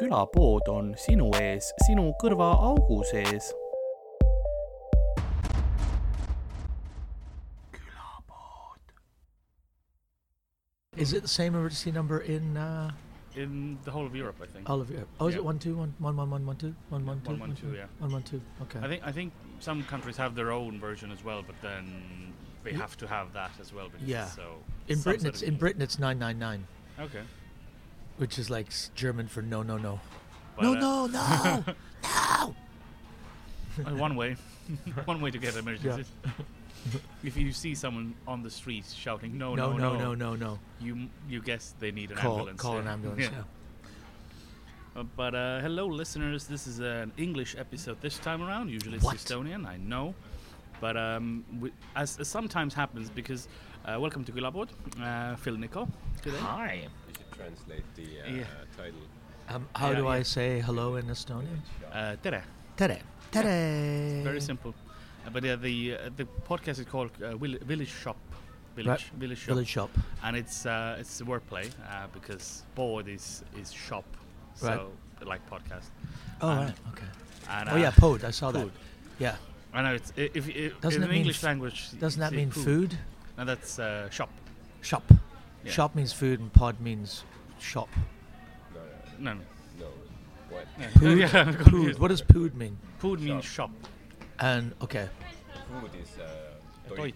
külapood 0.00 0.68
on 0.68 0.94
sinu 1.06 1.30
ees, 1.40 1.72
sinu 1.86 2.10
kõrvaaugu 2.22 3.02
sees. 3.12 3.52
Is 10.96 11.12
it 11.12 11.22
the 11.22 11.28
same 11.28 11.54
emergency 11.54 11.92
number 11.92 12.20
in 12.20 12.56
uh, 12.56 12.90
In 13.36 13.78
the 13.84 13.90
whole 13.92 14.06
of 14.06 14.14
Europe, 14.14 14.36
I 14.42 14.46
think. 14.46 14.68
all 14.68 14.80
of 14.80 14.90
Europe? 14.90 15.08
Oh, 15.20 15.28
is 15.28 15.34
Yeah. 15.34 15.38
it 15.40 15.44
one 15.44 15.58
two 15.58 15.76
one 15.76 15.94
one 15.98 16.16
one 16.16 16.30
one 16.30 16.46
one 16.46 16.56
two 16.56 16.74
one 16.88 17.06
one 17.06 17.20
two 17.20 17.30
112, 17.30 17.74
yeah. 17.76 17.86
one 18.00 18.10
one 18.12 18.22
two? 18.24 18.40
Okay. 18.62 18.80
I 18.82 18.88
think 18.88 19.02
I 19.06 19.12
think 19.12 19.32
some 19.60 19.84
countries 19.84 20.16
have 20.16 20.34
their 20.34 20.50
own 20.50 20.80
version 20.80 21.12
as 21.12 21.22
well, 21.24 21.42
but 21.46 21.54
then 21.62 22.32
they 22.64 22.72
Ye- 22.72 22.76
have 22.78 22.96
to 22.98 23.06
have 23.06 23.32
that 23.34 23.52
as 23.60 23.72
well. 23.72 23.88
Because 23.88 24.06
Yeah. 24.08 24.26
So 24.26 24.58
in 24.88 25.00
Britain, 25.00 25.26
it's 25.28 25.42
in 25.42 25.56
Britain 25.56 25.80
it's 25.82 25.98
nine 25.98 26.18
nine 26.18 26.38
nine, 26.38 26.66
Okay. 26.98 27.22
Which 28.20 28.38
is 28.38 28.50
like 28.50 28.68
German 28.94 29.28
for 29.28 29.40
no 29.40 29.62
no 29.62 29.78
no. 29.78 29.98
But, 30.54 30.64
no 30.64 30.72
uh, 30.72 30.78
no 30.78 31.06
no 31.06 31.64
no. 32.04 32.54
uh, 33.86 33.94
one 33.96 34.14
way, 34.14 34.36
one 35.06 35.22
way 35.22 35.30
to 35.30 35.38
get 35.38 35.56
emergencies. 35.56 36.10
if 37.24 37.34
you 37.38 37.50
see 37.50 37.74
someone 37.74 38.12
on 38.28 38.42
the 38.42 38.50
street 38.50 38.84
shouting 38.94 39.38
no 39.38 39.54
No 39.54 39.72
no 39.72 39.96
no 39.96 39.96
no 39.96 40.14
no 40.14 40.34
no. 40.34 40.58
you 40.82 41.08
you 41.30 41.40
guess 41.40 41.74
they 41.80 41.90
need 41.92 42.10
an 42.10 42.18
Call 42.18 42.32
ambulance. 42.32 42.60
call 42.60 42.74
yeah. 42.74 42.80
an 42.80 42.88
ambulance. 42.88 43.20
Yeah. 43.22 43.30
Yeah. 43.30 45.00
Uh, 45.00 45.04
but 45.16 45.34
uh, 45.34 45.60
hello, 45.60 45.86
listeners. 45.86 46.46
This 46.46 46.66
is 46.66 46.80
an 46.80 47.12
English 47.16 47.56
episode 47.56 48.02
this 48.02 48.18
time 48.18 48.42
around. 48.42 48.68
Usually 48.68 48.96
it's 48.96 49.04
What? 49.04 49.16
Estonian, 49.16 49.64
I 49.66 49.78
know. 49.78 50.14
But 50.78 50.98
um, 50.98 51.44
we, 51.58 51.72
as, 51.96 52.18
as 52.18 52.28
sometimes 52.28 52.74
happens, 52.74 53.08
because 53.08 53.48
uh, 53.86 53.98
welcome 53.98 54.24
to 54.24 54.32
Külapood, 54.32 54.68
uh, 55.00 55.36
Phil 55.36 55.56
Nichol 55.56 55.88
today. 56.20 56.36
Hi. 56.38 56.88
You 57.40 57.46
should 57.46 57.66
translate 57.66 57.94
the 57.96 58.30
uh, 58.32 58.36
Yeah. 58.36 58.44
title. 58.76 59.00
Um, 59.48 59.68
how 59.74 59.90
Yeah, 59.90 59.96
do 59.96 60.08
I 60.08 60.22
say 60.22 60.60
hello 60.60 60.96
in 60.96 61.06
Estonian? 61.06 61.60
Uh, 61.92 62.16
tere. 62.22 62.42
Tere. 62.76 62.98
Tere. 63.32 64.22
Very 64.22 64.40
simple. 64.40 64.74
Uh, 65.26 65.30
but 65.30 65.42
yeah, 65.44 65.56
the 65.56 65.94
uh, 65.94 66.10
the 66.16 66.26
podcast 66.48 66.78
is 66.78 66.86
called 66.86 67.10
uh, 67.22 67.36
Will- 67.36 67.58
Village 67.66 67.90
Shop. 68.02 68.16
Village, 68.76 69.10
village 69.18 69.38
shop, 69.38 69.48
Village 69.48 69.68
shop. 69.68 69.90
and 70.22 70.36
it's 70.36 70.64
uh, 70.64 70.96
it's 71.00 71.20
a 71.20 71.24
wordplay 71.24 71.66
uh, 71.90 72.06
because 72.12 72.62
board 72.76 73.08
is 73.08 73.42
is 73.60 73.72
shop, 73.72 74.04
so 74.54 74.66
Right. 74.68 75.26
like 75.28 75.42
podcast. 75.50 75.90
Oh 76.40 76.48
And- 76.50 76.60
right. 76.60 76.74
Okay. 76.92 77.06
And, 77.50 77.68
Oh 77.68 77.72
uh, 77.74 77.78
yeah, 77.78 77.90
pod. 77.90 78.24
I 78.24 78.30
saw 78.30 78.52
that. 78.52 78.68
Yeah. 79.18 79.34
I 79.74 79.82
know 79.82 79.94
it's 79.94 80.12
i- 80.16 80.30
if, 80.34 80.48
if 80.48 80.80
Doesn't 80.80 81.02
in 81.02 81.08
it 81.08 81.10
mean 81.10 81.18
English 81.22 81.38
f- 81.38 81.42
language. 81.44 81.90
Doesn't 81.98 82.20
that 82.20 82.30
say 82.30 82.36
mean 82.36 82.50
food? 82.52 82.96
No, 83.36 83.44
that's 83.44 83.78
uh, 83.80 84.08
shop. 84.10 84.30
Shop. 84.82 85.02
Yeah. 85.64 85.72
Shop 85.72 85.94
means 85.94 86.12
food, 86.12 86.40
and 86.40 86.52
pod 86.52 86.80
means 86.80 87.24
shop. 87.58 87.88
No, 88.74 88.80
No, 89.18 89.32
no. 89.34 89.40
no, 89.78 89.86
no. 89.86 89.86
What? 90.48 90.66
Pood. 90.94 91.18
yeah, 91.18 91.30
I'm 91.34 91.54
Pood. 91.54 91.58
confused. 91.64 91.98
What 91.98 92.08
does 92.08 92.22
pood 92.22 92.54
mean? 92.54 92.76
Food 92.98 93.20
means 93.20 93.44
shop. 93.44 93.70
And 94.38 94.72
okay. 94.82 95.08
Food 95.68 95.90
is 96.02 96.18
uh, 96.18 96.94
Toit. 96.94 97.14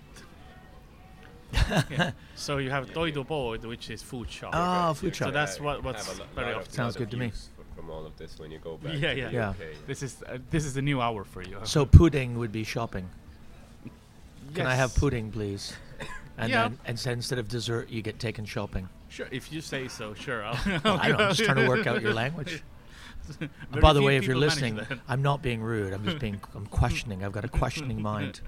yeah. 1.91 2.11
So 2.34 2.59
you 2.59 2.70
have 2.70 2.91
toidupood, 2.91 3.64
which 3.64 3.89
is 3.91 4.03
food 4.03 4.31
shop. 4.31 4.51
Ah, 4.55 4.92
food 4.92 5.14
shop. 5.17 5.29
So 5.29 5.33
that's 5.33 5.61
what- 5.61 5.83
what's 5.83 6.06
have 6.06 6.17
a 6.17 6.20
lo- 6.20 6.27
very 6.34 6.53
of- 6.53 6.58
often- 6.62 6.73
Sounds 6.73 6.97
good 6.97 7.11
to 7.12 7.17
me. 7.17 7.33
From 7.77 7.91
all 7.91 8.05
of 8.06 8.17
this, 8.17 8.39
when 8.39 8.51
you 8.51 8.58
go 8.58 8.77
back 8.77 8.95
Yeah, 8.95 9.14
to 9.14 9.19
yeah. 9.19 9.27
the 9.29 9.33
Yeah. 9.33 9.48
UK. 9.51 9.56
This 9.86 10.03
is 10.03 10.23
uh, 10.29 10.39
this 10.51 10.64
is 10.64 10.75
the 10.75 10.83
new 10.83 11.01
hour 11.01 11.25
for 11.25 11.42
you. 11.42 11.58
So 11.64 11.84
pudding 11.86 12.39
would 12.39 12.53
be 12.53 12.62
shopping. 12.64 13.08
Can 14.55 14.67
I 14.67 14.75
have 14.75 14.91
Yes. 14.91 14.98
pudding, 14.98 15.31
please? 15.33 15.73
And 16.36 16.50
Yeah. 16.50 16.68
then 16.68 16.78
and 16.84 16.98
so 16.98 17.10
instead 17.12 17.38
of 17.38 17.48
dessert, 17.48 17.88
you 17.90 18.02
get 18.02 18.18
taken 18.18 18.44
shopping. 18.44 18.89
Sure, 19.08 19.28
if 19.30 19.52
you 19.52 19.61
say 19.61 19.89
so, 19.89 20.14
sure. 20.14 20.45
I'll, 20.45 20.55
I 20.84 21.08
don't. 21.08 21.20
I'm 21.20 21.34
just 21.34 21.45
trying 21.45 21.56
to 21.64 21.68
work 21.68 21.86
out 21.86 22.02
your 22.02 22.14
language. 22.14 22.62
By 23.80 23.92
the 23.92 24.02
way, 24.02 24.17
if 24.17 24.24
you're 24.24 24.36
listening, 24.36 24.77
that. 24.77 24.98
I'm 25.08 25.23
not 25.23 25.40
being 25.42 25.62
rude. 25.62 25.92
I'm 25.92 26.05
just 26.05 26.18
being. 26.18 26.40
I'm 26.55 26.67
questioning. 26.67 27.24
I've 27.24 27.33
got 27.33 27.44
a 27.44 27.48
questioning 27.48 28.02
mind. 28.02 28.40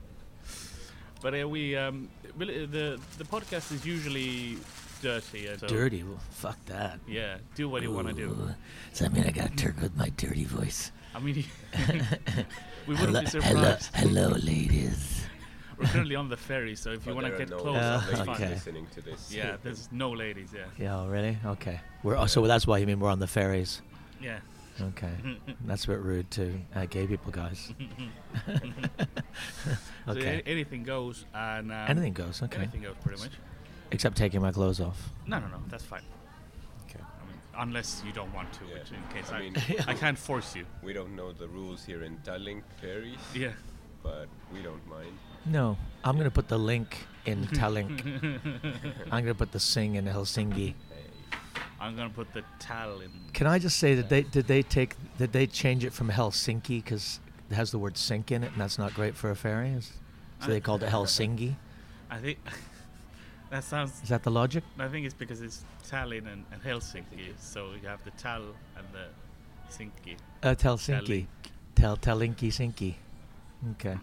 But 1.22 1.41
uh, 1.41 1.48
we 1.48 1.76
um, 1.76 2.08
really, 2.36 2.66
the 2.66 3.00
the 3.16 3.25
podcast 3.25 3.72
is 3.72 3.86
usually 3.86 4.58
dirty. 5.00 5.48
So, 5.56 5.66
Dirty. 5.66 6.02
Well, 6.02 6.20
fuck 6.30 6.62
that. 6.66 6.98
Yeah, 7.08 7.38
do 7.54 7.69
what 7.69 7.82
you 7.82 7.91
want 7.92 8.08
to 8.08 8.12
do. 8.12 8.36
Does 8.91 8.98
that 8.98 9.12
mean 9.12 9.25
I 9.25 9.30
got 9.30 9.50
to 9.50 9.56
turn 9.56 9.76
with 9.80 9.96
my 9.96 10.10
dirty 10.16 10.44
voice? 10.44 10.92
I 11.14 11.20
mean, 11.20 11.44
we 12.86 12.94
wouldn't 12.94 13.28
hello, 13.28 13.41
be 13.41 13.46
hello, 13.46 13.76
hello, 13.94 14.28
ladies. 14.42 15.16
We're 15.78 15.87
currently 15.87 16.16
on 16.16 16.28
the 16.28 16.37
ferry, 16.37 16.75
so 16.75 16.91
if 16.92 17.06
you 17.06 17.14
want 17.14 17.26
to 17.26 17.37
get 17.37 17.50
no 17.50 17.59
close, 17.59 17.76
Uh, 17.76 18.00
it's 18.03 18.12
ladies 18.12 18.26
fine. 18.26 18.37
okay. 18.37 18.48
listening 18.54 18.87
to 18.94 19.00
this. 19.03 19.32
Yeah, 19.34 19.56
there's 19.62 19.88
no 20.04 20.10
ladies. 20.10 20.50
Yeah, 20.54 20.64
Yeah, 20.78 20.97
oh, 21.00 21.06
really? 21.09 21.37
Okay. 21.44 21.81
We're 22.03 22.16
oh, 22.16 22.26
so 22.26 22.47
that's 22.47 22.66
why 22.66 22.78
you 22.78 22.87
mean 22.87 22.98
we're 23.00 23.10
on 23.10 23.19
the 23.19 23.26
ferries. 23.26 23.82
yeah. 24.20 24.38
Okay. 24.78 25.10
That's 25.64 25.84
a 25.84 25.88
bit 25.88 26.00
rude 26.00 26.31
to 26.32 26.60
uh, 26.75 26.84
gay 26.84 27.06
people, 27.06 27.32
guys. 27.32 27.72
So 30.06 30.12
okay. 30.12 30.42
a- 30.44 30.48
anything 30.48 30.82
goes, 30.84 31.25
and 31.34 31.72
um, 31.72 31.87
Anything 31.88 32.12
goes. 32.12 32.43
Okay. 32.43 32.58
Anything 32.58 32.82
goes, 32.82 32.94
pretty 33.03 33.20
much. 33.22 33.32
Except 33.91 34.16
taking 34.16 34.41
my 34.43 34.53
clothes 34.53 34.81
off. 34.81 35.10
No, 35.26 35.38
no, 35.38 35.47
no, 35.48 35.58
that's 35.69 35.82
fine. 35.84 36.03
Okay. 36.88 37.00
I 37.03 37.26
mean, 37.26 37.38
unless 37.69 38.03
you 38.06 38.12
don't 38.12 38.32
want 38.34 38.53
to, 38.53 38.64
Yeah. 38.69 38.75
which 38.75 38.91
in 38.93 39.03
case 39.14 39.32
I 39.32 39.37
I, 39.37 39.41
mean- 39.41 39.56
I 39.88 39.94
can't 39.94 40.19
force 40.19 40.54
you. 40.54 40.64
We 40.82 40.93
don't 40.93 41.16
know 41.16 41.32
the 41.32 41.48
rules 41.48 41.84
here 41.84 42.03
in 42.04 42.19
Tallink 42.19 42.62
ferries, 42.81 43.19
Yeah. 43.34 43.53
but 44.03 44.28
we 44.53 44.60
don't 44.62 44.87
mind. 44.88 45.16
No, 45.46 45.76
I'm 46.04 46.16
gonna 46.16 46.30
put 46.30 46.48
the 46.48 46.58
link 46.58 47.06
in 47.24 47.44
Tallink. 47.58 48.40
I'm 49.10 49.22
gonna 49.24 49.34
put 49.34 49.52
the 49.52 49.60
sing 49.60 49.94
in 49.94 50.04
Helsinki. 50.06 50.74
I'm 51.80 51.94
gonna 51.96 52.10
put 52.10 52.32
the 52.32 52.40
in. 53.02 53.10
Can 53.32 53.46
I 53.46 53.58
just 53.58 53.78
say 53.78 53.94
that 53.94 54.08
they 54.08 54.22
did 54.22 54.46
they 54.46 54.62
take 54.62 54.94
did 55.18 55.32
they 55.32 55.46
change 55.46 55.84
it 55.84 55.92
from 55.92 56.10
Helsinki 56.10 56.82
because 56.82 57.20
it 57.50 57.54
has 57.54 57.70
the 57.70 57.78
word 57.78 57.96
sink 57.96 58.32
in 58.32 58.42
it 58.42 58.52
and 58.52 58.60
that's 58.60 58.78
not 58.78 58.94
great 58.94 59.14
for 59.16 59.30
a 59.30 59.36
ferry? 59.36 59.70
Is- 59.70 59.92
So 60.40 60.50
they 60.50 60.60
called 60.60 60.82
it 60.82 60.90
Helsinki. 60.90 61.54
I 62.10 62.18
think 62.18 62.38
that 63.50 63.64
sounds. 63.64 64.02
Is 64.02 64.08
that 64.08 64.22
the 64.22 64.30
logic? 64.30 64.64
I 64.78 64.88
think 64.88 65.06
it's 65.06 65.14
because 65.14 65.40
it's 65.42 65.64
Tallinn 65.88 66.26
and, 66.32 66.44
and 66.52 66.62
Helsinki, 66.62 67.32
so 67.38 67.72
you 67.80 67.88
have 67.88 68.02
the 68.04 68.10
Tal 68.12 68.42
and 68.76 68.86
the 68.92 69.06
Sinki, 69.70 70.16
Uh, 70.42 70.54
Helsinki. 70.54 71.26
Tel 71.74 71.96
Tellinki 71.96 72.48
Sinki. 72.50 72.94
Okay. 73.72 73.96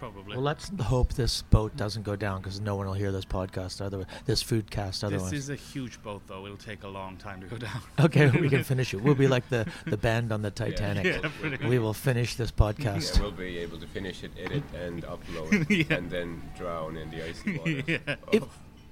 Probably. 0.00 0.34
Well, 0.34 0.42
let's 0.44 0.70
hope 0.80 1.12
this 1.14 1.42
boat 1.42 1.76
doesn't 1.76 2.02
go 2.02 2.16
down 2.16 2.40
because 2.40 2.60
no 2.60 2.74
one 2.74 2.86
will 2.86 2.94
hear 2.94 3.12
this 3.12 3.24
podcast 3.24 3.80
otherwise. 3.80 4.06
This 4.26 4.42
foodcast 4.42 5.04
otherwise. 5.04 5.30
this 5.30 5.40
is 5.44 5.50
a 5.50 5.54
huge 5.54 6.02
boat, 6.02 6.22
though. 6.26 6.44
It'll 6.46 6.56
take 6.56 6.82
a 6.82 6.88
long 6.88 7.16
time 7.16 7.40
to 7.42 7.46
go 7.46 7.58
down. 7.58 7.80
okay, 8.00 8.30
we 8.30 8.48
can 8.48 8.64
finish 8.72 8.92
it. 8.94 9.00
We'll 9.02 9.14
be 9.14 9.28
like 9.28 9.48
the 9.48 9.66
the 9.86 9.96
band 9.96 10.32
on 10.32 10.42
the 10.42 10.50
Titanic. 10.62 11.04
Yeah, 11.04 11.30
pretty 11.40 11.64
We 11.68 11.78
will 11.78 11.94
finish 11.94 12.34
this 12.34 12.50
podcast. 12.50 13.14
Yeah, 13.16 13.22
we'll 13.22 13.30
be 13.32 13.58
able 13.58 13.78
to 13.78 13.86
finish 13.86 14.24
it, 14.24 14.32
edit, 14.42 14.64
and 14.74 15.04
upload, 15.04 15.66
Yeah. 15.68 15.96
and 15.96 16.10
then 16.10 16.42
drown 16.56 16.96
in 16.96 17.10
the 17.10 17.22
icy 17.28 17.58
water. 17.58 17.82
Yeah. 17.86 18.16
if 18.32 18.42
of, 18.42 18.48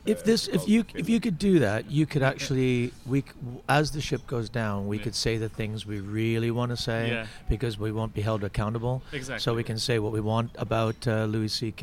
if 0.08 0.24
this 0.24 0.48
if 0.48 0.69
you 0.69 0.84
if 0.94 1.08
you 1.08 1.20
could 1.20 1.38
do 1.38 1.58
that 1.58 1.91
you 1.91 2.06
could 2.06 2.22
actually 2.22 2.92
we 3.06 3.22
as 3.69 3.91
the 3.91 4.00
ship 4.00 4.26
goes 4.26 4.48
down 4.48 4.86
we 4.88 4.96
Yeah. 4.96 5.04
could 5.04 5.14
say 5.14 5.36
the 5.36 5.48
things 5.48 5.84
we 5.86 6.00
really 6.00 6.50
want 6.50 6.70
to 6.70 6.76
say 6.76 7.10
Yeah. 7.10 7.26
because 7.48 7.78
we 7.78 7.92
won't 7.92 8.14
be 8.14 8.22
held 8.22 8.42
accountable 8.44 9.02
exactly 9.12 9.41
so 9.42 9.54
we 9.54 9.64
can 9.64 9.78
say 9.78 9.98
what 9.98 10.12
we 10.12 10.20
want 10.20 10.50
about 10.58 11.06
uh, 11.06 11.24
Louis 11.26 11.52
CK 11.60 11.82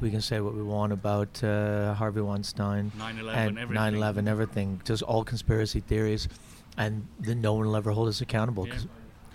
we 0.00 0.10
can 0.10 0.20
say 0.20 0.40
what 0.40 0.54
we 0.54 0.62
want 0.62 0.92
about 0.92 1.32
uh, 1.44 1.94
Harvey 1.94 2.20
Weinstein 2.20 2.90
9/11, 2.98 3.34
and 3.34 3.58
everything. 3.58 3.94
9/11 4.26 4.28
everything 4.28 4.80
just 4.84 5.02
all 5.02 5.24
conspiracy 5.24 5.80
theories 5.80 6.28
and 6.76 7.06
then 7.20 7.40
no 7.40 7.52
one 7.54 7.66
will 7.66 7.76
ever 7.76 7.90
hold 7.92 8.08
us 8.08 8.20
accountable 8.20 8.66
Yeah. 8.66 8.78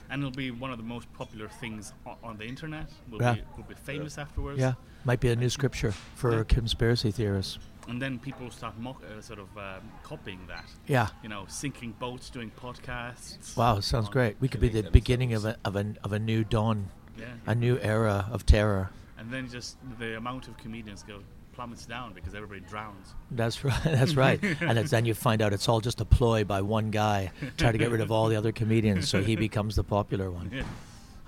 And 0.09 0.21
it'll 0.21 0.31
be 0.31 0.51
one 0.51 0.71
of 0.71 0.77
the 0.77 0.85
most 0.95 1.11
popular 1.13 1.49
things 1.49 1.91
on, 2.05 2.15
on 2.23 2.37
the 2.37 2.45
internet. 2.45 2.85
We'll, 3.11 3.21
Yeah. 3.21 3.33
be, 3.33 3.41
we'll 3.57 3.65
be 3.67 3.75
famous 3.75 4.17
afterwards. 4.17 4.57
yeah 4.59 4.73
might 5.03 5.19
be 5.19 5.29
a 5.29 5.35
new 5.35 5.49
scripture 5.49 5.91
for 6.15 6.43
conspiracy 6.45 7.11
theorists 7.11 7.59
And 7.87 8.01
then 8.01 8.19
people 8.19 8.51
start 8.51 8.77
mock, 8.77 9.01
uh, 9.01 9.21
sort 9.21 9.39
of 9.39 9.47
um, 9.57 9.81
copying 10.03 10.39
that. 10.47 10.65
yeah 10.87 11.07
You 11.23 11.29
know, 11.29 11.45
sinking 11.47 11.93
boats, 11.99 12.29
doing 12.29 12.51
podcasts. 12.61 13.55
wow 13.57 13.79
sounds 13.79 14.09
great 14.09 14.35
we 14.39 14.47
could 14.47 14.61
be 14.61 14.67
the 14.69 14.81
killing 14.81 14.91
beginning 14.91 15.33
of 15.33 15.45
a, 15.45 15.55
of 15.63 15.75
a 15.75 15.85
of 16.03 16.11
a 16.13 16.19
new 16.19 16.43
dawn 16.43 16.89
Yeah. 17.17 17.25
a 17.45 17.55
new 17.55 17.77
era 17.81 18.27
of 18.31 18.45
terror. 18.45 18.89
And 19.17 19.31
then 19.33 19.49
just 19.49 19.77
the 19.99 20.17
amount 20.17 20.47
of 20.47 20.57
comedians 20.57 21.03
go 21.03 21.19
plummets 21.53 21.87
down 21.87 22.13
because 22.13 22.35
everybody 22.35 22.59
drowns. 22.69 23.15
That's 23.31 23.63
right. 23.63 23.83
That's 23.97 24.13
right. 24.15 24.39
and 24.61 24.77
it's, 24.77 24.91
then 24.91 25.05
you 25.05 25.15
find 25.15 25.41
out 25.41 25.53
it's 25.53 25.67
all 25.67 25.81
just 25.81 25.99
a 26.01 26.05
ploy 26.05 26.43
by 26.43 26.61
one 26.61 26.91
guy 26.91 27.31
trying 27.57 27.71
to 27.73 27.79
get 27.79 27.89
rid 27.89 28.01
of 28.01 28.11
all 28.11 28.27
the 28.29 28.35
other 28.35 28.51
comedians, 28.51 29.09
so 29.09 29.23
he 29.23 29.35
becomes 29.35 29.75
the 29.75 29.83
popular 29.83 30.29
one. 30.29 30.51
Yeah. 30.59 30.63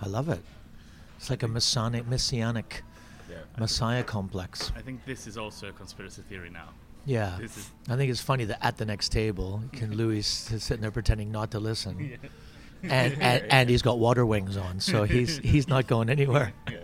I 0.01 0.07
love 0.07 0.29
it. 0.29 0.41
It's 1.17 1.29
like 1.31 1.41
a 1.43 1.47
Masonic, 1.47 2.07
messianic. 2.07 2.83
Messiah 3.57 4.03
complex. 4.03 4.71
I 4.75 4.81
think 4.81 5.05
this 5.05 5.27
is 5.27 5.37
also 5.37 5.67
a 5.69 5.71
conspiracy 5.71 6.21
theory 6.29 6.49
now. 6.49 6.69
Yeah. 7.05 7.37
This 7.39 7.57
is 7.57 7.71
I 7.87 7.95
think 7.95 8.11
it's 8.11 8.21
funny 8.21 8.45
that 8.45 8.63
at 8.65 8.77
the 8.77 8.85
next 8.85 9.09
table, 9.11 9.63
can 9.73 9.95
Louis 9.97 10.19
is 10.19 10.63
sitting 10.63 10.81
there 10.81 10.91
pretending 10.91 11.31
not 11.31 11.51
to 11.51 11.59
listen, 11.59 12.19
and, 12.83 13.13
and 13.21 13.43
and 13.51 13.69
he's 13.69 13.81
got 13.81 13.99
water 13.99 14.25
wings 14.25 14.57
on, 14.57 14.79
so 14.79 15.03
he's 15.03 15.37
he's 15.43 15.67
not 15.67 15.87
going 15.87 16.09
anywhere. 16.09 16.53
Yeah. 16.71 16.79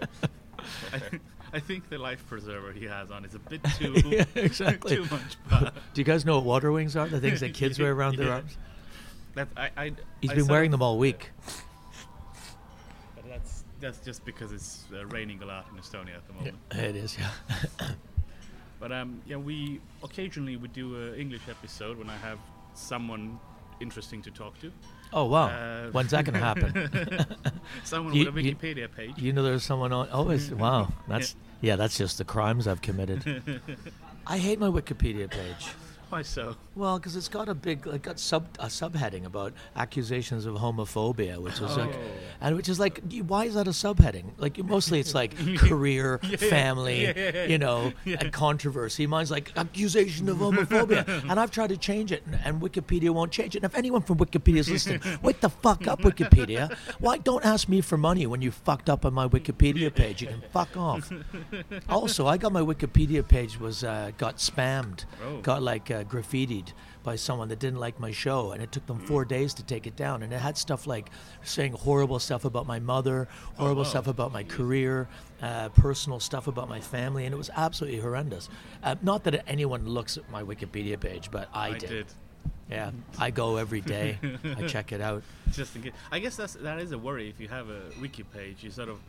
I, 0.93 0.99
th- 0.99 1.21
I 1.53 1.59
think 1.59 1.89
the 1.89 1.97
life 1.97 2.25
preserver 2.27 2.71
he 2.73 2.85
has 2.85 3.11
on 3.11 3.23
is 3.23 3.35
a 3.35 3.39
bit 3.39 3.63
too 3.77 3.93
Yeah, 4.05 4.25
exactly. 4.35 4.95
too 4.97 5.05
much. 5.11 5.71
Do 5.93 6.01
you 6.01 6.03
guys 6.03 6.25
know 6.25 6.35
what 6.37 6.45
water 6.45 6.71
wings 6.71 6.95
are? 6.95 7.07
The 7.07 7.19
things 7.21 7.39
that 7.41 7.53
kids 7.53 7.79
wear 7.79 7.93
around 7.93 8.17
their 8.17 8.27
Yeah. 8.27 8.33
arms. 8.35 8.57
That 9.35 9.47
I, 9.55 9.69
I 9.77 9.91
He's 10.21 10.31
been 10.33 10.47
wearing 10.47 10.71
them 10.71 10.81
all 10.81 10.97
week. 10.97 11.31
That's 13.85 13.99
just 13.99 14.25
because 14.25 14.51
it's 14.51 14.85
uh, 14.91 15.05
raining 15.07 15.43
a 15.43 15.45
lot 15.45 15.67
in 15.71 15.77
Estonia 15.79 16.15
at 16.15 16.25
the 16.27 16.33
moment. 16.33 16.55
It 16.71 16.95
is, 16.95 17.15
yeah. 17.19 17.89
But 18.79 18.91
um, 18.91 19.21
yeah, 19.27 19.37
we 19.37 19.79
occasionally 20.03 20.57
we 20.57 20.67
do 20.69 20.95
an 20.95 21.15
English 21.19 21.43
episode 21.49 21.97
when 21.97 22.09
I 22.09 22.17
have 22.17 22.39
someone 22.73 23.39
interesting 23.79 24.21
to 24.23 24.31
talk 24.31 24.59
to. 24.61 24.71
Oh 25.13 25.25
wow, 25.25 25.47
Uh, 25.47 25.91
when's 25.91 26.11
that 26.11 26.25
gonna 26.25 26.39
happen? 26.39 26.71
Someone 27.83 28.13
You- 28.15 28.25
with 28.31 28.37
a 28.37 28.43
you- 28.43 28.55
Wikipedia 28.55 28.91
page. 28.93 29.13
you 29.17 29.31
know, 29.33 29.43
there's 29.43 29.63
someone 29.63 29.93
on. 29.93 30.09
Oh, 30.11 30.23
wow. 30.57 30.91
That's 31.07 31.35
yeah. 31.61 31.75
That's 31.77 31.97
just 31.97 32.17
the 32.17 32.25
crimes 32.25 32.67
I've 32.67 32.81
committed. 32.81 33.21
I 34.27 34.37
hate 34.39 34.59
my 34.59 34.67
Wikipedia 34.67 35.29
page. 35.29 35.67
Why 36.09 36.21
so? 36.21 36.55
Well, 36.75 36.99
because 36.99 37.15
it's 37.15 37.27
got 37.29 37.49
a 37.49 37.55
big, 37.55 37.87
like, 37.87 38.03
got 38.03 38.19
sub 38.19 38.45
a 38.59 38.65
subheading 38.67 39.25
about 39.25 39.53
accusations 39.75 40.45
of 40.45 40.55
homophobia, 40.55 41.37
which 41.39 41.55
is 41.55 41.75
like, 41.77 41.93
Oh. 41.95 41.99
And 42.45 42.55
which 42.55 42.69
is 42.69 42.79
like, 42.79 43.01
why 43.25 43.45
is 43.45 43.55
that 43.55 43.67
a 43.67 43.71
subheading? 43.71 44.25
Like, 44.37 44.63
mostly 44.63 44.99
it's 44.99 45.15
like 45.15 45.35
career, 45.57 46.19
family, 46.37 47.01
yeah, 47.05 47.13
yeah, 47.15 47.31
yeah. 47.33 47.45
you 47.45 47.57
know, 47.57 47.91
and 48.05 48.31
controversy. 48.31 49.07
Mine's 49.07 49.31
like 49.31 49.51
accusation 49.57 50.29
of 50.29 50.37
homophobia, 50.37 51.07
and 51.29 51.39
I've 51.39 51.49
tried 51.49 51.69
to 51.69 51.77
change 51.77 52.11
it, 52.11 52.21
and, 52.27 52.39
and 52.45 52.61
Wikipedia 52.61 53.09
won't 53.09 53.31
change 53.31 53.55
it. 53.55 53.63
And 53.63 53.65
if 53.65 53.75
anyone 53.75 54.03
from 54.03 54.19
Wikipedia 54.19 54.57
is 54.57 54.69
listening, 54.69 55.01
wake 55.23 55.41
the 55.41 55.49
fuck 55.49 55.87
up, 55.87 56.01
Wikipedia! 56.01 56.71
Why 56.99 57.17
don't 57.17 57.43
ask 57.43 57.67
me 57.67 57.81
for 57.81 57.97
money 57.97 58.27
when 58.27 58.43
you 58.43 58.51
fucked 58.51 58.91
up 58.91 59.05
on 59.05 59.13
my 59.15 59.27
Wikipedia 59.27 59.91
page? 59.93 60.21
You 60.21 60.27
can 60.27 60.43
fuck 60.53 60.77
off. 60.77 61.11
Also, 61.89 62.27
I 62.27 62.37
got 62.37 62.51
my 62.51 62.61
Wikipedia 62.61 63.27
page 63.27 63.59
was 63.59 63.83
uh, 63.83 64.11
got 64.19 64.37
spammed, 64.37 65.05
Oh. 65.25 65.41
got 65.41 65.63
like 65.63 65.89
uh, 65.89 66.03
graffitied 66.03 66.73
by 67.05 67.15
someone 67.15 67.47
that 67.49 67.59
didn't 67.59 67.79
like 67.79 67.99
my 67.99 68.11
show, 68.11 68.51
and 68.51 68.61
it 68.61 68.71
took 68.71 68.85
them 68.87 68.99
four 68.99 69.23
days 69.23 69.53
to 69.53 69.63
take 69.63 69.87
it 69.87 69.95
down. 69.95 70.23
And 70.23 70.33
it 70.33 70.39
had 70.39 70.57
stuff 70.57 70.87
like 70.87 71.09
saying 71.43 71.73
horrible 71.73 72.19
stuff 72.19 72.43
about 72.43 72.65
my 72.67 72.79
mother, 72.79 73.27
horrible 73.55 73.83
wow. 73.83 73.89
stuff 73.89 74.07
about 74.07 74.33
my 74.33 74.43
career, 74.43 75.07
uh, 75.41 75.69
personal 75.69 76.19
stuff 76.19 76.47
about 76.47 76.67
my 76.67 76.81
family, 76.81 77.25
and 77.25 77.33
it 77.33 77.37
was 77.37 77.51
absolutely 77.55 77.99
horrendous. 77.99 78.49
Uh, 78.83 78.95
not 79.01 79.23
that 79.23 79.43
anyone 79.47 79.87
looks 79.87 80.17
at 80.17 80.29
my 80.29 80.43
Wikipedia 80.43 80.99
page, 80.99 81.29
but 81.31 81.47
I, 81.53 81.69
I 81.69 81.77
did. 81.77 81.89
did. 81.89 82.05
Yeah, 82.69 82.91
I 83.19 83.29
go 83.31 83.57
every 83.57 83.81
day. 83.81 84.17
I 84.57 84.67
check 84.67 84.91
it 84.91 85.01
out. 85.01 85.23
Just 85.51 85.75
in 85.75 85.83
case. 85.83 85.93
I 86.11 86.19
guess 86.19 86.35
that's 86.35 86.55
that 86.55 86.79
is 86.79 86.91
a 86.91 86.97
worry 86.97 87.29
if 87.29 87.39
you 87.39 87.47
have 87.47 87.69
a 87.69 87.81
wiki 88.01 88.23
page. 88.23 88.63
You 88.63 88.71
sort 88.71 88.89
of 88.89 88.99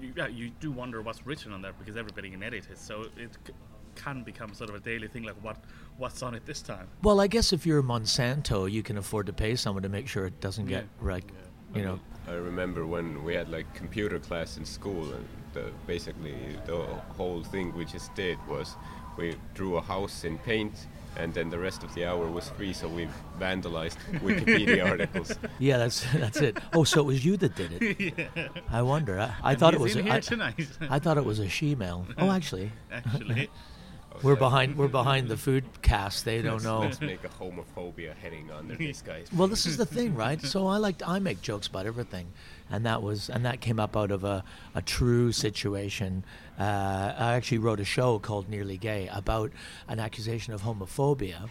you, 0.00 0.12
yeah, 0.16 0.28
you 0.28 0.50
do 0.60 0.70
wonder 0.70 1.02
what's 1.02 1.26
written 1.26 1.52
on 1.52 1.62
there 1.62 1.72
because 1.78 1.96
everybody 1.96 2.30
can 2.30 2.42
edit 2.42 2.66
it. 2.70 2.78
So 2.78 3.06
it 3.16 3.30
c- 3.46 3.52
can 3.96 4.22
become 4.22 4.54
sort 4.54 4.70
of 4.70 4.76
a 4.76 4.80
daily 4.80 5.08
thing, 5.08 5.24
like 5.24 5.36
what 5.42 5.56
what's 6.00 6.22
on 6.22 6.34
it 6.34 6.44
this 6.46 6.62
time. 6.62 6.88
Well, 7.02 7.20
I 7.20 7.26
guess 7.26 7.52
if 7.52 7.66
you're 7.66 7.82
Monsanto, 7.82 8.70
you 8.70 8.82
can 8.82 8.96
afford 8.96 9.26
to 9.26 9.32
pay 9.32 9.54
someone 9.54 9.82
to 9.82 9.88
make 9.88 10.08
sure 10.08 10.24
it 10.26 10.40
doesn't 10.40 10.66
get 10.66 10.84
Yeah. 11.02 11.12
like, 11.12 11.24
you 11.74 11.82
know. 11.84 12.00
I 12.26 12.32
remember 12.32 12.86
when 12.86 13.22
we 13.22 13.34
had 13.34 13.48
like 13.50 13.72
computer 13.74 14.18
class 14.18 14.56
in 14.56 14.64
school, 14.64 15.12
and 15.12 15.24
the, 15.52 15.70
basically 15.86 16.34
the 16.66 16.78
whole 17.16 17.42
thing 17.44 17.74
we 17.74 17.84
just 17.84 18.14
did 18.14 18.38
was 18.48 18.76
we 19.16 19.36
drew 19.54 19.76
a 19.76 19.80
house 19.80 20.24
in 20.24 20.38
paint, 20.38 20.86
and 21.16 21.34
then 21.34 21.50
the 21.50 21.58
rest 21.58 21.82
of 21.82 21.92
the 21.94 22.04
hour 22.06 22.26
was 22.30 22.48
free, 22.50 22.72
so 22.72 22.88
we 22.88 23.08
vandalized 23.38 23.96
Wikipedia 24.22 24.88
articles. 24.88 25.34
Yeah, 25.58 25.76
that's 25.78 26.06
that's 26.14 26.40
it. 26.40 26.56
Oh, 26.72 26.84
so 26.84 27.00
it 27.00 27.06
was 27.06 27.24
you 27.24 27.36
that 27.38 27.56
did 27.56 27.70
it. 27.82 28.30
I 28.70 28.80
wonder. 28.82 29.18
I, 29.18 29.34
I 29.52 29.54
thought 29.54 29.74
it 29.74 29.80
was. 29.80 29.96
in 29.96 30.06
a- 30.06 30.12
here 30.12 30.20
tonight. 30.20 30.66
I 30.88 30.98
thought 30.98 31.18
it 31.18 31.24
was 31.24 31.40
a 31.40 31.48
she-male. 31.48 32.06
Oh, 32.16 32.30
actually, 32.30 32.70
Actually, 32.92 33.50
we're 34.22 34.36
behind. 34.36 34.76
We're 34.76 34.88
behind 34.88 35.28
the 35.28 35.36
food 35.36 35.64
cast. 35.82 36.24
They 36.24 36.42
don't 36.42 36.62
know. 36.62 36.80
Let's 36.80 37.00
make 37.00 37.24
a 37.24 37.28
homophobia 37.28 38.14
heading 38.14 38.50
under 38.50 38.74
this 38.76 39.02
guy's. 39.02 39.32
Well, 39.32 39.48
this 39.48 39.66
is 39.66 39.76
the 39.76 39.86
thing, 39.86 40.14
right? 40.14 40.40
So 40.40 40.66
I 40.66 40.76
like 40.78 41.02
I 41.06 41.18
make 41.18 41.42
jokes 41.42 41.66
about 41.66 41.86
everything, 41.86 42.28
and 42.70 42.84
that 42.86 43.02
was 43.02 43.30
and 43.30 43.44
that 43.44 43.60
came 43.60 43.80
up 43.80 43.96
out 43.96 44.10
of 44.10 44.24
a, 44.24 44.44
a 44.74 44.82
true 44.82 45.32
situation. 45.32 46.24
Uh, 46.58 47.14
I 47.18 47.34
actually 47.34 47.58
wrote 47.58 47.80
a 47.80 47.84
show 47.84 48.18
called 48.18 48.48
Nearly 48.48 48.76
Gay 48.76 49.08
about 49.12 49.52
an 49.88 49.98
accusation 49.98 50.52
of 50.52 50.62
homophobia. 50.62 51.48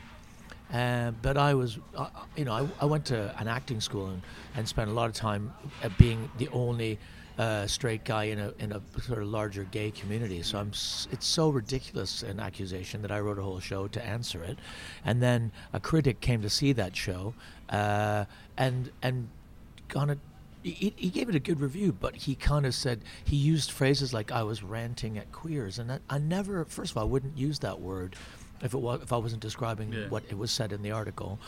Uh, 0.72 1.10
but 1.24 1.36
I 1.36 1.56
was, 1.56 1.80
uh, 1.96 2.10
you 2.36 2.46
know, 2.46 2.54
I, 2.54 2.68
I 2.84 2.86
went 2.86 3.06
to 3.06 3.36
an 3.40 3.48
acting 3.48 3.82
school 3.82 4.08
and, 4.08 4.22
and 4.56 4.68
spent 4.68 4.92
a 4.92 4.94
lot 4.94 5.08
of 5.08 5.16
time 5.16 5.52
uh, 5.84 5.90
being 5.98 6.30
the 6.38 6.48
only 6.50 7.00
uh, 7.40 7.66
straight 7.66 8.04
guy 8.04 8.26
in 8.26 8.38
a 8.40 8.54
in 8.60 8.74
a 8.74 8.82
sort 9.02 9.22
of 9.22 9.30
larger 9.30 9.64
gay 9.64 9.92
community. 9.92 10.44
So 10.44 10.60
I'm, 10.60 10.68
it's 10.70 11.26
so 11.26 11.50
ridiculous 11.50 12.22
an 12.22 12.40
accusation 12.40 13.02
that 13.02 13.12
I 13.12 13.20
wrote 13.22 13.40
a 13.40 13.42
whole 13.42 13.62
show 13.62 13.88
to 13.88 14.06
answer 14.06 14.44
it, 14.44 14.60
and 15.06 15.24
then 15.24 15.52
a 15.74 15.80
critic 15.80 16.20
came 16.20 16.42
to 16.42 16.50
see 16.50 16.74
that 16.74 16.96
show, 16.96 17.34
uh, 17.70 18.26
and 18.58 18.92
and 19.02 19.30
kind 19.88 20.12
of. 20.12 20.20
He, 20.62 20.94
he 20.98 21.10
gave 21.10 21.30
it 21.30 21.36
a 21.36 21.40
good 21.40 21.62
review, 21.62 21.94
but 21.94 22.14
he 22.18 22.36
kind 22.36 22.66
of 22.66 22.76
said 22.76 23.00
he 23.24 23.38
used 23.38 23.72
phrases 23.72 24.14
like 24.14 24.30
"I 24.30 24.44
was 24.44 24.62
ranting 24.62 25.18
at 25.18 25.32
queers," 25.32 25.80
and 25.80 25.90
I, 25.94 26.00
I 26.10 26.18
never. 26.18 26.66
First 26.66 26.92
of 26.92 26.98
all, 26.98 27.04
I 27.04 27.08
wouldn't 27.08 27.38
use 27.38 27.60
that 27.60 27.80
word 27.80 28.18
if 28.62 28.74
it 28.74 28.78
was 28.78 29.02
if 29.02 29.14
I 29.14 29.18
wasn't 29.18 29.42
describing 29.42 29.94
Yeah. 29.94 30.10
what 30.10 30.24
it 30.30 30.38
was 30.38 30.52
said 30.52 30.74
in 30.74 30.82
the 30.82 30.92
article. 30.92 31.40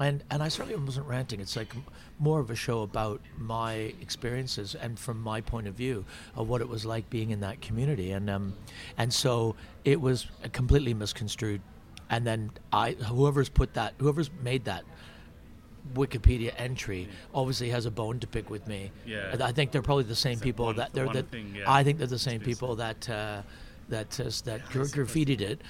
And 0.00 0.24
and 0.30 0.42
I 0.42 0.48
certainly 0.48 0.78
wasn't 0.82 1.06
ranting. 1.06 1.38
It's 1.40 1.54
like 1.56 1.74
more 2.18 2.40
of 2.40 2.50
a 2.50 2.54
show 2.54 2.80
about 2.82 3.20
my 3.36 3.74
experiences 4.00 4.74
and 4.74 4.98
from 4.98 5.20
my 5.20 5.40
point 5.42 5.66
of 5.68 5.74
view 5.74 6.04
of 6.34 6.48
what 6.48 6.60
it 6.62 6.68
was 6.68 6.86
like 6.86 7.10
being 7.10 7.30
in 7.30 7.40
that 7.40 7.60
community. 7.60 8.12
And 8.12 8.30
um, 8.30 8.54
and 8.96 9.12
so 9.12 9.54
it 9.84 10.00
was 10.00 10.26
completely 10.52 10.94
misconstrued. 10.94 11.60
And 12.08 12.26
then 12.26 12.50
I, 12.72 12.92
whoever's 12.92 13.48
put 13.48 13.74
that, 13.74 13.94
whoever's 13.98 14.30
made 14.42 14.64
that 14.66 14.84
Wikipedia 15.94 16.52
entry, 16.56 17.08
obviously 17.34 17.70
has 17.70 17.86
a 17.86 17.90
bone 17.90 18.20
to 18.20 18.26
pick 18.26 18.50
with 18.50 18.66
me. 18.68 18.90
Yeah. 19.06 19.36
I 19.40 19.52
think 19.52 19.72
they're 19.72 19.82
probably 19.82 20.04
the 20.04 20.14
same 20.14 20.38
people 20.38 20.66
one- 20.66 20.76
that 20.76 20.92
they're 20.92 21.06
one 21.06 21.16
that. 21.16 21.30
thing, 21.30 21.54
yeah. 21.56 21.64
I 21.70 21.82
think 21.84 21.98
they're 21.98 22.06
the 22.06 22.18
same 22.18 22.40
people 22.40 22.76
that 22.76 23.08
uh, 23.10 23.42
that 23.88 24.18
uh, 24.20 24.24
that 24.44 24.60
Yeah, 24.60 24.66
gra- 24.72 24.84
graffitied 24.86 25.40
it, 25.40 25.60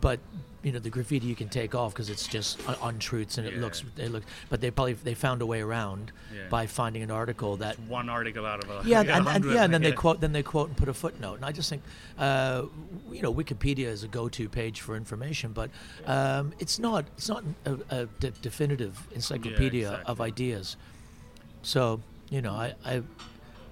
but 0.00 0.20
you 0.62 0.70
know 0.70 0.78
the 0.78 0.90
graffiti 0.90 1.26
you 1.26 1.34
can 1.34 1.48
take 1.48 1.74
off 1.74 1.92
because 1.92 2.08
it's 2.08 2.28
just 2.28 2.56
un- 2.68 2.76
untruths 2.82 3.36
and 3.36 3.46
it 3.48 3.54
Yeah. 3.54 3.60
looks 3.60 3.82
it 3.96 4.12
looks. 4.12 4.26
But 4.48 4.60
they 4.60 4.70
probably 4.70 4.92
they 4.92 5.14
found 5.14 5.42
a 5.42 5.46
way 5.46 5.60
around 5.60 6.12
Yeah. 6.32 6.42
by 6.48 6.66
finding 6.68 7.02
an 7.02 7.10
article 7.10 7.56
that. 7.56 7.80
one 7.80 8.08
article 8.08 8.46
out 8.46 8.62
of 8.62 8.70
a 8.70 8.88
Yeah, 8.88 9.00
and, 9.00 9.10
and, 9.10 9.24
100, 9.24 9.54
yeah, 9.54 9.64
and 9.64 9.74
then 9.74 9.82
they 9.82 9.90
quote, 9.90 10.20
then 10.20 10.32
they 10.32 10.44
quote 10.44 10.68
and 10.68 10.76
put 10.76 10.88
a 10.88 10.94
footnote, 10.94 11.34
and 11.34 11.44
I 11.44 11.50
just 11.50 11.68
think, 11.68 11.82
uh, 12.16 12.62
you 13.10 13.22
know, 13.22 13.34
Wikipedia 13.34 13.86
is 13.86 14.04
a 14.04 14.08
go-to 14.08 14.48
page 14.48 14.80
for 14.82 14.94
information, 14.96 15.52
but 15.52 15.68
um, 16.06 16.52
it's 16.60 16.78
not, 16.78 17.06
it's 17.16 17.28
not 17.28 17.42
a, 17.66 17.72
a 17.90 18.06
de- 18.20 18.30
definitive 18.30 19.04
encyclopedia 19.12 19.88
of 19.90 20.20
exactly. 20.20 20.26
ideas. 20.26 20.76
So, 21.62 22.00
you 22.30 22.40
know, 22.40 22.52
I, 22.52 22.74
I 22.84 23.02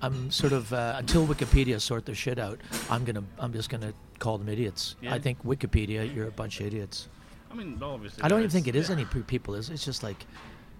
I'm 0.03 0.31
sort 0.31 0.53
of 0.53 0.73
uh, 0.73 0.95
until 0.99 1.27
Wikipedia 1.27 1.81
sort 1.81 2.07
their 2.07 2.15
shit 2.17 2.39
out, 2.39 2.59
I'm 2.91 3.05
gonna, 3.05 3.23
I'm 3.39 3.53
just 3.53 3.69
gonna 3.69 3.93
call 4.21 4.39
them 4.39 4.49
idiots. 4.49 4.95
Yeah. 5.03 5.15
I 5.15 5.19
think 5.19 5.45
Wikipedia, 5.45 6.15
you're 6.15 6.29
a 6.29 6.33
bunch 6.33 6.61
of 6.61 6.67
idiots. 6.67 7.09
I 7.51 7.55
mean, 7.55 7.79
obviously. 7.83 8.23
I 8.23 8.29
don't 8.29 8.39
even 8.39 8.51
think 8.51 8.69
it 8.69 8.77
is 8.77 8.89
yeah. 8.89 8.97
any 8.97 9.05
people. 9.05 9.57
Is 9.57 9.71
it's 9.71 9.85
just 9.85 10.05
like, 10.05 10.25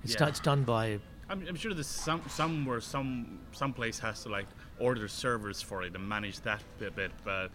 it's 0.05 0.13
Yeah. 0.13 0.19
done, 0.21 0.29
it's 0.29 0.41
done 0.41 0.63
by 0.63 1.01
I'm, 1.31 1.47
I'm 1.49 1.55
sure 1.55 1.73
there's 1.73 1.87
some 1.87 2.23
somewhere 2.29 2.81
some 2.81 3.39
some 3.53 3.73
place 3.73 3.99
has 4.01 4.23
to 4.25 4.29
like 4.29 4.47
order 4.81 5.07
servers 5.07 5.63
for 5.63 5.83
it 5.85 5.95
and 5.95 6.09
manage 6.09 6.41
that 6.41 6.63
bit, 6.79 6.97
bit 6.97 7.13
but 7.25 7.51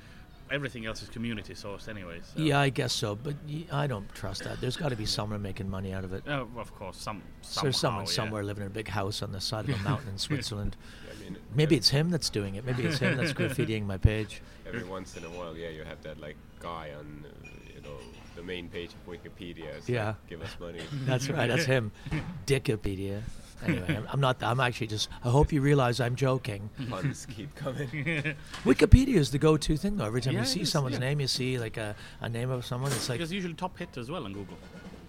everything 0.50 0.86
else 0.86 1.02
is 1.02 1.10
community 1.10 1.54
sourced 1.54 1.90
anyway. 1.90 2.22
So. 2.24 2.42
Yeah, 2.42 2.60
I 2.60 2.70
guess 2.70 2.94
so, 2.94 3.16
but 3.16 3.36
y- 3.48 3.66
I 3.72 3.88
don't 3.88 4.08
trust 4.14 4.44
that. 4.44 4.62
There's 4.62 4.78
got 4.78 4.90
to 4.90 4.96
be 4.96 5.06
someone 5.06 5.42
making 5.42 5.70
money 5.70 5.92
out 5.92 6.04
of 6.04 6.14
it. 6.14 6.24
Uh, 6.28 6.46
of 6.56 6.74
course, 6.76 6.98
some 6.98 7.22
So 7.42 7.62
there's 7.64 7.78
someone 7.78 8.06
yeah. 8.06 8.12
somewhere 8.12 8.44
living 8.44 8.62
in 8.62 8.68
a 8.68 8.74
big 8.74 8.88
house 8.88 9.22
on 9.22 9.32
the 9.32 9.42
side 9.42 9.68
of 9.68 9.76
a 9.80 9.84
mountain 9.84 10.10
in 10.10 10.18
Switzerland. 10.30 10.78
I 11.26 11.30
mean, 11.30 11.38
Maybe 11.56 11.76
it's 11.76 11.90
him 11.90 12.10
that's 12.10 12.30
doing 12.30 12.56
it. 12.56 12.66
Maybe 12.66 12.84
it's 12.84 13.00
him 13.00 13.18
that's 13.18 13.34
graffitiing 13.40 13.86
my 13.86 13.98
page. 13.98 14.42
every 14.68 14.84
once 14.84 15.16
in 15.18 15.24
a 15.24 15.30
while, 15.30 15.56
yeah, 15.58 15.70
you 15.70 15.84
have 15.84 16.02
that 16.04 16.20
like 16.20 16.36
guy 16.60 16.92
on, 16.98 17.26
uh, 17.26 17.48
you 17.76 17.82
know, 17.82 17.98
the 18.36 18.44
main 18.44 18.68
page 18.70 18.90
of 18.92 19.12
Wikipedia. 19.14 19.66
It's 19.78 19.88
Yeah. 19.90 20.08
Like, 20.08 20.28
Give 20.30 20.42
us 20.42 20.56
money. 20.60 20.82
That's 21.06 21.30
right. 21.30 21.48
That's 21.48 21.66
him. 21.66 21.92
Dickopedia. 22.46 23.22
Anyway, 23.66 23.86
I'm, 23.98 24.08
I'm 24.12 24.20
not. 24.20 24.44
I'm 24.44 24.60
actually 24.60 24.88
just. 24.88 25.08
I 25.24 25.30
hope 25.30 25.54
you 25.54 25.62
realize 25.62 26.02
I'm 26.02 26.16
joking. 26.18 26.70
Puns 26.90 27.26
keep 27.26 27.56
coming. 27.56 28.36
Wikipedia 28.66 29.16
is 29.16 29.32
the 29.32 29.38
go-to 29.38 29.78
thing, 29.78 29.96
though. 29.96 30.06
Every 30.06 30.22
time 30.22 30.34
Yeah, 30.34 30.42
you 30.42 30.46
see 30.46 30.62
is, 30.62 30.72
someone's 30.72 30.96
yeah. 30.96 31.00
name, 31.08 31.22
you 31.22 31.28
see 31.28 31.58
like 31.58 31.78
a, 31.78 31.96
a 32.20 32.28
name 32.28 32.50
of 32.52 32.66
someone. 32.66 32.92
It's 32.92 33.08
like, 33.08 33.18
Because 33.20 33.32
usually 33.32 33.54
top 33.54 33.78
hit 33.80 33.96
as 33.98 34.12
well 34.12 34.26
on 34.26 34.34
Google. 34.34 34.58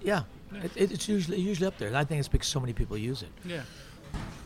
yeah, 0.03 0.23
it, 0.63 0.71
it- 0.77 0.93
it's 0.93 1.09
usually 1.09 1.39
usually 1.41 1.67
up 1.67 1.77
there. 1.77 1.89
And 1.89 1.97
I 1.97 2.05
think 2.05 2.21
it's 2.21 2.29
because 2.29 2.47
so 2.47 2.61
many 2.61 2.73
people 2.73 2.97
use 2.97 3.23
it. 3.23 3.31
Yeah. 3.45 3.63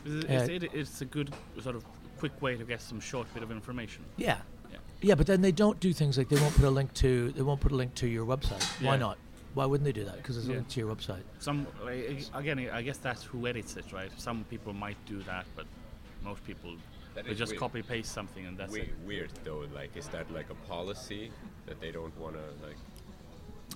It's, 0.05 0.25
Yeah. 0.29 0.39
Uh, 0.39 0.43
it's, 0.43 0.65
it, 0.65 0.71
it's 0.75 1.01
a 1.01 1.05
good 1.05 1.33
sort 1.63 1.77
of 1.77 1.85
quick 2.19 2.41
way 2.43 2.57
to 2.57 2.65
get 2.65 2.81
some 2.83 3.01
short 3.01 3.33
bit 3.35 3.43
of 3.43 3.51
information. 3.51 4.05
Yeah. 4.17 4.39
Yeah. 4.71 4.79
Yeah, 5.03 5.15
but 5.15 5.27
then 5.27 5.41
they 5.41 5.53
don't 5.53 5.81
do 5.81 5.93
things 5.93 6.19
like 6.19 6.29
they 6.29 6.41
won't 6.41 6.55
put 6.55 6.65
a 6.65 6.71
link 6.71 6.93
to 6.95 7.31
they 7.33 7.43
won't 7.43 7.61
put 7.61 7.73
a 7.73 7.77
link 7.77 7.95
to 7.97 8.07
your 8.09 8.27
website. 8.27 8.63
Why 8.85 8.97
not? 8.97 9.19
Why 9.55 9.67
wouldn't 9.67 9.85
they 9.85 9.93
do 9.93 10.05
that? 10.05 10.17
Because 10.19 10.37
it's 10.37 10.47
a 10.47 10.53
link 10.53 10.69
to 10.69 10.81
your 10.81 10.95
website. 10.95 11.23
Some 11.41 11.67
eh, 11.89 12.21
again, 12.35 12.69
I 12.73 12.83
guess 12.83 12.99
that's 12.99 13.25
who 13.25 13.47
edits 13.47 13.77
it, 13.77 13.93
right? 13.93 14.11
Some 14.17 14.45
people 14.45 14.73
might 14.73 14.97
do 15.07 15.23
that, 15.25 15.45
but 15.57 15.67
most 16.23 16.45
people 16.47 16.77
That 17.15 17.25
they 17.25 17.35
just 17.35 17.53
weird. 17.53 17.61
copy 17.61 17.83
paste 17.83 18.13
something 18.13 18.47
and 18.47 18.57
that's 18.57 18.73
We- 18.73 18.83
it. 18.83 18.95
weird 19.05 19.31
though. 19.43 19.65
Like, 19.75 19.97
is 19.97 20.07
that 20.09 20.31
like 20.33 20.51
a 20.51 20.55
policy 20.69 21.33
that 21.67 21.81
they 21.81 21.91
don't 21.91 22.17
want 22.19 22.37
to 22.37 22.67
like? 22.67 22.77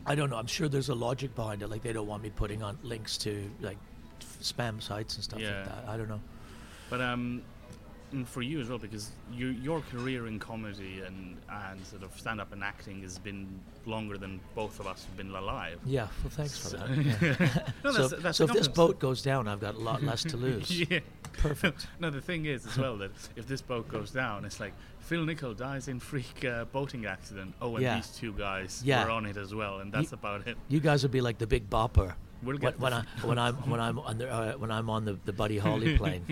I 0.06 0.14
don't 0.14 0.28
know. 0.30 0.36
I'm 0.36 0.46
sure 0.46 0.68
there's 0.68 0.90
a 0.90 0.94
logic 0.94 1.34
behind 1.34 1.62
it. 1.62 1.68
Like 1.70 1.82
they 1.82 1.92
don't 1.92 2.06
want 2.06 2.22
me 2.22 2.30
putting 2.30 2.62
on 2.62 2.78
links 2.82 3.16
to 3.18 3.50
like 3.60 3.78
f- 3.78 3.93
spam 4.44 4.80
sites 4.82 5.14
and 5.16 5.24
stuff 5.24 5.40
Yeah. 5.40 5.58
like 5.60 5.64
that. 5.66 5.84
I 5.88 5.96
don't 5.96 6.08
know. 6.08 6.20
But 6.90 7.00
um, 7.00 7.42
for 8.26 8.42
you 8.42 8.60
as 8.60 8.68
well, 8.68 8.78
because 8.78 9.10
you, 9.32 9.48
your 9.48 9.80
career 9.80 10.26
in 10.28 10.38
comedy 10.38 11.00
and 11.04 11.36
and 11.50 11.84
sort 11.84 12.02
of 12.04 12.16
stand 12.16 12.40
up 12.40 12.52
and 12.52 12.62
acting 12.62 13.02
has 13.02 13.18
been 13.18 13.58
longer 13.86 14.16
than 14.16 14.38
both 14.54 14.78
of 14.78 14.86
us 14.86 15.04
have 15.06 15.16
been 15.16 15.30
alive. 15.34 15.78
Yeah, 15.84 16.06
well, 16.22 16.30
thanks 16.30 16.56
for 16.58 16.68
So- 16.68 16.76
that. 16.76 16.88
Yeah. 17.40 17.72
No, 17.82 17.92
so 17.92 18.02
that's- 18.08 18.22
that's 18.22 18.38
so 18.38 18.44
if 18.44 18.52
this 18.52 18.68
boat 18.68 18.98
goes 19.00 19.20
down, 19.22 19.48
I've 19.48 19.60
got 19.60 19.74
a 19.74 19.78
lot 19.78 20.02
less 20.02 20.22
to 20.24 20.36
lose. 20.46 20.70
yeah. 20.70 21.00
Perfect. 21.38 21.88
No, 21.98 22.10
the 22.10 22.20
thing 22.20 22.44
is 22.46 22.64
as 22.66 22.78
well 22.78 22.96
that 22.98 23.10
if 23.34 23.48
this 23.48 23.60
boat 23.62 23.88
goes 23.88 24.12
down, 24.12 24.44
it's 24.44 24.60
like 24.60 24.72
Phil 25.00 25.24
Nichol 25.24 25.54
dies 25.54 25.88
in 25.88 25.98
freak 25.98 26.44
uh, 26.44 26.64
boating 26.66 27.06
accident. 27.06 27.52
Oh, 27.60 27.74
and 27.74 27.82
Yeah. 27.82 27.96
these 27.96 28.08
two 28.10 28.32
guys 28.34 28.80
Yeah. 28.84 29.04
were 29.04 29.10
on 29.10 29.26
it 29.26 29.36
as 29.36 29.52
well, 29.54 29.80
and 29.80 29.90
that's 29.92 30.12
about 30.12 30.46
it. 30.46 30.56
You 30.68 30.78
guys 30.80 31.02
would 31.02 31.10
be 31.12 31.20
like 31.20 31.38
the 31.38 31.46
Big 31.48 31.68
Bopper. 31.68 32.14
We'll 32.44 32.56
When, 32.56 32.72
get 32.72 32.80
when 32.80 32.92
I 32.92 33.02
when 33.22 33.38
I'm 33.38 33.54
when 33.70 33.80
I'm 33.80 33.98
on 33.98 34.18
the 34.18 34.30
uh, 34.32 34.52
when 34.54 34.70
I'm 34.70 34.90
on 34.90 35.04
the, 35.04 35.18
the 35.24 35.32
Buddy 35.32 35.58
Holly 35.58 35.96
plane. 36.02 36.24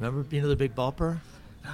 Remember 0.00 0.26
you 0.34 0.42
know 0.42 0.48
the 0.48 0.56
Big 0.56 0.74
Bopper? 0.74 1.18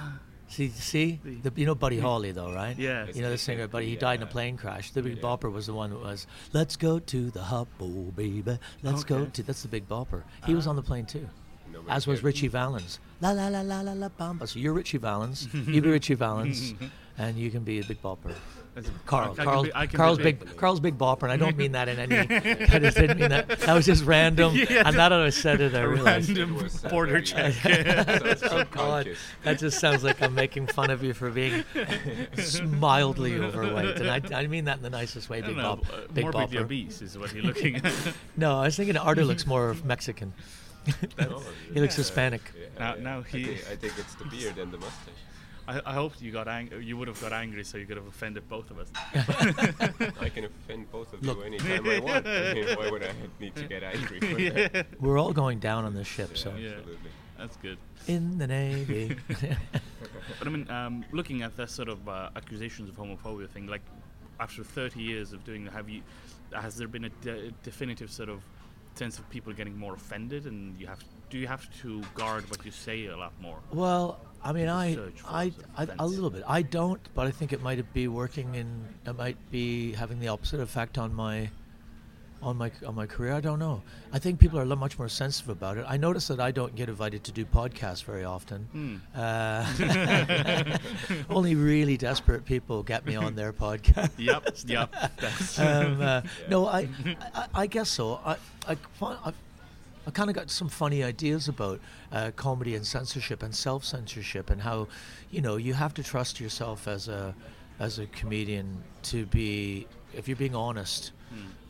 See 0.47 0.69
see 0.69 1.19
The- 1.23 1.49
the, 1.49 1.59
you 1.61 1.65
know 1.65 1.73
Buddy 1.73 1.99
Holly 1.99 2.31
though, 2.31 2.53
right? 2.53 2.77
Yes. 2.77 3.15
You 3.15 3.23
know 3.23 3.31
the 3.31 3.37
singer, 3.39 3.67
Buddy. 3.67 3.87
He 3.87 3.95
died 3.95 4.19
in 4.19 4.23
a 4.23 4.29
plane 4.29 4.55
crash. 4.55 4.91
The 4.91 5.01
Big 5.01 5.17
Yeah. 5.17 5.23
Bopper 5.23 5.51
was 5.51 5.65
the 5.65 5.73
one 5.73 5.89
that 5.89 5.99
was. 5.99 6.27
Let's 6.53 6.75
go 6.75 6.99
to 6.99 7.31
the 7.31 7.41
hub, 7.41 7.67
oh 7.81 8.11
baby. 8.15 8.59
Let's 8.83 9.03
go 9.03 9.25
to. 9.25 9.41
That's 9.43 9.63
the 9.63 9.67
Big 9.67 9.87
Bopper. 9.89 10.21
He 10.45 10.53
was 10.53 10.67
Ah. 10.67 10.71
on 10.71 10.75
the 10.75 10.83
plane 10.83 11.05
too. 11.07 11.27
Nobody 11.71 11.91
As 11.91 12.05
was 12.05 12.19
cared. 12.19 12.25
Ritchie 12.25 12.49
Valens. 12.49 12.99
La 13.19 13.31
la 13.31 13.47
la 13.47 13.61
la 13.61 13.81
la 13.81 13.93
la 13.93 14.09
bamba. 14.09 14.47
So 14.47 14.59
you're 14.59 14.73
Ritchie 14.73 14.99
Valens. 14.99 15.47
you 15.53 15.81
be 15.81 15.89
Ritchie 15.97 16.13
Valens, 16.13 16.75
and 17.17 17.35
you 17.35 17.49
can 17.49 17.63
be 17.63 17.79
a 17.79 17.83
Big 17.83 17.99
Bopper. 18.03 18.35
That's- 18.75 18.91
Carl, 19.05 19.31
I 19.33 19.35
can 19.35 19.43
Carl, 19.45 19.63
be- 19.63 19.71
I 19.75 19.85
can 19.87 19.97
Carl's 19.97 20.17
big. 20.17 20.39
big, 20.39 20.57
Carl's 20.57 20.79
big 20.79 20.97
bopper, 20.97 21.23
and 21.23 21.31
I 21.31 21.37
don't 21.37 21.55
mean 21.55 21.73
that 21.73 21.87
in 21.89 21.99
any. 21.99 22.17
I 22.73 22.79
just 22.79 22.97
didn't 22.97 23.19
mean 23.19 23.29
that. 23.29 23.47
That 23.59 23.73
was 23.73 23.85
just 23.85 24.03
random. 24.05 24.55
Yeah, 24.55 24.87
and 24.87 24.97
now 24.97 25.09
that 25.09 25.19
I 25.19 25.29
said 25.29 25.61
it, 25.61 25.75
I 25.75 25.81
a 25.81 25.87
realized. 25.87 26.29
random 26.29 26.57
It 26.57 26.63
was, 26.63 26.83
uh, 26.83 26.89
border 26.89 27.21
check. 27.21 27.53
so 28.37 28.47
Oh 28.49 28.63
God, 28.71 29.09
that 29.43 29.59
just 29.59 29.79
sounds 29.79 30.03
like 30.03 30.21
I'm 30.23 30.33
making 30.33 30.67
fun 30.67 30.89
of 30.89 31.03
you 31.03 31.13
for 31.13 31.29
being 31.29 31.63
mildly 32.63 33.37
overweight, 33.37 33.97
and 33.97 34.09
I, 34.09 34.39
I 34.39 34.47
mean 34.47 34.65
that 34.65 34.77
in 34.77 34.83
the 34.83 34.89
nicest 34.89 35.29
way, 35.29 35.41
big 35.41 35.55
don't 35.55 35.57
know, 35.57 35.75
bop, 35.77 35.93
uh, 35.93 35.97
big 36.13 36.23
morbidly 36.25 36.57
bopper. 36.57 36.61
obese 36.61 37.01
is 37.01 37.17
what 37.17 37.33
you're 37.33 37.43
looking 37.43 37.75
at. 37.77 37.93
No, 38.37 38.57
I 38.59 38.65
was 38.65 38.75
thinking 38.75 38.97
Ardo 38.97 39.23
looks 39.23 39.45
more 39.45 39.69
of 39.69 39.85
Mexican. 39.85 40.33
He 40.85 40.91
looks 41.79 41.93
yeah. 41.93 41.97
Hispanic. 41.97 42.41
Yeah, 42.59 42.67
Now- 42.79 42.95
yeah. 42.95 43.03
now 43.03 43.19
I 43.19 43.23
he- 43.37 43.43
think, 43.45 43.67
I 43.71 43.75
think 43.75 43.93
it's 43.97 44.15
the 44.15 44.25
beard 44.25 44.57
and 44.57 44.71
the 44.71 44.77
mustache. 44.79 45.13
I, 45.67 45.81
I 45.85 45.93
hope 45.93 46.13
you 46.21 46.31
got 46.31 46.47
ang- 46.47 46.71
you 46.81 46.97
would 46.97 47.07
have 47.07 47.19
got 47.21 47.31
angry, 47.31 47.63
so 47.63 47.77
you 47.77 47.85
could 47.85 47.97
have 47.97 48.07
offended 48.07 48.47
both 48.49 48.69
of 48.69 48.79
us. 48.79 48.89
I 50.19 50.29
can 50.29 50.45
offend 50.45 50.91
both 50.91 51.13
of 51.13 51.23
Look. 51.25 51.37
you 51.37 51.43
anytime 51.43 51.87
I 51.89 51.99
want. 51.99 52.27
I 52.27 52.53
mean, 52.53 52.65
why 52.75 52.89
would 52.91 53.03
I 53.03 53.11
need 53.39 53.55
to 53.55 53.63
get 53.67 53.83
angry 53.83 54.19
for 54.19 54.25
that? 54.53 54.71
yeah. 54.73 54.83
We're 54.99 55.17
all 55.17 55.31
going 55.33 55.59
down 55.59 55.85
on 55.85 55.93
this 55.93 56.07
ship, 56.07 56.35
so 56.37 56.53
Yeah. 56.55 56.71
Absolutely. 56.71 57.09
That's 57.37 57.57
good. 57.57 57.77
in 58.07 58.37
the 58.37 58.47
navy. 58.47 59.15
But 59.27 60.47
I 60.47 60.49
mean, 60.49 60.69
um, 60.69 61.03
looking 61.11 61.41
at 61.41 61.55
that 61.57 61.69
sort 61.69 61.89
of 61.89 62.07
uh, 62.07 62.29
accusations 62.35 62.89
of 62.89 62.95
homophobia 62.95 63.49
thing, 63.49 63.67
like 63.67 63.81
after 64.39 64.63
30 64.63 65.01
years 65.01 65.33
of 65.33 65.43
doing 65.43 65.65
that, 65.65 65.73
have 65.73 65.89
you, 65.89 66.01
has 66.53 66.75
there 66.77 66.87
been 66.87 67.05
a 67.05 67.09
de- 67.09 67.51
definitive 67.63 68.11
sort 68.11 68.29
of 68.29 68.41
sense 68.95 69.17
of 69.19 69.29
people 69.29 69.51
getting 69.53 69.77
more 69.77 69.93
offended, 69.93 70.45
and 70.45 70.79
you 70.79 70.87
have, 70.87 70.99
do 71.33 71.39
you 71.39 71.47
have 71.47 71.67
to 71.81 71.99
guard 72.13 72.47
what 72.51 72.63
you 72.63 72.69
say 72.69 73.07
a 73.07 73.17
lot 73.17 73.33
more? 73.41 73.57
Well, 73.71 74.19
I 74.43 74.53
mean, 74.53 74.69
I, 74.69 74.95
I, 75.27 75.51
I, 75.75 75.87
a 75.97 76.05
little 76.05 76.29
bit. 76.29 76.43
I 76.47 76.61
don't, 76.61 77.01
but 77.15 77.25
I 77.25 77.31
think 77.31 77.51
it 77.51 77.63
might 77.63 77.91
be 77.91 78.07
working 78.07 78.53
in. 78.53 78.67
It 79.07 79.17
might 79.17 79.37
be 79.49 79.93
having 79.93 80.19
the 80.19 80.27
opposite 80.27 80.59
effect 80.59 80.99
on 80.99 81.11
my, 81.11 81.49
on 82.43 82.57
my 82.57 82.69
on 82.85 82.93
my 82.93 83.07
career. 83.07 83.33
I 83.33 83.41
don't 83.41 83.57
know. 83.57 83.81
I 84.11 84.19
think 84.19 84.39
people 84.39 84.59
are 84.59 84.61
a 84.61 84.65
lot 84.65 84.77
much 84.77 84.99
more 84.99 85.09
sensitive 85.09 85.49
about 85.49 85.77
it. 85.77 85.85
I 85.87 85.97
notice 85.97 86.27
that 86.27 86.39
I 86.39 86.51
don't 86.51 86.75
get 86.75 86.87
invited 86.87 87.23
to 87.23 87.31
do 87.31 87.45
podcasts 87.45 88.03
very 88.03 88.25
often. 88.25 88.67
Hmm. 88.71 88.95
Uh, 89.19 90.77
only 91.31 91.55
really 91.55 91.97
desperate 91.97 92.45
people 92.45 92.83
get 92.83 93.07
me 93.07 93.15
on 93.15 93.33
their 93.33 93.53
podcast. 93.53 94.11
Yep, 94.19 94.57
yep. 94.67 94.93
Um, 95.57 95.99
uh, 95.99 96.21
no, 96.47 96.67
I, 96.67 96.87
I, 97.33 97.47
I 97.55 97.65
guess 97.65 97.89
so. 97.89 98.19
I, 98.23 98.35
I, 98.67 98.77
I've, 99.01 99.33
I 100.05 100.11
kind 100.11 100.29
of 100.29 100.35
got 100.35 100.49
some 100.49 100.69
funny 100.69 101.03
ideas 101.03 101.47
about 101.47 101.79
uh, 102.11 102.31
comedy 102.35 102.75
and 102.75 102.85
censorship 102.85 103.41
and 103.43 103.55
self-censorship 103.55 104.49
and 104.49 104.61
how, 104.61 104.87
you 105.31 105.41
know, 105.41 105.55
you 105.55 105.73
have 105.73 105.93
to 105.95 106.03
trust 106.03 106.39
yourself 106.39 106.87
as 106.87 107.07
a, 107.07 107.33
as 107.79 107.99
a 107.99 108.05
comedian 108.07 108.83
to 109.03 109.25
be, 109.27 109.87
if 110.13 110.27
you're 110.27 110.37
being 110.37 110.55
honest. 110.55 111.11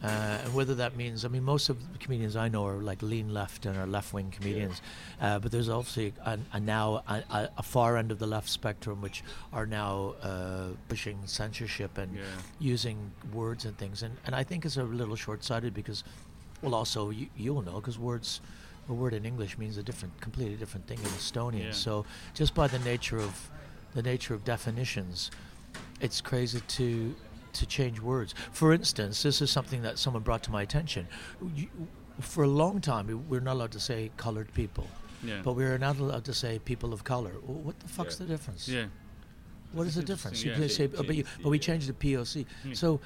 Uh, 0.04 0.08
and 0.44 0.54
whether 0.54 0.76
that 0.76 0.98
means, 0.98 1.24
I 1.24 1.30
mean, 1.30 1.44
most 1.44 1.70
of 1.70 1.94
the 1.94 1.98
comedians 1.98 2.36
I 2.36 2.50
know 2.50 2.68
are 2.68 2.76
like 2.82 3.02
lean 3.02 3.34
left 3.34 3.66
and 3.66 3.78
are 3.78 3.88
left-wing 3.88 4.32
comedians, 4.32 4.82
uh, 5.22 5.40
but 5.40 5.54
there's 5.54 5.70
obviously 5.70 6.14
a, 6.26 6.38
a 6.52 6.60
now 6.60 7.02
a, 7.08 7.50
a, 7.58 7.64
far 7.64 7.96
end 7.96 8.12
of 8.12 8.20
the 8.20 8.28
left 8.28 8.50
spectrum 8.50 9.00
which 9.00 9.24
are 9.54 9.66
now 9.66 10.16
uh, 10.22 10.68
pushing 10.90 11.18
censorship 11.26 11.98
and 11.98 12.18
Yeah. 12.18 12.24
using 12.60 13.12
words 13.32 13.64
and 13.64 13.78
things, 13.78 14.04
and 14.04 14.18
and 14.26 14.36
I 14.36 14.44
think 14.44 14.66
it's 14.66 14.76
a 14.76 14.84
little 14.84 15.16
short-sighted 15.16 15.74
because, 15.74 16.04
well, 16.64 16.74
also 16.74 17.10
you, 17.12 17.28
you'll 17.36 17.62
know 17.62 17.76
because 17.76 18.00
words, 18.00 18.42
a 18.90 18.94
word 18.94 19.14
in 19.14 19.26
English 19.26 19.58
means 19.58 19.78
a 19.78 19.84
different, 19.84 20.20
completely 20.22 20.56
different 20.56 20.88
thing 20.88 20.98
in 21.00 21.06
Estonian. 21.06 21.66
Yeah. 21.66 21.72
So 21.72 22.06
just 22.34 22.56
by 22.56 22.68
the 22.68 22.80
nature 22.80 23.18
of, 23.20 23.50
the 23.94 24.02
nature 24.02 24.34
of 24.34 24.44
definitions, 24.44 25.30
it's 26.02 26.22
crazy 26.22 26.62
to 26.80 27.16
to 27.54 27.68
change 27.68 28.00
words. 28.00 28.34
For 28.52 28.74
instance, 28.74 29.22
this 29.22 29.40
is 29.40 29.52
something 29.52 29.84
that 29.84 30.00
someone 30.00 30.24
brought 30.24 30.42
to 30.44 30.52
my 30.52 30.64
attention. 30.64 31.08
You, 31.56 31.68
for 32.20 32.44
a 32.44 32.48
long 32.48 32.82
time, 32.82 33.06
we- 33.06 33.14
we're 33.14 33.42
not 33.42 33.54
allowed 33.58 33.74
to 33.74 33.80
say 33.80 34.10
colored 34.18 34.52
people, 34.56 34.88
yeah. 35.24 35.42
but 35.44 35.54
we're 35.54 35.78
not 35.78 36.00
allowed 36.00 36.26
to 36.26 36.34
say 36.34 36.58
people 36.58 36.94
of 36.94 37.04
color. 37.04 37.30
What 37.46 37.80
the 37.80 37.88
fuck's 37.88 38.20
Yeah. 38.20 38.26
the 38.26 38.34
difference? 38.34 38.68
yeah. 38.68 38.86
What 39.72 39.86
is 39.86 39.94
the 39.94 40.02
difference? 40.04 40.44
You 40.44 40.52
yeah. 40.54 40.68
say, 40.68 40.88
but, 40.88 41.14
you, 41.16 41.26
but 41.44 41.50
we 41.50 41.60
changed 41.60 41.88
the 41.88 41.94
POC. 41.94 42.46
So 42.74 43.00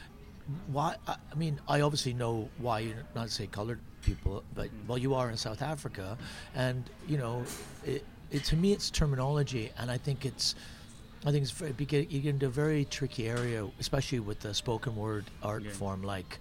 why? 0.68 0.96
I, 1.08 1.16
mean, 1.36 1.60
I 1.68 1.82
obviously 1.82 2.14
know 2.14 2.50
why 2.58 2.80
you're 2.80 3.04
not 3.16 3.30
say 3.30 3.48
colored 3.48 3.80
people, 4.02 4.44
but 4.56 4.68
Hmm. 4.68 4.88
well, 4.88 4.98
you 4.98 5.14
are 5.14 5.30
in 5.30 5.38
South 5.38 5.62
Africa, 5.62 6.18
and 6.56 6.90
you 7.08 7.18
know, 7.18 7.44
it, 7.86 8.06
it 8.32 8.44
to 8.46 8.56
me 8.56 8.72
it's 8.74 8.90
terminology, 8.90 9.72
and 9.78 9.92
I 9.92 9.98
think 9.98 10.26
it's. 10.26 10.56
I 11.26 11.32
think 11.32 11.42
it's 11.42 11.52
very, 11.52 11.74
you 11.78 11.86
get 11.86 12.12
you 12.12 12.22
get 12.22 12.30
into 12.30 12.46
a 12.46 12.50
very 12.50 12.86
tricky 12.86 13.28
area, 13.28 13.68
especially 13.80 14.20
with 14.20 14.40
the 14.40 14.54
spoken 14.54 14.96
word 14.96 15.26
art 15.42 15.64
Yeah. 15.64 15.72
form 15.72 16.04
like 16.04 16.40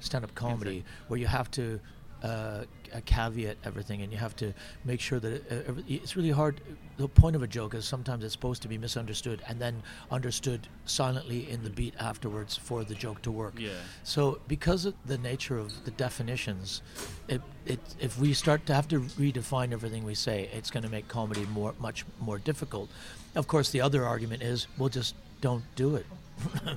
stand-up 0.00 0.34
comedy, 0.34 0.84
where 1.08 1.20
you 1.20 1.26
have 1.26 1.50
to 1.52 1.78
uh, 2.24 2.64
caveat 3.04 3.56
everything, 3.64 4.02
and 4.02 4.10
you 4.10 4.18
have 4.18 4.34
to 4.36 4.52
make 4.84 5.00
sure 5.00 5.20
that 5.20 5.32
it, 5.32 5.68
uh, 5.68 5.74
it's 5.86 6.16
really 6.16 6.30
hard. 6.30 6.60
The 6.96 7.08
point 7.08 7.36
of 7.36 7.42
a 7.42 7.46
joke 7.46 7.74
is 7.74 7.84
sometimes 7.84 8.24
it's 8.24 8.32
supposed 8.32 8.62
to 8.62 8.68
be 8.68 8.78
misunderstood 8.78 9.42
and 9.48 9.60
then 9.60 9.82
understood 10.10 10.68
silently 10.86 11.50
in 11.50 11.62
the 11.64 11.70
beat 11.70 11.94
afterwards 11.98 12.56
for 12.56 12.84
the 12.84 12.94
joke 12.94 13.20
to 13.22 13.32
work. 13.32 13.54
Yeah. 13.58 13.70
So, 14.04 14.38
because 14.48 14.86
of 14.86 14.94
the 15.04 15.18
nature 15.18 15.58
of 15.58 15.84
the 15.84 15.90
definitions, 15.90 16.82
it, 17.28 17.42
it, 17.66 17.80
if 17.98 18.18
we 18.18 18.32
start 18.32 18.64
to 18.66 18.74
have 18.74 18.88
to 18.88 19.00
redefine 19.00 19.72
everything 19.72 20.04
we 20.04 20.14
say, 20.14 20.48
it's 20.52 20.70
going 20.70 20.84
to 20.84 20.90
make 20.90 21.08
comedy 21.08 21.44
more, 21.46 21.74
much 21.78 22.04
more 22.20 22.38
difficult. 22.38 22.88
Of 23.34 23.48
course, 23.48 23.70
the 23.70 23.80
other 23.80 24.04
argument 24.04 24.42
is, 24.42 24.68
we'll 24.78 24.88
just 24.88 25.14
don't 25.44 25.62
do 25.76 25.96
it. 25.96 26.06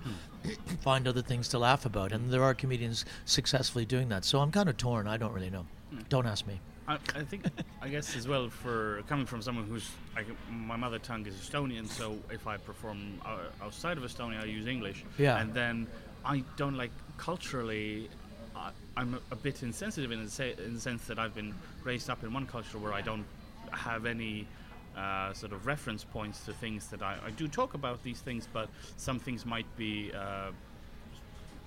Find 0.81 1.07
other 1.07 1.21
things 1.21 1.47
to 1.49 1.57
laugh 1.57 1.85
about, 1.85 2.11
and 2.11 2.29
there 2.29 2.43
are 2.43 2.53
comedians 2.53 3.05
successfully 3.23 3.85
doing 3.85 4.09
that. 4.09 4.25
So 4.25 4.39
I'm 4.39 4.51
kind 4.51 4.67
of 4.67 4.75
torn. 4.75 5.07
I 5.07 5.15
don't 5.15 5.31
really 5.31 5.49
know. 5.49 5.65
Don't 6.09 6.25
ask 6.25 6.45
me. 6.45 6.59
I, 6.85 6.95
I 7.15 7.23
think, 7.23 7.45
I 7.81 7.87
guess 7.87 8.13
as 8.17 8.27
well, 8.27 8.49
for 8.49 9.03
coming 9.07 9.25
from 9.25 9.41
someone 9.41 9.67
who's, 9.67 9.89
like, 10.17 10.25
my 10.51 10.75
mother 10.75 10.99
tongue 10.99 11.25
is 11.25 11.35
Estonian, 11.35 11.87
so 11.87 12.17
if 12.29 12.45
I 12.45 12.57
perform 12.57 13.21
uh, 13.25 13.37
outside 13.63 13.97
of 13.97 14.03
Estonia, 14.03 14.41
I 14.41 14.45
use 14.45 14.67
English. 14.67 15.05
Yeah. 15.17 15.39
And 15.39 15.53
then 15.53 15.87
I 16.25 16.43
don't 16.57 16.75
like, 16.75 16.91
culturally, 17.15 18.09
I, 18.53 18.71
I'm 18.97 19.13
a, 19.13 19.19
a 19.31 19.37
bit 19.37 19.63
insensitive 19.63 20.11
in 20.11 20.25
the, 20.25 20.29
se- 20.29 20.55
in 20.65 20.73
the 20.73 20.81
sense 20.81 21.05
that 21.05 21.17
I've 21.17 21.33
been 21.33 21.55
raised 21.85 22.09
up 22.09 22.21
in 22.21 22.33
one 22.33 22.45
culture 22.45 22.79
where 22.79 22.91
I 22.91 22.99
don't 22.99 23.25
have 23.71 24.05
any 24.05 24.45
uh, 24.97 25.33
sort 25.33 25.53
of 25.53 25.65
reference 25.65 26.03
points 26.03 26.45
to 26.45 26.53
things 26.53 26.87
that 26.87 27.01
I, 27.01 27.17
I 27.25 27.31
do 27.31 27.47
talk 27.47 27.73
about 27.73 28.03
these 28.03 28.19
things, 28.19 28.47
but 28.51 28.69
some 28.97 29.19
things 29.19 29.45
might 29.45 29.67
be 29.77 30.11
uh, 30.13 30.51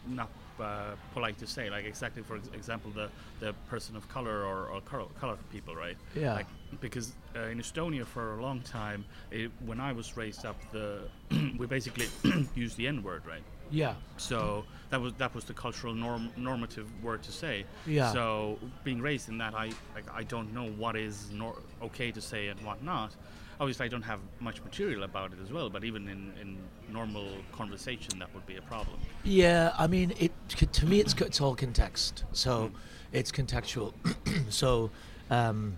not 0.09 0.31
uh, 0.61 0.95
polite 1.15 1.39
to 1.39 1.47
say. 1.47 1.71
Like 1.71 1.85
exactly, 1.85 2.23
for 2.23 2.37
ex- 2.37 2.51
example, 2.55 2.91
the 2.91 3.09
the 3.41 3.53
person 3.69 3.97
of 3.97 4.09
color 4.09 4.45
or, 4.45 4.67
or 4.67 4.81
color, 4.83 5.07
color 5.21 5.37
people, 5.53 5.75
right? 5.75 5.97
Yeah. 6.15 6.35
Like 6.35 6.47
because 6.81 7.13
uh, 7.37 7.41
in 7.47 7.59
Estonia 7.59 8.05
for 8.05 8.39
a 8.39 8.43
long 8.43 8.61
time, 8.61 9.05
it, 9.31 9.51
when 9.65 9.81
I 9.81 9.93
was 9.93 10.17
raised 10.17 10.45
up, 10.45 10.57
the 10.73 11.03
we 11.59 11.67
basically 11.67 12.09
used 12.55 12.77
the 12.77 12.87
N 12.87 13.03
word, 13.03 13.23
right? 13.27 13.43
Yeah. 13.71 13.95
So 14.17 14.65
that 14.91 15.01
was 15.01 15.13
that 15.15 15.35
was 15.35 15.45
the 15.45 15.55
cultural 15.55 15.95
norm 15.95 16.31
normative 16.37 16.89
word 17.03 17.23
to 17.23 17.33
say. 17.33 17.65
Yeah. 17.87 18.13
So 18.13 18.59
being 18.85 19.01
raised 19.01 19.29
in 19.29 19.39
that, 19.39 19.55
I 19.55 19.73
like 19.95 20.07
I 20.13 20.25
don't 20.25 20.53
know 20.53 20.69
what 20.71 20.97
is 20.97 21.31
nor- 21.33 21.59
okay 21.83 22.11
to 22.13 22.21
say 22.21 22.49
and 22.49 22.61
what 22.65 22.83
not. 22.83 23.15
Obviously, 23.61 23.85
I 23.85 23.89
don't 23.89 24.03
have 24.03 24.21
much 24.41 24.63
material 24.65 25.03
about 25.03 25.33
it 25.33 25.39
as 25.43 25.53
well. 25.53 25.69
But 25.69 25.85
even 25.85 26.09
in, 26.09 26.33
in 26.41 26.57
normal 26.91 27.29
conversation, 27.53 28.19
that 28.19 28.33
would 28.35 28.47
be 28.47 28.57
a 28.57 28.63
problem. 28.63 28.99
Yeah, 29.23 29.75
I 29.79 29.87
mean, 29.87 30.15
it 30.19 30.33
to 30.73 30.87
me, 30.87 31.01
it's 31.01 31.15
it's 31.21 31.41
all 31.41 31.55
context. 31.55 32.25
So 32.33 32.71
it's 33.13 33.31
contextual. 33.31 33.93
so 34.49 34.91
Um, 35.31 35.77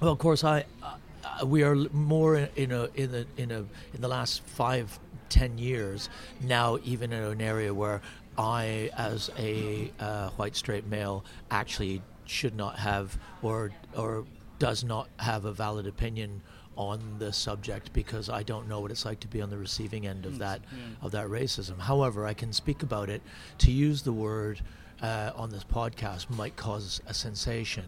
well, 0.00 0.12
of 0.12 0.18
course, 0.18 0.44
I, 0.44 0.64
uh, 0.82 1.46
we 1.46 1.62
are 1.62 1.74
more 1.92 2.36
in 2.36 2.48
in 2.56 2.72
a 2.72 2.88
in 2.94 3.10
the 3.10 3.26
in 3.36 3.50
a 3.50 3.60
in 3.94 4.00
the 4.00 4.08
last 4.08 4.42
five 4.42 4.98
ten 5.34 5.58
years 5.58 6.08
now, 6.40 6.78
even 6.84 7.12
in 7.12 7.22
an 7.22 7.40
area 7.40 7.74
where 7.74 8.00
I, 8.38 8.90
as 8.96 9.30
a 9.36 9.90
uh, 9.98 10.30
white 10.30 10.54
straight 10.54 10.86
male, 10.86 11.24
actually 11.50 12.02
should 12.24 12.54
not 12.54 12.78
have 12.78 13.18
or 13.42 13.72
or 13.96 14.24
does 14.58 14.84
not 14.84 15.08
have 15.18 15.44
a 15.44 15.52
valid 15.52 15.86
opinion 15.86 16.40
on 16.76 16.98
the 17.18 17.32
subject 17.32 17.92
because 17.92 18.28
I 18.28 18.42
don't 18.42 18.68
know 18.68 18.80
what 18.80 18.90
it's 18.90 19.04
like 19.04 19.20
to 19.20 19.28
be 19.28 19.40
on 19.42 19.50
the 19.50 19.58
receiving 19.58 20.06
end 20.06 20.24
of 20.26 20.38
that 20.38 20.60
of 21.02 21.10
that 21.12 21.26
racism. 21.26 21.78
However, 21.78 22.26
I 22.26 22.34
can 22.34 22.52
speak 22.52 22.82
about 22.82 23.08
it. 23.10 23.22
To 23.58 23.70
use 23.70 24.02
the 24.02 24.12
word 24.12 24.60
uh, 25.02 25.32
on 25.36 25.50
this 25.50 25.64
podcast 25.64 26.30
might 26.30 26.56
cause 26.56 27.00
a 27.06 27.14
sensation, 27.14 27.84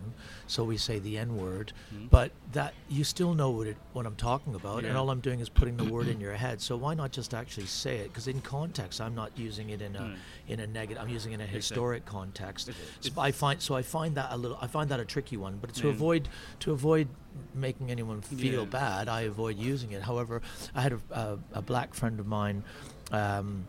so 0.47 0.65
we 0.65 0.77
say 0.77 0.99
the 0.99 1.17
N 1.19 1.37
word, 1.37 1.73
but 2.11 2.31
that 2.53 2.75
you 2.89 3.05
still 3.05 3.33
know 3.35 3.51
what 3.51 3.67
it 3.69 3.77
what 3.93 4.07
I'm 4.07 4.17
talking 4.17 4.55
about, 4.55 4.85
and 4.85 4.97
all 4.97 5.09
I'm 5.11 5.21
doing 5.21 5.41
is 5.41 5.49
putting 5.49 5.77
the 5.77 5.85
word 5.93 6.09
in 6.09 6.21
your 6.21 6.35
head. 6.35 6.61
So 6.61 6.77
why 6.77 6.95
not 6.95 7.13
just 7.13 7.33
actually 7.35 7.67
say 7.67 7.99
it? 7.99 8.09
Because 8.09 8.29
in 8.29 8.41
context, 8.41 9.01
I'm 9.01 9.15
not 9.15 9.31
using 9.37 9.71
it 9.71 9.81
in 9.83 9.97
a 9.97 10.01
Mm. 10.01 10.17
in 10.49 10.61
a 10.61 10.67
negative. 10.67 11.03
I'm 11.03 11.09
using 11.09 11.33
it 11.33 11.37
in 11.37 11.41
a 11.43 11.47
historic 11.47 12.05
context. 12.05 12.69
It's- 12.69 13.13
So 13.15 13.21
I 13.21 13.33
find 13.33 13.61
so 13.63 13.75
I 13.75 13.83
find 13.83 14.15
that 14.17 14.29
a 14.31 14.37
little. 14.37 14.59
I 14.61 14.67
find 14.67 14.91
that 14.91 15.01
a 15.01 15.05
tricky 15.05 15.37
one. 15.37 15.59
But 15.61 15.75
to 15.75 15.87
Yeah. 15.89 15.95
avoid 15.95 16.29
to 16.61 16.73
avoid 16.73 17.09
making 17.55 17.91
anyone 17.91 18.21
feel 18.21 18.61
Yeah. 18.63 18.67
bad, 18.69 19.09
I 19.09 19.23
avoid 19.23 19.57
using 19.59 19.93
it. 19.93 20.03
However, 20.03 20.43
I 20.75 20.81
had 20.83 20.93
a, 20.95 21.01
a, 21.11 21.39
a 21.55 21.63
black 21.63 21.95
friend 21.95 22.19
of 22.21 22.27
mine. 22.27 22.65
Um, 23.13 23.67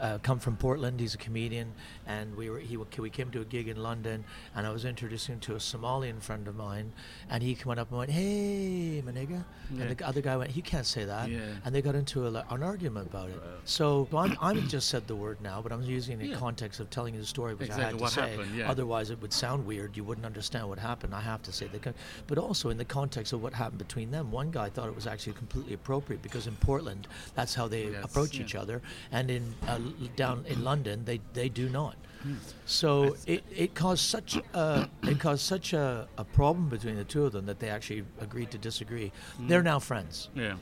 uh, 0.00 0.18
come 0.18 0.38
from 0.38 0.56
Portland. 0.56 1.00
He's 1.00 1.14
a 1.14 1.18
comedian, 1.18 1.72
and 2.06 2.34
we 2.36 2.50
were 2.50 2.58
he 2.58 2.76
we 2.76 3.10
came 3.10 3.30
to 3.30 3.40
a 3.40 3.44
gig 3.44 3.68
in 3.68 3.76
London, 3.82 4.24
and 4.54 4.66
I 4.66 4.70
was 4.70 4.84
introducing 4.84 5.34
him 5.34 5.40
to 5.40 5.52
a 5.54 5.58
Somalian 5.58 6.20
friend 6.22 6.46
of 6.48 6.56
mine, 6.56 6.92
and 7.30 7.42
he 7.42 7.56
went 7.64 7.80
up 7.80 7.90
and 7.90 7.98
went, 7.98 8.10
"Hey, 8.10 9.02
my 9.04 9.12
nigga," 9.12 9.44
Yeah. 9.72 9.82
and 9.82 9.96
the 9.96 10.06
other 10.06 10.20
guy 10.20 10.36
went, 10.36 10.50
"He 10.50 10.62
can't 10.62 10.86
say 10.86 11.04
that," 11.04 11.30
Yeah. 11.30 11.40
and 11.64 11.74
they 11.74 11.82
got 11.82 11.94
into 11.94 12.26
a, 12.26 12.44
an 12.50 12.62
argument 12.62 13.08
about 13.08 13.30
it. 13.30 13.40
So 13.64 14.08
I'm, 14.14 14.36
I'm 14.40 14.66
just 14.68 14.88
said 14.88 15.06
the 15.06 15.16
word 15.16 15.40
now, 15.40 15.60
but 15.62 15.72
I'm 15.72 15.82
using 15.82 16.20
it 16.20 16.24
in 16.24 16.30
Yeah. 16.30 16.36
context 16.36 16.80
of 16.80 16.90
telling 16.90 17.14
you 17.14 17.20
the 17.20 17.26
story, 17.26 17.54
which 17.54 17.70
I 17.70 17.80
had 17.80 17.98
to 17.98 18.08
say. 18.08 18.30
happened, 18.32 18.54
yeah. 18.56 18.70
Otherwise, 18.70 19.10
it 19.10 19.20
would 19.22 19.32
sound 19.32 19.64
weird. 19.66 19.96
You 19.96 20.04
wouldn't 20.04 20.26
understand 20.26 20.68
what 20.68 20.78
happened. 20.78 21.14
I 21.14 21.20
have 21.20 21.42
to 21.42 21.52
say 21.52 21.66
that, 21.68 21.94
but 22.26 22.38
also 22.38 22.70
in 22.70 22.78
the 22.78 22.84
context 22.84 23.32
of 23.32 23.42
what 23.42 23.52
happened 23.54 23.78
between 23.78 24.10
them. 24.10 24.30
One 24.30 24.50
guy 24.50 24.68
thought 24.68 24.88
it 24.88 24.94
was 24.94 25.06
actually 25.06 25.34
completely 25.34 25.74
appropriate 25.74 26.22
because 26.22 26.46
in 26.46 26.56
Portland, 26.56 27.06
that's 27.34 27.54
how 27.54 27.68
they 27.68 27.84
Yes, 27.90 28.04
approach 28.04 28.40
each 28.40 28.54
other, 28.54 28.80
and 29.12 29.30
in 29.30 29.54
uh, 29.68 29.78
down 30.16 30.44
in 30.46 30.64
London, 30.64 31.04
they 31.04 31.20
they 31.32 31.48
do 31.48 31.68
not. 31.68 31.96
Hmm. 32.22 32.34
So 32.64 33.16
it, 33.26 33.44
it 33.54 33.74
caused 33.74 34.02
such 34.04 34.36
a, 34.54 34.88
it 35.02 35.20
caused 35.20 35.42
such 35.42 35.72
a, 35.74 36.08
a 36.16 36.24
problem 36.24 36.68
between 36.70 36.96
the 36.96 37.04
two 37.04 37.24
of 37.26 37.32
them 37.32 37.46
that 37.46 37.58
they 37.60 37.68
actually 37.68 38.04
agreed 38.20 38.50
to 38.52 38.58
disagree. 38.58 39.12
Hmm. 39.36 39.48
They're 39.48 39.62
now 39.62 39.78
friends, 39.78 40.30
Yeah. 40.34 40.56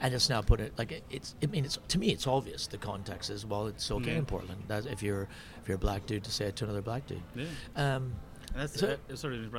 and 0.00 0.12
it's 0.12 0.28
now 0.28 0.42
put 0.42 0.60
it 0.60 0.72
like 0.76 0.90
it, 0.92 1.04
it's. 1.10 1.34
I 1.42 1.46
mean, 1.46 1.64
it's 1.64 1.78
to 1.88 1.98
me, 1.98 2.08
it's 2.10 2.26
obvious. 2.26 2.66
The 2.66 2.78
context 2.78 3.30
is 3.30 3.46
well, 3.46 3.66
it's 3.68 3.90
okay 3.90 4.12
Yeah. 4.12 4.18
in 4.18 4.26
Portland. 4.26 4.62
That's 4.66 4.86
if 4.86 5.02
you're 5.02 5.28
if 5.62 5.68
you're 5.68 5.76
a 5.76 5.78
black 5.78 6.04
dude 6.06 6.24
to 6.24 6.30
say 6.32 6.46
it 6.46 6.56
to 6.56 6.64
another 6.64 6.82
black 6.82 7.06
dude. 7.06 7.22
Yeah. 7.36 7.44
Um, 7.76 8.14
And 8.52 8.62
that's 8.62 8.78
So- 8.78 8.96
uh, 9.10 9.16
sort 9.16 9.34
of 9.34 9.52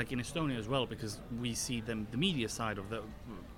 like 0.00 0.12
in 0.12 0.18
Estonia 0.20 0.58
as 0.58 0.66
well 0.68 0.86
because 0.86 1.20
we 1.40 1.54
see 1.54 1.80
them 1.80 2.06
the 2.10 2.16
media 2.16 2.48
side 2.48 2.78
of 2.78 2.88
the 2.88 3.02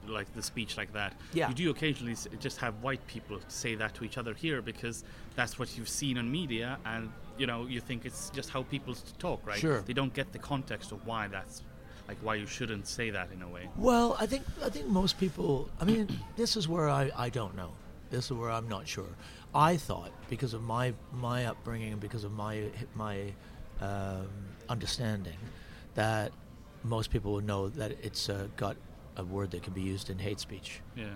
like 0.07 0.33
the 0.35 0.43
speech 0.43 0.77
like 0.77 0.93
that. 0.93 1.15
Yeah. 1.33 1.49
You 1.49 1.55
do 1.55 1.71
occasionally 1.71 2.13
s- 2.13 2.29
just 2.41 2.59
have 2.59 2.75
white 2.83 3.07
people 3.07 3.39
say 3.49 3.75
that 3.77 3.95
to 3.95 4.05
each 4.05 4.19
other 4.19 4.35
here 4.35 4.61
because 4.63 5.05
that's 5.37 5.59
what 5.59 5.77
you've 5.77 5.89
seen 5.89 6.19
on 6.19 6.31
media 6.31 6.79
and 6.85 7.11
you 7.39 7.47
know 7.47 7.67
you 7.67 7.81
think 7.81 8.05
it's 8.05 8.31
just 8.31 8.51
how 8.51 8.63
people 8.65 8.95
talk, 9.19 9.41
right? 9.47 9.59
Sure. 9.59 9.81
They 9.83 9.93
don't 9.93 10.13
get 10.13 10.33
the 10.33 10.39
context 10.39 10.93
of 10.93 11.07
why 11.07 11.29
that's 11.29 11.63
like 12.09 12.19
why 12.23 12.35
you 12.35 12.47
shouldn't 12.47 12.87
say 12.87 13.11
that 13.11 13.29
in 13.33 13.43
a 13.43 13.49
way. 13.49 13.69
Well, 13.77 14.17
I 14.19 14.27
think 14.27 14.45
I 14.65 14.69
think 14.69 14.87
most 14.89 15.19
people. 15.19 15.69
I 15.81 15.85
mean, 15.85 16.09
this 16.37 16.57
is 16.57 16.69
where 16.69 16.89
I, 16.89 17.11
I 17.17 17.29
don't 17.29 17.55
know. 17.57 17.71
This 18.11 18.27
is 18.27 18.33
where 18.33 18.51
I'm 18.51 18.69
not 18.69 18.87
sure. 18.89 19.07
I 19.55 19.77
thought 19.77 20.11
because 20.29 20.53
of 20.53 20.63
my 20.63 20.95
my 21.13 21.47
upbringing 21.47 21.93
and 21.93 22.01
because 22.01 22.25
of 22.25 22.33
my 22.33 22.65
my 22.95 23.33
um, 23.81 24.29
understanding 24.69 25.39
that 25.95 26.33
most 26.85 27.11
people 27.11 27.33
would 27.35 27.47
know 27.47 27.69
that 27.69 27.93
it's 28.03 28.29
uh, 28.29 28.49
got 28.57 28.77
a 29.17 29.25
word 29.25 29.51
that 29.53 29.63
can 29.63 29.73
be 29.73 29.83
used 29.83 30.11
in 30.11 30.19
hate 30.19 30.41
speech 30.41 30.81
Yeah. 30.97 31.07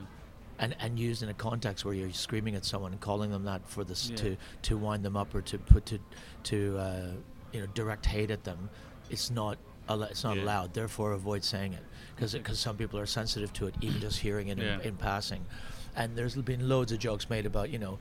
and 0.59 0.75
and 0.81 0.99
used 0.99 1.23
in 1.23 1.29
a 1.29 1.35
context 1.35 1.85
where 1.85 1.95
you're 1.95 2.13
screaming 2.13 2.55
at 2.55 2.65
someone 2.65 2.93
and 2.93 3.01
calling 3.01 3.31
them 3.31 3.45
that 3.45 3.67
for 3.69 3.85
this 3.85 4.11
Yeah. 4.11 4.17
to 4.17 4.37
to 4.63 4.77
wind 4.77 5.05
them 5.05 5.17
up 5.17 5.35
or 5.35 5.43
to 5.43 5.59
put 5.59 5.87
to 5.87 5.99
to 6.45 6.79
uh, 6.79 7.11
you 7.53 7.61
know 7.61 7.67
direct 7.75 8.07
hate 8.07 8.31
at 8.31 8.45
them 8.45 8.69
it's 9.11 9.31
not 9.31 9.59
it's 9.89 10.25
not 10.25 10.37
Yeah. 10.37 10.43
allowed 10.43 10.75
therefore 10.75 11.13
avoid 11.13 11.45
saying 11.45 11.73
it 11.73 11.85
because 12.15 12.33
because 12.35 12.59
some 12.59 12.77
people 12.77 12.99
are 12.99 13.07
sensitive 13.07 13.53
to 13.55 13.67
it 13.69 13.75
even 13.81 14.01
just 14.01 14.19
hearing 14.19 14.49
it 14.49 14.59
in, 14.59 14.65
Yeah. 14.65 14.81
in 14.81 14.97
passing 14.97 15.45
and 15.97 16.15
there's 16.17 16.35
been 16.37 16.69
loads 16.69 16.93
of 16.93 16.99
jokes 16.99 17.29
made 17.31 17.47
about 17.47 17.71
you 17.71 17.79
know 17.79 17.99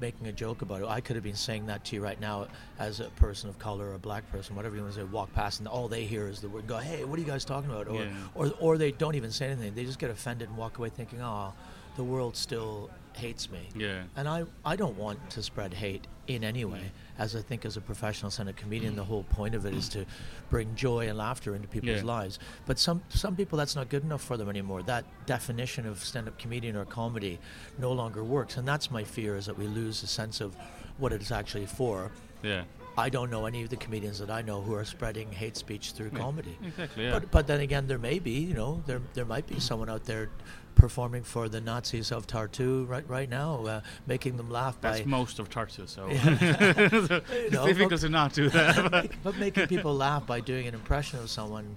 making 0.00 0.26
a 0.26 0.32
joke 0.32 0.62
about 0.62 0.82
it. 0.82 0.88
I 0.88 1.00
could 1.00 1.16
have 1.16 1.22
been 1.24 1.34
saying 1.36 1.66
that 1.66 1.84
to 1.86 1.96
you 1.96 2.02
right 2.02 2.20
now 2.20 2.46
as 2.78 3.00
a 3.00 3.04
person 3.10 3.48
of 3.48 3.58
color 3.58 3.90
or 3.90 3.94
a 3.94 3.98
black 3.98 4.30
person, 4.32 4.56
whatever 4.56 4.76
you 4.76 4.82
want 4.82 4.94
to 4.94 5.00
say. 5.00 5.04
Walk 5.06 5.32
past 5.34 5.60
and 5.60 5.68
all 5.68 5.88
they 5.88 6.04
hear 6.04 6.28
is 6.28 6.40
the 6.40 6.48
word. 6.48 6.66
Go, 6.66 6.78
hey, 6.78 7.04
what 7.04 7.18
are 7.18 7.22
you 7.22 7.28
guys 7.28 7.44
talking 7.44 7.70
about? 7.70 7.88
Or, 7.88 8.02
Yeah. 8.02 8.10
or, 8.34 8.52
or 8.60 8.78
they 8.78 8.90
don't 8.92 9.14
even 9.14 9.30
say 9.30 9.46
anything. 9.46 9.74
They 9.74 9.84
just 9.84 9.98
get 9.98 10.10
offended 10.10 10.48
and 10.48 10.56
walk 10.56 10.78
away 10.78 10.88
thinking, 10.90 11.20
oh, 11.22 11.52
the 11.96 12.04
world 12.04 12.36
still 12.36 12.90
hates 13.16 13.50
me. 13.50 13.68
Yeah. 13.74 14.02
And 14.16 14.28
I, 14.28 14.44
I 14.64 14.76
don't 14.76 14.96
want 14.96 15.30
to 15.30 15.42
spread 15.42 15.74
hate 15.74 16.06
in 16.26 16.44
any 16.44 16.64
way. 16.64 16.78
Mm. 16.78 16.90
As 17.18 17.36
I 17.36 17.40
think 17.40 17.64
as 17.64 17.76
a 17.76 17.80
professional 17.80 18.30
stand-up 18.30 18.56
comedian, 18.56 18.96
the 18.96 19.02
mm. 19.02 19.06
whole 19.06 19.24
point 19.24 19.54
of 19.54 19.64
it 19.64 19.74
is 19.74 19.88
to 19.90 20.04
bring 20.50 20.74
joy 20.74 21.08
and 21.08 21.16
laughter 21.16 21.54
into 21.54 21.68
people's 21.68 21.98
Yeah. 21.98 22.04
lives. 22.04 22.38
But 22.66 22.78
some 22.78 23.02
some 23.08 23.36
people 23.36 23.58
that's 23.58 23.76
not 23.76 23.88
good 23.88 24.04
enough 24.04 24.22
for 24.22 24.36
them 24.36 24.48
anymore. 24.48 24.82
That 24.82 25.04
definition 25.26 25.86
of 25.86 26.04
stand-up 26.04 26.38
comedian 26.38 26.76
or 26.76 26.84
comedy 26.84 27.38
no 27.78 27.92
longer 27.92 28.22
works, 28.24 28.56
and 28.56 28.66
that's 28.66 28.90
my 28.90 29.04
fear 29.04 29.36
is 29.36 29.46
that 29.46 29.56
we 29.58 29.66
lose 29.66 30.02
a 30.02 30.06
sense 30.06 30.40
of 30.40 30.56
what 30.98 31.12
it's 31.12 31.30
actually 31.30 31.66
for. 31.66 32.10
Yeah. 32.42 32.64
I 32.98 33.10
don't 33.10 33.30
know 33.30 33.44
any 33.44 33.62
of 33.62 33.68
the 33.68 33.76
comedians 33.76 34.18
that 34.20 34.30
I 34.30 34.40
know 34.40 34.62
who 34.62 34.74
are 34.74 34.84
spreading 34.84 35.30
hate 35.30 35.56
speech 35.56 35.92
through 35.92 36.10
Yeah, 36.12 36.18
comedy. 36.18 36.56
exactly, 36.66 37.04
yeah. 37.04 37.12
But 37.12 37.30
but 37.30 37.46
then 37.46 37.60
again, 37.60 37.86
there 37.86 37.98
may 37.98 38.18
be 38.18 38.38
you 38.40 38.54
know 38.54 38.82
there 38.86 39.00
there 39.14 39.26
might 39.26 39.46
be 39.46 39.60
someone 39.60 39.90
out 39.90 40.04
there 40.04 40.30
performing 40.76 41.24
for 41.24 41.48
the 41.48 41.60
Nazis 41.60 42.12
of 42.12 42.26
Tartu 42.28 42.88
right 42.88 43.08
right 43.08 43.28
now, 43.28 43.66
uh, 43.66 43.80
making 44.06 44.36
them 44.36 44.48
laugh 44.50 44.80
That's 44.80 45.00
by 45.00 45.06
most 45.06 45.38
of 45.40 45.48
Tartu, 45.50 45.88
so 45.88 46.06
it's 46.10 47.52
know, 47.52 47.66
difficult 47.66 48.00
to 48.02 48.08
not 48.08 48.32
do 48.32 48.48
that. 48.56 48.90
but- 48.90 49.10
but 49.24 49.36
making 49.38 49.66
people 49.66 49.94
laugh 49.94 50.24
by 50.26 50.40
doing 50.40 50.68
an 50.68 50.74
impression 50.74 51.18
of 51.18 51.28
someone 51.30 51.76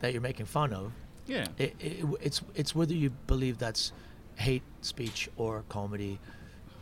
that 0.00 0.12
you're 0.12 0.22
making 0.22 0.46
fun 0.46 0.72
of. 0.72 0.92
yeah. 1.26 1.46
It, 1.58 1.74
it, 1.80 2.04
it's 2.20 2.42
it's 2.54 2.74
whether 2.74 2.94
you 2.94 3.10
believe 3.26 3.58
that's 3.58 3.92
hate 4.36 4.62
speech 4.82 5.28
or 5.36 5.64
comedy, 5.68 6.18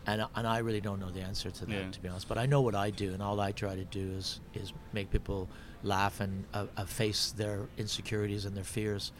and 0.07 0.23
I- 0.23 0.29
and 0.35 0.47
I 0.47 0.59
really 0.59 0.81
don't 0.81 0.99
know 1.01 1.11
the 1.11 1.21
answer 1.23 1.51
to 1.51 1.67
that 1.67 1.73
Yeah. 1.73 1.91
to 1.91 2.01
be 2.01 2.09
honest. 2.09 2.29
But 2.29 2.37
I 2.39 2.47
know 2.47 2.61
what 2.63 2.75
I 2.75 2.91
do, 2.91 3.13
and 3.15 3.23
all 3.23 3.39
I 3.41 3.53
try 3.53 3.75
to 3.77 3.85
do 3.85 4.11
is 4.19 4.41
is 4.55 4.73
make 4.93 5.11
people 5.11 5.49
laugh 5.85 6.21
and 6.21 6.45
uh, 6.55 6.67
uh, 6.79 6.85
face 6.87 7.33
their 7.37 7.69
insecurities 7.77 8.45
and 8.47 8.57
their 8.57 8.65
fears. 8.65 9.13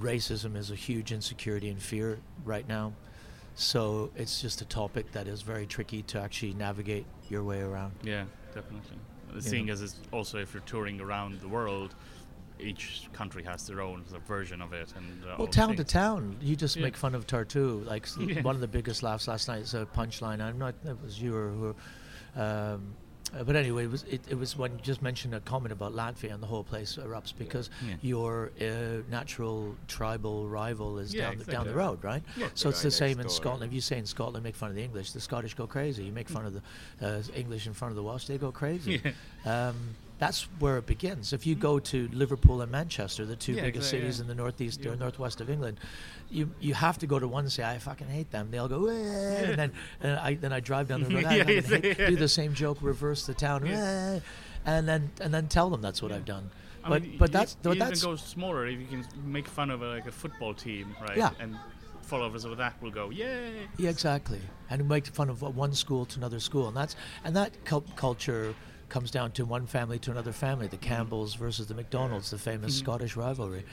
Racism 0.00 0.56
is 0.56 0.70
a 0.70 0.74
huge 0.74 1.12
insecurity 1.12 1.68
and 1.68 1.80
fear 1.80 2.18
right 2.44 2.66
now, 2.66 2.92
so 3.54 4.10
it's 4.16 4.40
just 4.40 4.60
a 4.62 4.64
topic 4.64 5.12
that 5.12 5.28
is 5.28 5.42
very 5.42 5.66
tricky 5.66 6.02
to 6.04 6.20
actually 6.20 6.54
navigate 6.54 7.04
your 7.28 7.44
way 7.44 7.60
around. 7.60 7.92
Yeah, 8.02 8.24
definitely. 8.54 8.98
Seeing 9.40 9.70
as 9.70 9.80
it's 9.82 9.96
also 10.12 10.38
if 10.38 10.52
you're 10.54 10.62
touring 10.62 11.00
around 11.00 11.40
the 11.40 11.48
world, 11.48 11.94
each 12.58 13.08
country 13.12 13.42
has 13.42 13.66
their 13.66 13.80
own 13.80 14.04
version 14.26 14.62
of 14.62 14.72
it, 14.72 14.92
and 14.96 15.24
uh, 15.24 15.34
Well, 15.38 15.46
town 15.46 15.76
to 15.76 15.84
town, 15.84 16.36
you 16.40 16.56
just 16.56 16.76
Yeah. 16.76 16.82
make 16.84 16.96
fun 16.96 17.14
of 17.14 17.26
Tartu. 17.26 17.84
Like 17.86 18.06
Yeah. 18.18 18.42
one 18.42 18.54
of 18.54 18.60
the 18.60 18.68
biggest 18.68 19.02
laughs 19.02 19.28
last 19.28 19.48
night 19.48 19.62
is 19.62 19.74
a 19.74 19.84
punchline. 19.86 20.40
I'm 20.40 20.58
not. 20.58 20.74
It 20.84 20.96
was 21.02 21.20
you 21.20 21.34
or 21.36 21.50
who. 21.50 21.76
Um, 22.40 22.94
uh, 23.38 23.42
but 23.44 23.56
anyway, 23.56 23.84
it 23.84 23.90
was 23.90 24.02
it, 24.04 24.20
it 24.28 24.38
was 24.38 24.56
when 24.56 24.72
you 24.72 24.78
just 24.82 25.02
mentioned 25.02 25.34
a 25.34 25.40
comment 25.40 25.72
about 25.72 25.92
Latvia 25.94 26.32
and 26.34 26.42
the 26.42 26.46
whole 26.46 26.64
place 26.64 26.96
erupts 26.96 27.32
because 27.36 27.70
Yeah. 27.86 27.94
your 28.02 28.50
uh, 28.60 29.02
natural 29.10 29.74
tribal 29.88 30.48
rival 30.48 30.98
is 30.98 31.14
Yeah, 31.14 31.22
down 31.30 31.38
the, 31.38 31.44
down 31.44 31.66
the 31.66 31.74
road, 31.74 32.02
right? 32.04 32.22
Yeah. 32.36 32.48
So 32.54 32.68
it's 32.68 32.82
the 32.82 32.90
same 32.90 33.20
in. 33.20 33.28
Scotland. 33.28 33.70
If 33.70 33.74
you 33.74 33.80
say 33.80 33.98
in 33.98 34.06
Scotland, 34.06 34.44
make 34.44 34.54
fun 34.56 34.68
of 34.70 34.76
the 34.76 34.82
English, 34.82 35.12
the 35.12 35.20
Scottish 35.20 35.54
go 35.54 35.66
crazy. 35.66 36.04
You 36.04 36.12
make 36.12 36.28
fun 36.28 36.44
of 36.46 36.52
the 36.54 36.62
uh, 37.06 37.22
English 37.34 37.66
in 37.66 37.72
front 37.72 37.90
of 37.92 37.96
the 37.96 38.02
Welsh, 38.02 38.26
they 38.26 38.38
go 38.38 38.52
crazy. 38.52 39.00
Yeah. 39.44 39.68
Um, 39.68 39.76
that's 40.22 40.42
where 40.60 40.78
it 40.78 40.86
begins. 40.86 41.32
If 41.32 41.48
you 41.48 41.56
mm-hmm. 41.56 41.62
go 41.62 41.78
to 41.80 42.08
Liverpool 42.12 42.62
and 42.62 42.70
Manchester, 42.70 43.26
the 43.26 43.34
two 43.34 43.54
Yeah, 43.54 43.62
biggest 43.62 43.88
exactly, 43.88 43.98
cities 44.02 44.18
yeah. 44.18 44.22
in 44.22 44.28
the 44.28 44.36
northeast 44.36 44.80
Yeah. 44.80 44.92
or 44.92 44.96
northwest 44.96 45.40
of 45.40 45.50
England, 45.50 45.80
you 46.30 46.48
you 46.60 46.74
have 46.74 46.96
to 46.98 47.08
go 47.08 47.18
to 47.18 47.26
one 47.26 47.42
and 47.42 47.52
say 47.52 47.64
I 47.64 47.78
fucking 47.80 48.06
hate 48.06 48.30
them. 48.30 48.52
They'll 48.52 48.68
go 48.68 48.88
and 48.88 49.58
then 49.58 49.72
and 50.00 50.12
I 50.20 50.34
then 50.34 50.52
I 50.52 50.60
drive 50.60 50.86
down 50.86 51.02
the 51.02 51.12
road. 51.16 51.24
I 51.24 51.38
fucking 51.42 51.94
hate- 51.94 52.08
do 52.12 52.14
the 52.14 52.28
same 52.28 52.54
joke, 52.54 52.78
reverse 52.82 53.26
the 53.26 53.34
town, 53.34 53.66
Yeah. 53.66 54.20
And 54.64 54.88
then 54.88 55.10
and 55.20 55.34
then 55.34 55.48
tell 55.48 55.68
them 55.70 55.80
that's 55.82 56.00
what 56.00 56.12
I've 56.12 56.24
done. 56.24 56.52
I 56.84 56.88
But 56.88 57.02
mean, 57.02 57.18
but 57.18 57.32
that's 57.32 57.56
but 57.60 57.80
that's 57.80 58.04
go 58.04 58.14
smaller 58.14 58.68
if 58.68 58.78
you 58.78 58.86
can 58.86 59.04
make 59.24 59.48
fun 59.48 59.70
of 59.72 59.82
a, 59.82 59.88
like 59.88 60.06
a 60.06 60.12
football 60.12 60.54
team, 60.54 60.94
right? 61.00 61.16
Yeah. 61.16 61.30
And 61.40 61.56
followers 62.02 62.44
of 62.44 62.56
that 62.58 62.80
will 62.80 62.90
go, 62.92 63.10
yay! 63.10 63.68
Yeah, 63.76 63.90
exactly. 63.90 64.40
And 64.70 64.88
make 64.88 65.06
fun 65.08 65.28
of 65.30 65.42
one 65.42 65.72
school 65.74 66.04
to 66.06 66.18
another 66.18 66.38
school, 66.38 66.68
and 66.68 66.76
that's 66.76 66.94
and 67.24 67.34
that 67.34 67.64
cul- 67.64 67.90
culture 67.96 68.54
comes 68.92 69.10
down 69.10 69.32
to 69.32 69.46
one 69.46 69.66
family 69.66 69.98
to 69.98 70.10
another 70.10 70.32
family, 70.32 70.66
the 70.66 70.76
Campbells 70.76 71.34
versus 71.34 71.66
the 71.66 71.72
McDonalds, 71.72 72.28
the 72.28 72.36
famous 72.36 72.76
Scottish 72.78 73.16
rivalry. 73.16 73.64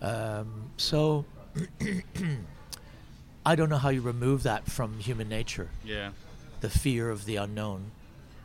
Um, 0.00 0.70
so 0.76 1.24
I 3.44 3.56
don't 3.56 3.68
know 3.68 3.76
how 3.76 3.88
you 3.88 4.00
remove 4.02 4.44
that 4.44 4.70
from 4.70 4.98
human 5.00 5.28
nature, 5.28 5.68
Yeah. 5.84 6.10
the 6.60 6.70
fear 6.70 7.10
of 7.10 7.24
the 7.24 7.36
unknown, 7.36 7.90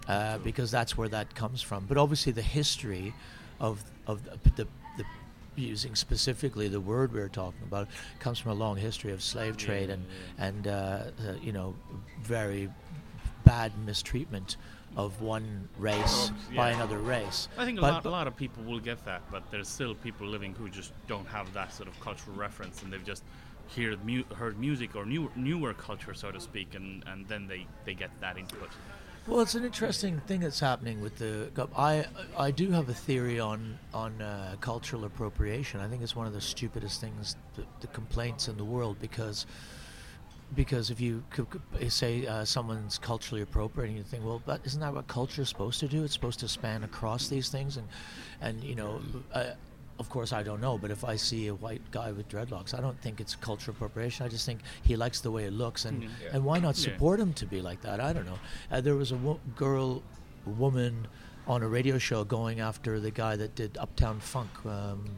uh, 0.08 0.40
because 0.40 0.72
that's 0.72 0.98
where 0.98 1.08
that 1.10 1.36
comes 1.36 1.62
from. 1.62 1.86
But 1.86 1.98
obviously, 2.00 2.32
the 2.32 2.42
history 2.42 3.14
of 3.60 3.84
of 4.08 4.24
the, 4.24 4.40
the, 4.56 4.68
the 4.98 5.06
using 5.56 5.94
specifically 5.96 6.68
the 6.68 6.80
word 6.80 7.14
we 7.14 7.20
are 7.20 7.30
talking 7.30 7.62
about 7.64 7.88
comes 8.20 8.40
from 8.40 8.52
a 8.52 8.56
long 8.56 8.78
history 8.78 9.12
of 9.12 9.22
slave 9.22 9.56
trade 9.58 9.90
and 9.92 10.04
and 10.40 10.68
uh, 10.68 10.72
uh, 10.72 11.34
you 11.42 11.52
know 11.52 11.76
very 12.24 12.70
bad 13.44 13.72
mistreatment 13.86 14.58
of 14.98 15.22
one 15.22 15.70
race 15.78 16.32
by 16.56 16.72
yeah. 16.72 16.76
another 16.76 16.98
race. 16.98 17.48
I 17.58 17.66
think 17.66 17.78
a 17.78 17.82
But- 17.82 17.94
lot, 17.94 18.06
a 18.06 18.10
lot 18.10 18.28
of 18.28 18.36
people 18.36 18.64
will 18.64 18.80
get 18.80 19.06
that, 19.06 19.22
but 19.32 19.44
there's 19.52 19.70
still 19.70 19.94
people 19.94 20.28
living 20.28 20.54
who 20.56 20.68
just 20.70 20.92
don't 21.08 21.28
have 21.28 21.54
that 21.54 21.72
sort 21.72 21.88
of 21.88 21.98
cultural 22.02 22.36
reference, 22.36 22.82
and 22.82 22.92
they've 22.92 23.06
just 23.06 23.24
hear 23.68 23.96
mu- 24.04 24.24
heard 24.36 24.58
music 24.60 24.96
or 24.96 25.06
new, 25.06 25.32
newer 25.36 25.74
culture, 25.76 26.16
so 26.16 26.32
to 26.32 26.40
speak, 26.42 26.74
and, 26.74 27.04
and 27.06 27.28
then 27.28 27.48
they, 27.48 27.68
they 27.86 27.94
get 27.94 28.10
that 28.22 28.38
input. 28.38 28.70
Well, 29.28 29.42
it's 29.42 29.56
an 29.56 29.66
interesting 29.66 30.20
thing 30.22 30.40
that's 30.40 30.62
happening 30.62 31.02
with 31.02 31.18
the. 31.18 31.52
I 31.78 32.06
I 32.38 32.50
do 32.52 32.72
have 32.72 32.88
a 32.88 32.94
theory 32.94 33.42
on 33.42 33.78
on 33.94 34.22
uh, 34.22 34.56
cultural 34.62 35.04
appropriation. 35.04 35.82
I 35.82 35.90
think 35.90 36.02
it's 36.02 36.16
one 36.16 36.28
of 36.28 36.34
the 36.34 36.40
stupidest 36.40 37.02
things, 37.02 37.36
the, 37.56 37.64
the 37.82 37.88
complaints 37.88 38.48
in 38.48 38.56
the 38.56 38.64
world, 38.64 38.96
because 39.02 39.46
because 40.56 40.90
if 40.90 41.00
you 41.02 41.24
could, 41.30 41.48
could 41.50 41.92
say 41.92 42.26
uh, 42.26 42.46
someone's 42.46 42.98
culturally 42.98 43.42
appropriating, 43.42 43.98
you 43.98 44.04
think, 44.04 44.24
well, 44.26 44.42
that, 44.48 44.62
isn't 44.66 44.80
that 44.82 44.94
what 44.94 45.08
culture 45.08 45.42
is 45.42 45.50
supposed 45.50 45.80
to 45.82 45.88
do? 45.88 46.04
It's 46.04 46.14
supposed 46.14 46.40
to 46.40 46.48
span 46.48 46.84
across 46.84 47.28
these 47.28 47.50
things, 47.50 47.78
and 47.78 47.88
and 48.42 48.64
you 48.64 48.76
know. 48.76 49.02
Uh, 49.34 49.52
of 50.00 50.10
course, 50.10 50.32
I 50.32 50.44
don't 50.44 50.62
know, 50.62 50.78
but 50.78 50.92
if 50.92 51.04
I 51.04 51.16
see 51.16 51.48
a 51.48 51.56
white 51.56 51.82
guy 51.90 52.12
with 52.12 52.30
dreadlocks, 52.30 52.78
I 52.78 52.82
don't 52.82 53.02
think 53.02 53.20
it's 53.20 53.36
cultural 53.36 53.76
appropriation. 53.76 54.28
I 54.28 54.30
just 54.30 54.46
think 54.46 54.60
he 54.84 54.96
likes 54.96 55.22
the 55.22 55.32
way 55.32 55.46
it 55.46 55.54
looks, 55.54 55.86
and, 55.86 56.04
Mhm. 56.04 56.10
Yeah. 56.24 56.30
and 56.34 56.46
why 56.46 56.60
not 56.60 56.78
Yeah. 56.78 56.84
support 56.94 57.20
him 57.20 57.34
to 57.34 57.48
be 57.48 57.64
like 57.64 57.82
that? 57.82 58.00
I 58.00 58.14
don't 58.14 58.28
know. 58.28 58.38
Uh, 58.72 58.80
there 58.80 58.94
was 58.96 59.12
a 59.12 59.16
wo- 59.18 59.40
girl, 59.56 60.04
woman, 60.46 61.08
on 61.48 61.64
a 61.64 61.68
radio 61.68 61.98
show 61.98 62.24
going 62.24 62.60
after 62.60 63.00
the 63.00 63.10
guy 63.10 63.36
that 63.38 63.56
did 63.56 63.76
Uptown 63.80 64.20
Funk. 64.20 64.52
Um, 64.68 65.18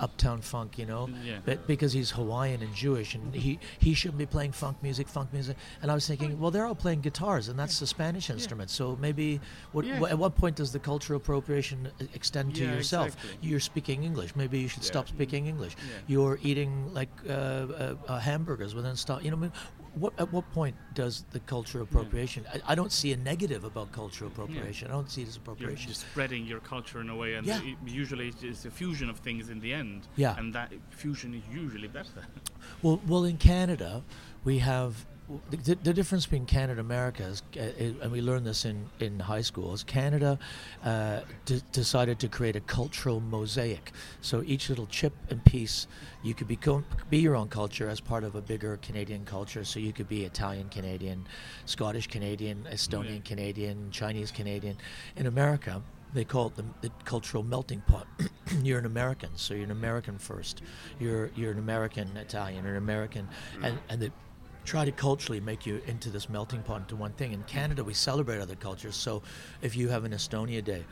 Uptown 0.00 0.40
Funk, 0.40 0.78
you 0.78 0.86
know, 0.86 1.08
Yeah. 1.24 1.38
but 1.44 1.66
because 1.66 1.92
he's 1.92 2.10
Hawaiian 2.10 2.62
and 2.62 2.74
Jewish, 2.74 3.14
and 3.14 3.34
he 3.34 3.58
he 3.78 3.94
shouldn't 3.94 4.18
be 4.18 4.26
playing 4.26 4.52
funk 4.52 4.76
music, 4.82 5.08
funk 5.08 5.32
music. 5.32 5.56
And 5.80 5.90
I 5.90 5.94
was 5.94 6.06
thinking, 6.06 6.38
well, 6.40 6.50
they're 6.50 6.66
all 6.66 6.74
playing 6.74 7.00
guitars, 7.00 7.48
and 7.48 7.58
that's 7.58 7.78
the 7.78 7.86
Spanish 7.86 8.30
instrument. 8.30 8.70
So 8.70 8.96
maybe, 9.00 9.40
what, 9.72 9.86
at 9.86 10.18
what 10.18 10.34
point 10.36 10.56
does 10.56 10.72
the 10.72 10.78
cultural 10.78 11.16
appropriation 11.18 11.88
extend 12.14 12.54
to 12.56 12.64
yourself? 12.64 13.08
exactly. 13.08 13.48
You're 13.48 13.60
speaking 13.60 14.04
English. 14.04 14.34
Maybe 14.36 14.58
you 14.58 14.68
should 14.68 14.84
stop 14.84 15.08
speaking 15.08 15.46
English. 15.46 15.76
You're 16.06 16.38
eating 16.42 16.92
like 16.92 17.10
uh, 17.28 17.32
uh, 17.32 17.94
uh, 18.08 18.18
hamburgers 18.18 18.74
within 18.74 18.96
stop. 18.96 19.24
You 19.24 19.30
know, 19.30 19.36
I 19.36 19.40
mean, 19.40 19.52
what 19.94 20.12
at 20.18 20.32
what 20.32 20.50
point 20.52 20.74
does 20.94 21.24
the 21.32 21.40
cultural 21.40 21.84
appropriation? 21.84 22.44
I, 22.52 22.72
I 22.72 22.74
don't 22.74 22.92
see 22.92 23.12
a 23.12 23.16
negative 23.16 23.64
about 23.64 23.92
cultural 23.92 24.30
appropriation. 24.30 24.88
I 24.88 24.92
don't 24.92 25.10
see 25.10 25.22
it 25.22 25.28
as 25.28 25.36
appropriation. 25.36 25.82
You're 25.88 25.88
just 25.94 26.00
spreading 26.10 26.46
your 26.46 26.60
culture 26.60 27.00
in 27.00 27.08
a 27.10 27.16
way, 27.16 27.34
and 27.34 27.46
Yeah. 27.46 27.60
it, 27.62 27.76
usually 27.86 28.28
it's- 28.28 28.42
it's 28.42 28.64
a 28.64 28.70
fusion 28.70 29.10
of 29.10 29.18
things 29.18 29.48
in 29.50 29.60
the 29.60 29.72
end. 29.72 30.08
Yeah. 30.16 30.36
And 30.38 30.54
that 30.54 30.72
fusion 30.90 31.34
is 31.34 31.42
usually 31.54 31.88
better. 31.88 32.26
Well, 32.82 33.00
well, 33.08 33.24
in 33.24 33.38
Canada, 33.38 34.02
we 34.44 34.58
have 34.58 35.04
the, 35.50 35.74
the 35.76 35.94
difference 35.94 36.26
between 36.26 36.46
Canada 36.46 36.72
and 36.72 36.80
America 36.80 37.22
is, 37.22 37.42
uh, 37.56 37.60
is- 37.60 37.94
and 38.02 38.10
we 38.12 38.20
learned 38.20 38.44
this 38.46 38.64
in, 38.64 38.88
in 39.00 39.18
high 39.18 39.40
school, 39.40 39.72
is 39.72 39.82
Canada 39.84 40.38
uh, 40.84 41.20
d- 41.44 41.62
decided 41.72 42.18
to 42.20 42.28
create 42.28 42.56
a 42.56 42.60
cultural 42.60 43.20
mosaic. 43.20 43.92
So 44.20 44.42
each 44.44 44.68
little 44.68 44.86
chip 44.86 45.12
and 45.30 45.44
piece, 45.44 45.86
you 46.22 46.34
could 46.34 46.48
become 46.48 46.84
be 47.08 47.18
your 47.18 47.36
own 47.36 47.48
culture 47.48 47.88
as 47.88 48.00
part 48.00 48.24
of 48.24 48.34
a 48.34 48.40
bigger 48.42 48.76
Canadian 48.82 49.24
culture. 49.24 49.64
So 49.64 49.80
you 49.80 49.92
could 49.92 50.08
be 50.08 50.24
Italian 50.24 50.68
Canadian, 50.68 51.26
Scottish 51.66 52.08
Canadian, 52.08 52.66
Estonian 52.70 53.24
Canadian, 53.24 53.90
Chinese 53.90 54.30
Canadian. 54.30 54.76
In 55.16 55.26
America, 55.26 55.82
they 56.12 56.24
call 56.24 56.48
it 56.48 56.56
the, 56.56 56.64
the 56.82 56.90
cultural 57.04 57.42
melting 57.42 57.80
pot. 57.82 58.06
you're 58.62 58.78
an 58.78 58.86
American, 58.86 59.30
so 59.36 59.54
you're 59.54 59.64
an 59.64 59.70
American 59.70 60.18
first. 60.18 60.62
You're 61.00 61.30
you're 61.36 61.52
an 61.52 61.58
American 61.58 62.16
Italian, 62.16 62.66
or 62.66 62.72
an 62.72 62.76
American, 62.76 63.28
and 63.62 63.78
and 63.88 64.02
they 64.02 64.10
try 64.64 64.84
to 64.84 64.92
culturally 64.92 65.40
make 65.40 65.66
you 65.66 65.80
into 65.86 66.08
this 66.10 66.28
melting 66.28 66.62
pot 66.62 66.82
into 66.82 66.96
one 66.96 67.12
thing. 67.12 67.32
In 67.32 67.42
Canada, 67.44 67.82
we 67.84 67.94
celebrate 67.94 68.40
other 68.40 68.54
cultures. 68.56 68.94
So 68.96 69.22
if 69.60 69.76
you 69.76 69.88
have 69.88 70.04
an 70.04 70.12
Estonia 70.12 70.62
Day. 70.64 70.84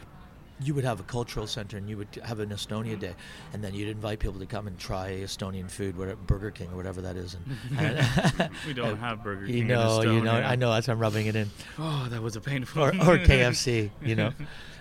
You 0.63 0.75
would 0.75 0.85
have 0.85 1.01
a 1.01 1.05
cultural 1.05 1.47
center, 1.47 1.79
and 1.79 1.89
you 1.89 1.97
would 1.97 2.09
have 2.23 2.39
an 2.39 2.51
Estonia 2.51 2.99
Day, 3.01 3.15
and 3.55 3.65
then 3.65 3.73
you'd 3.73 3.89
invite 3.89 4.19
people 4.19 4.39
to 4.41 4.45
come 4.45 4.67
and 4.67 4.79
try 4.79 5.13
Estonian 5.13 5.71
food, 5.71 5.97
whatever 5.97 6.21
Burger 6.27 6.51
King 6.51 6.69
or 6.71 6.77
whatever 6.77 7.01
that 7.01 7.17
is. 7.17 7.35
And, 7.79 7.97
and 8.39 8.51
we 8.67 8.75
don't 8.75 8.99
have 8.99 9.25
Burger 9.25 9.47
King. 9.47 9.57
you 9.57 9.65
know, 9.65 10.03
you 10.03 10.21
know, 10.21 10.33
I 10.35 10.57
know. 10.57 10.71
That's 10.71 10.87
I'm 10.91 10.99
rubbing 10.99 11.29
it 11.29 11.35
in, 11.35 11.49
Oh, 11.79 12.09
that 12.11 12.21
was 12.23 12.37
a 12.37 12.43
painful. 12.43 12.83
or, 12.83 12.89
or 12.89 12.93
KFC, 13.31 13.89
you 14.03 14.15
know. 14.17 14.35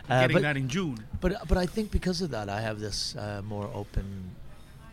Uh, 0.09 0.19
Getting 0.23 0.33
but- 0.35 0.41
that 0.41 0.57
in 0.57 0.67
June. 0.67 0.97
but 1.21 1.47
but 1.47 1.57
I 1.57 1.65
think 1.65 1.91
because 1.91 2.19
of 2.21 2.31
that, 2.31 2.49
I 2.49 2.59
have 2.59 2.81
this 2.81 3.15
uh, 3.15 3.41
more 3.45 3.71
open 3.73 4.31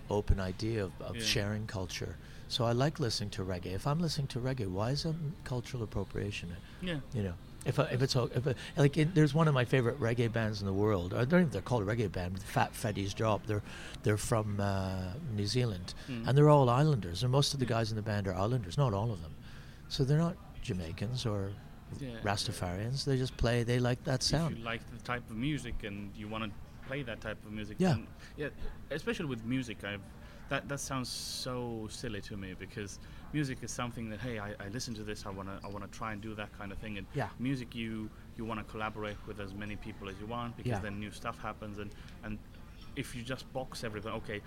open 0.08 0.38
idea 0.38 0.84
of, 0.84 0.92
of 1.00 1.16
Yeah. 1.16 1.22
sharing 1.24 1.66
culture. 1.66 2.14
So 2.48 2.64
I 2.64 2.72
like 2.72 3.00
listening 3.00 3.30
to 3.30 3.42
reggae. 3.44 3.74
If 3.74 3.86
I'm 3.86 3.98
listening 4.00 4.28
to 4.28 4.38
reggae, 4.38 4.68
why 4.68 4.90
is 4.90 5.04
it 5.04 5.14
cultural 5.44 5.82
appropriation? 5.82 6.54
Yeah. 6.80 6.98
You 7.12 7.24
know, 7.24 7.34
if 7.64 7.80
I, 7.80 7.84
if 7.84 8.02
it's 8.02 8.14
if 8.14 8.46
it, 8.46 8.56
like 8.76 8.96
it, 8.96 9.14
there's 9.14 9.34
one 9.34 9.48
of 9.48 9.54
my 9.54 9.64
favorite 9.64 9.98
reggae 9.98 10.32
bands 10.32 10.60
in 10.60 10.66
the 10.66 10.72
world. 10.72 11.12
I 11.12 11.24
don't 11.24 11.40
even 11.40 11.50
they're 11.50 11.60
called 11.62 11.82
a 11.82 11.86
reggae 11.86 12.10
band. 12.10 12.40
Fat 12.42 12.72
Freddy's 12.74 13.12
Drop. 13.14 13.44
They're 13.46 13.62
they're 14.04 14.16
from 14.16 14.60
uh, 14.60 15.14
New 15.34 15.46
Zealand, 15.46 15.94
Mm. 16.08 16.28
and 16.28 16.38
they're 16.38 16.48
all 16.48 16.70
islanders. 16.70 17.22
And 17.24 17.32
most 17.32 17.52
of 17.54 17.58
the 17.60 17.66
guys 17.66 17.90
in 17.90 17.96
the 17.96 18.02
band 18.02 18.28
are 18.28 18.34
islanders, 18.34 18.78
not 18.78 18.94
all 18.94 19.10
of 19.10 19.20
them. 19.22 19.34
So 19.88 20.04
they're 20.04 20.18
not 20.18 20.36
Jamaicans 20.62 21.26
or 21.26 21.50
Yeah. 22.00 22.10
Rastafarians. 22.22 23.04
They 23.04 23.16
just 23.16 23.36
play. 23.36 23.64
They 23.64 23.78
like 23.80 24.02
that 24.04 24.22
sound. 24.22 24.52
If 24.52 24.58
you 24.58 24.64
like 24.64 24.82
the 24.96 25.02
type 25.02 25.28
of 25.30 25.36
music 25.36 25.82
and 25.84 26.10
you 26.16 26.28
want 26.28 26.44
to 26.44 26.50
play 26.86 27.02
that 27.02 27.20
type 27.20 27.44
of 27.44 27.52
music, 27.52 27.76
Yeah. 27.80 27.96
yeah. 28.36 28.48
Especially 28.90 29.26
with 29.26 29.44
music, 29.44 29.82
I've 29.84 30.00
that 30.48 30.68
that 30.68 30.80
sounds 30.80 31.08
so 31.08 31.86
silly 31.90 32.20
to 32.22 32.36
me 32.36 32.54
because 32.58 32.98
music 33.32 33.58
is 33.62 33.70
something 33.70 34.08
that 34.10 34.20
hey, 34.20 34.38
I, 34.38 34.50
I 34.64 34.68
listen 34.72 34.94
to 34.94 35.02
this, 35.04 35.26
I 35.26 35.30
wanna 35.30 35.58
I 35.64 35.68
wanna 35.68 35.88
try 35.88 36.12
and 36.12 36.20
do 36.20 36.34
that 36.34 36.56
kind 36.58 36.70
of 36.72 36.78
thing, 36.78 36.98
and 36.98 37.06
Yeah. 37.14 37.28
music 37.38 37.74
you 37.74 38.08
you 38.36 38.44
want 38.44 38.60
to 38.60 38.64
collaborate 38.72 39.16
with 39.26 39.40
as 39.40 39.54
many 39.54 39.76
people 39.76 40.08
as 40.08 40.14
you 40.20 40.26
want 40.26 40.56
because 40.56 40.70
Yeah. 40.70 40.80
then 40.80 41.00
new 41.00 41.10
stuff 41.10 41.38
happens, 41.42 41.78
and 41.78 41.90
and 42.24 42.38
if 42.96 43.14
you 43.14 43.22
just 43.22 43.50
box 43.52 43.84
everything, 43.84 44.12
okay. 44.12 44.40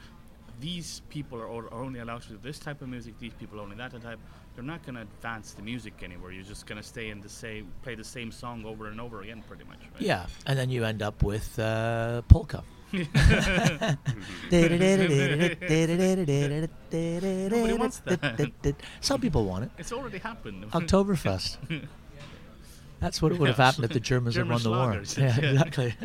These 0.59 1.03
people 1.09 1.39
are, 1.39 1.47
are 1.47 1.73
only 1.73 1.99
allowed 2.01 2.23
to 2.23 2.29
do 2.29 2.39
this 2.43 2.59
type 2.59 2.81
of 2.81 2.89
music. 2.89 3.17
These 3.17 3.33
people 3.33 3.61
only 3.61 3.77
that 3.77 3.91
type. 4.01 4.19
You're 4.57 4.65
not 4.65 4.85
gonna 4.85 5.03
advance 5.03 5.53
the 5.53 5.61
music 5.61 5.93
anywhere. 6.03 6.31
You're 6.33 6.43
just 6.43 6.65
gonna 6.65 6.83
stay 6.83 7.11
in 7.11 7.21
the 7.21 7.29
same, 7.29 7.71
play 7.81 7.95
the 7.95 8.03
same 8.03 8.29
song 8.29 8.65
over 8.65 8.87
and 8.87 8.99
over 8.99 9.21
again, 9.21 9.41
pretty 9.47 9.63
much. 9.63 9.79
Right? 9.93 10.01
Yeah, 10.01 10.25
and 10.47 10.59
then 10.59 10.69
you 10.69 10.83
end 10.83 11.01
up 11.01 11.23
with 11.23 11.57
uh, 11.59 12.23
polka. 12.23 12.63
Nobody 17.51 17.73
wants 17.73 17.99
that. 17.99 18.75
Some 19.01 19.21
people 19.21 19.45
want 19.45 19.65
it. 19.65 19.71
It's 19.77 19.91
already 19.91 20.17
happened. 20.17 20.65
Oktoberfest. 20.71 21.57
That's 22.99 23.21
what 23.21 23.37
would 23.37 23.47
have 23.47 23.57
happened 23.57 23.85
if 23.85 23.91
the 23.91 23.99
Germans 24.01 24.35
German 24.35 24.57
had 24.57 24.65
won 24.65 24.73
the 24.73 24.77
war. 24.77 25.01
Yeah, 25.17 25.39
yeah. 25.39 25.51
exactly. 25.51 25.95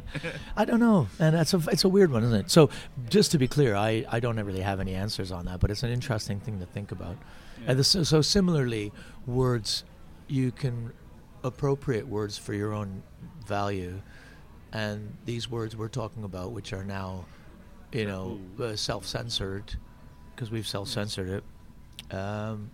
I 0.56 0.64
don't 0.64 0.80
know, 0.80 1.08
and 1.18 1.36
that's 1.36 1.52
a 1.52 1.58
it's 1.70 1.84
a 1.84 1.90
weird 1.90 2.10
one, 2.10 2.24
isn't 2.24 2.40
it? 2.46 2.50
So, 2.50 2.70
just 3.10 3.32
to 3.32 3.38
be 3.38 3.46
clear, 3.46 3.76
I, 3.76 4.06
I 4.08 4.18
don't 4.18 4.40
really 4.42 4.62
have 4.62 4.80
any 4.80 4.94
answers 4.94 5.30
on 5.30 5.44
that, 5.44 5.60
but 5.60 5.70
it's 5.70 5.82
an 5.82 5.90
interesting 5.90 6.40
thing 6.40 6.58
to 6.60 6.64
think 6.64 6.90
about. 6.90 7.16
Yeah. 7.60 7.72
And 7.72 7.84
so, 7.84 8.02
so 8.02 8.22
similarly, 8.22 8.92
words 9.26 9.84
you 10.26 10.50
can 10.50 10.94
appropriate 11.44 12.08
words 12.08 12.38
for 12.38 12.54
your 12.54 12.72
own 12.72 13.02
value, 13.46 14.00
and 14.72 15.16
these 15.24 15.50
words 15.50 15.76
we're 15.76 15.88
talking 15.88 16.24
about, 16.24 16.52
which 16.52 16.72
are 16.72 16.84
now, 16.84 17.24
you 17.92 18.06
know, 18.06 18.38
uh, 18.60 18.76
self-censored, 18.76 19.74
because 20.34 20.50
we've 20.50 20.66
self-censored 20.66 21.28
it. 21.28 22.14
Um, 22.14 22.70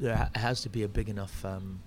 there 0.00 0.16
ha- 0.16 0.30
has 0.34 0.62
to 0.62 0.68
be 0.68 0.82
a 0.82 0.88
big 0.88 1.08
enough. 1.08 1.44
Um, 1.44 1.80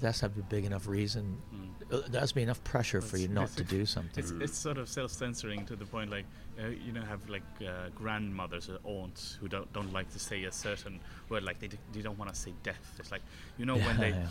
there 0.00 0.08
has 0.08 0.20
to 0.20 0.28
be 0.28 0.40
a 0.40 0.44
big 0.44 0.64
enough 0.64 0.86
reason. 0.88 1.40
Mm. 1.54 1.92
Uh, 1.92 2.08
there 2.08 2.20
has 2.20 2.30
to 2.30 2.34
be 2.34 2.42
enough 2.42 2.62
pressure 2.64 3.00
for 3.00 3.16
you 3.16 3.28
not 3.28 3.50
to 3.50 3.64
do 3.64 3.86
something. 3.86 4.22
It's, 4.22 4.32
it's 4.32 4.58
sort 4.58 4.78
of 4.78 4.88
self-censoring 4.88 5.66
to 5.66 5.76
the 5.76 5.84
point, 5.84 6.10
like 6.10 6.26
uh, 6.62 6.68
you 6.68 6.92
know, 6.92 7.02
have 7.02 7.28
like 7.28 7.42
uh, 7.60 7.88
grandmothers 7.94 8.68
or 8.68 8.78
aunts 8.84 9.36
who 9.40 9.48
don't 9.48 9.72
don't 9.72 9.92
like 9.92 10.10
to 10.12 10.18
say 10.18 10.44
a 10.44 10.52
certain 10.52 11.00
word, 11.28 11.42
like 11.44 11.58
they 11.58 11.68
d- 11.68 11.78
they 11.92 12.00
don't 12.00 12.18
want 12.18 12.32
to 12.32 12.38
say 12.38 12.52
death. 12.62 12.94
It's 12.98 13.12
like 13.12 13.22
you 13.58 13.66
know 13.66 13.76
when 13.76 13.96
they 13.98 14.10
Yeah, 14.10 14.26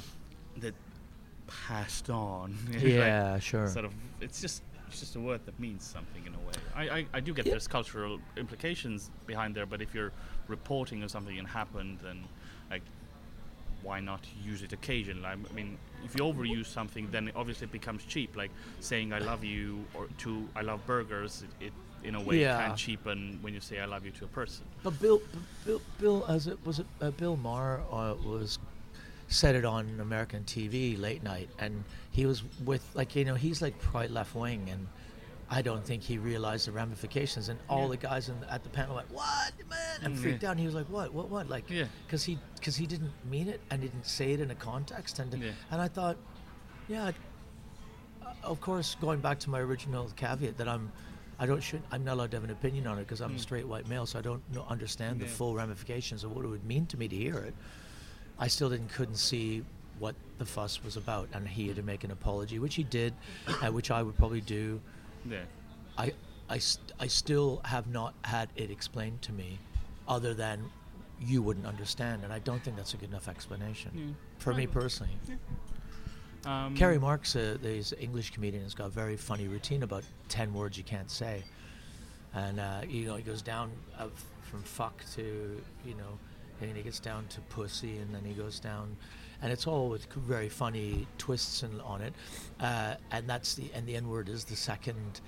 that 0.57 0.73
passed 1.47 2.09
on. 2.09 2.55
Yeah, 2.79 3.33
like 3.33 3.41
sure. 3.41 3.67
Sort 3.67 3.85
of, 3.85 3.93
it's 4.21 4.41
just 4.41 4.63
it's 4.87 4.99
just 4.99 5.15
a 5.15 5.19
word 5.19 5.41
that 5.45 5.59
means 5.59 5.83
something 5.83 6.25
in 6.25 6.33
a 6.35 6.39
way. 6.39 6.53
I 6.75 6.97
I, 6.99 7.05
I 7.13 7.19
do 7.19 7.33
get 7.33 7.45
Yeah. 7.45 7.51
there's 7.53 7.67
cultural 7.67 8.19
implications 8.37 9.09
behind 9.27 9.55
there, 9.55 9.65
but 9.65 9.81
if 9.81 9.93
you're 9.93 10.11
reporting 10.47 11.03
of 11.03 11.11
something 11.11 11.37
and 11.39 11.47
happened, 11.47 11.99
then 12.03 12.23
like 12.69 12.83
why 13.81 13.99
not 13.99 14.25
use 14.41 14.61
it 14.63 14.71
occasionally? 14.71 15.25
I 15.25 15.35
mean, 15.53 15.77
if 16.05 16.15
you 16.17 16.23
overuse 16.23 16.67
something, 16.67 17.09
then 17.11 17.27
it 17.27 17.35
obviously 17.35 17.65
it 17.65 17.71
becomes 17.73 18.05
cheap. 18.05 18.35
Like 18.37 18.51
saying 18.79 19.11
"I 19.13 19.19
love 19.19 19.43
you" 19.43 19.83
or 19.93 20.07
to 20.19 20.47
"I 20.55 20.61
love 20.61 20.85
burgers," 20.87 21.43
it, 21.59 21.65
it 21.67 21.73
in 22.07 22.15
a 22.15 22.21
way 22.21 22.39
Yeah. 22.41 22.65
can 22.67 22.75
cheapen 22.77 23.39
when 23.41 23.53
you 23.53 23.59
say 23.59 23.79
"I 23.79 23.85
love 23.85 24.05
you" 24.05 24.11
to 24.11 24.25
a 24.25 24.27
person. 24.29 24.65
But 24.83 24.99
Bill, 25.01 25.21
Bill, 25.65 25.81
Bill, 25.99 26.25
as 26.29 26.47
it 26.47 26.57
was 26.65 26.79
it 26.79 26.85
uh, 27.01 27.11
Bill 27.11 27.35
Maher 27.35 27.81
uh, 27.91 28.15
was 28.23 28.57
said 29.27 29.55
it 29.55 29.65
on 29.65 29.99
American 29.99 30.43
TV 30.43 30.99
late 30.99 31.23
night, 31.23 31.49
and 31.59 31.83
he 32.11 32.25
was 32.25 32.43
with 32.63 32.87
like 32.93 33.15
you 33.15 33.25
know 33.25 33.35
he's 33.35 33.61
like 33.61 33.81
quite 33.81 34.11
left 34.11 34.35
wing, 34.35 34.69
and 34.69 34.87
I 35.49 35.61
don't 35.61 35.83
think 35.85 36.03
he 36.03 36.17
realized 36.17 36.67
the 36.67 36.71
ramifications. 36.71 37.49
And 37.49 37.59
all 37.69 37.83
Yeah. 37.83 37.89
the 37.89 37.97
guys 37.97 38.29
in, 38.29 38.43
at 38.49 38.63
the 38.63 38.69
panel 38.69 38.95
went, 38.95 39.11
"What, 39.11 39.53
man?" 39.69 39.99
and 40.03 40.15
Mm, 40.15 40.17
freaked 40.21 40.43
yeah. 40.43 40.49
out. 40.49 40.51
And 40.53 40.59
he 40.59 40.65
was 40.65 40.75
like, 40.75 40.87
"What? 40.89 41.13
What? 41.13 41.29
What?" 41.29 41.49
Like, 41.49 41.69
Yeah. 41.69 41.87
because 42.05 42.23
he 42.23 42.37
because 42.55 42.75
he 42.75 42.85
didn't 42.87 43.13
mean 43.25 43.47
it 43.47 43.61
and 43.71 43.81
didn't 43.81 44.05
say 44.05 44.33
it 44.33 44.39
in 44.39 44.51
a 44.51 44.55
context, 44.55 45.19
and 45.19 45.33
Yeah. 45.41 45.51
and 45.71 45.81
I 45.81 45.87
thought, 45.87 46.17
yeah, 46.87 47.11
uh, 48.21 48.33
of 48.43 48.59
course, 48.61 48.95
going 48.95 49.19
back 49.21 49.39
to 49.41 49.49
my 49.49 49.59
original 49.59 50.09
caveat 50.15 50.57
that 50.57 50.67
I'm. 50.67 50.91
I 51.39 51.47
don't 51.47 51.63
should 51.63 51.81
I'm 51.91 52.03
not 52.03 52.13
allowed 52.13 52.31
to 52.31 52.37
have 52.37 52.43
an 52.43 52.51
opinion 52.51 52.85
on 52.85 52.99
it 52.99 53.01
because 53.01 53.19
I'm 53.19 53.31
a 53.31 53.35
Mm. 53.35 53.39
straight 53.39 53.67
white 53.67 53.87
male, 53.89 54.05
so 54.05 54.19
I 54.19 54.21
don't 54.21 54.47
know, 54.53 54.63
understand 54.69 55.19
the 55.19 55.25
full 55.25 55.55
ramifications 55.55 56.23
of 56.23 56.31
what 56.31 56.45
it 56.45 56.47
would 56.47 56.63
mean 56.63 56.85
to 56.87 56.95
me 56.97 57.07
to 57.07 57.15
hear 57.15 57.37
it. 57.39 57.55
I 58.39 58.47
still 58.47 58.69
didn't 58.69 58.89
couldn't 58.89 59.15
see 59.17 59.63
what 59.99 60.15
the 60.37 60.45
fuss 60.45 60.83
was 60.83 60.97
about, 60.97 61.29
and 61.33 61.47
he 61.47 61.67
had 61.67 61.75
to 61.77 61.83
make 61.83 62.03
an 62.03 62.11
apology, 62.11 62.59
which 62.59 62.75
he 62.75 62.83
did, 62.83 63.13
uh, 63.47 63.71
which 63.71 63.91
I 63.91 64.01
would 64.03 64.17
probably 64.17 64.41
do. 64.41 64.81
Yeah. 65.29 65.43
I, 65.97 66.11
I, 66.49 66.57
st- 66.57 66.91
I 66.99 67.07
still 67.07 67.61
have 67.63 67.87
not 67.87 68.15
had 68.23 68.49
it 68.55 68.71
explained 68.71 69.21
to 69.23 69.31
me, 69.31 69.59
other 70.07 70.33
than 70.33 70.65
you 71.21 71.41
wouldn't 71.41 71.65
understand, 71.67 72.23
and 72.23 72.33
I 72.33 72.39
don't 72.39 72.61
think 72.63 72.75
that's 72.75 72.93
a 72.95 72.97
good 72.97 73.09
enough 73.09 73.27
explanation 73.29 73.91
Yeah. 73.95 74.13
for 74.39 74.53
me 74.53 74.67
personally. 74.67 75.13
Um, 76.45 76.75
Kerry 76.75 76.99
Marks, 76.99 77.35
uh, 77.37 77.57
this 77.61 77.93
English 77.99 78.31
comedian, 78.31 78.63
has 78.63 78.73
got 78.73 78.87
a 78.87 78.89
very 78.89 79.15
funny 79.15 79.47
routine 79.47 79.83
about 79.83 80.03
ten 80.27 80.53
words 80.53 80.77
you 80.77 80.83
can't 80.83 81.09
say, 81.09 81.43
and 82.33 82.59
uh, 82.59 82.81
you 82.87 83.05
know 83.05 83.15
he 83.15 83.23
goes 83.23 83.41
down 83.41 83.71
uh, 83.97 84.07
from 84.41 84.61
fuck 84.63 85.01
to 85.15 85.61
you 85.85 85.93
know, 85.95 86.19
and 86.69 86.77
he 86.77 86.83
gets 86.83 86.99
down 86.99 87.27
to 87.27 87.41
pussy, 87.41 87.97
and 87.97 88.13
then 88.13 88.23
he 88.25 88.33
goes 88.33 88.59
down, 88.59 88.95
and 89.41 89.51
it's 89.51 89.67
all 89.67 89.89
with 89.89 90.05
very 90.13 90.49
funny 90.49 91.07
twists 91.17 91.63
and 91.63 91.81
on 91.81 92.01
it, 92.01 92.13
uh, 92.59 92.95
and 93.11 93.27
that's 93.29 93.55
the 93.55 93.69
and 93.73 93.85
the 93.87 93.95
N 93.95 94.07
word 94.09 94.29
is 94.29 94.43
the 94.45 94.55
second 94.55 95.21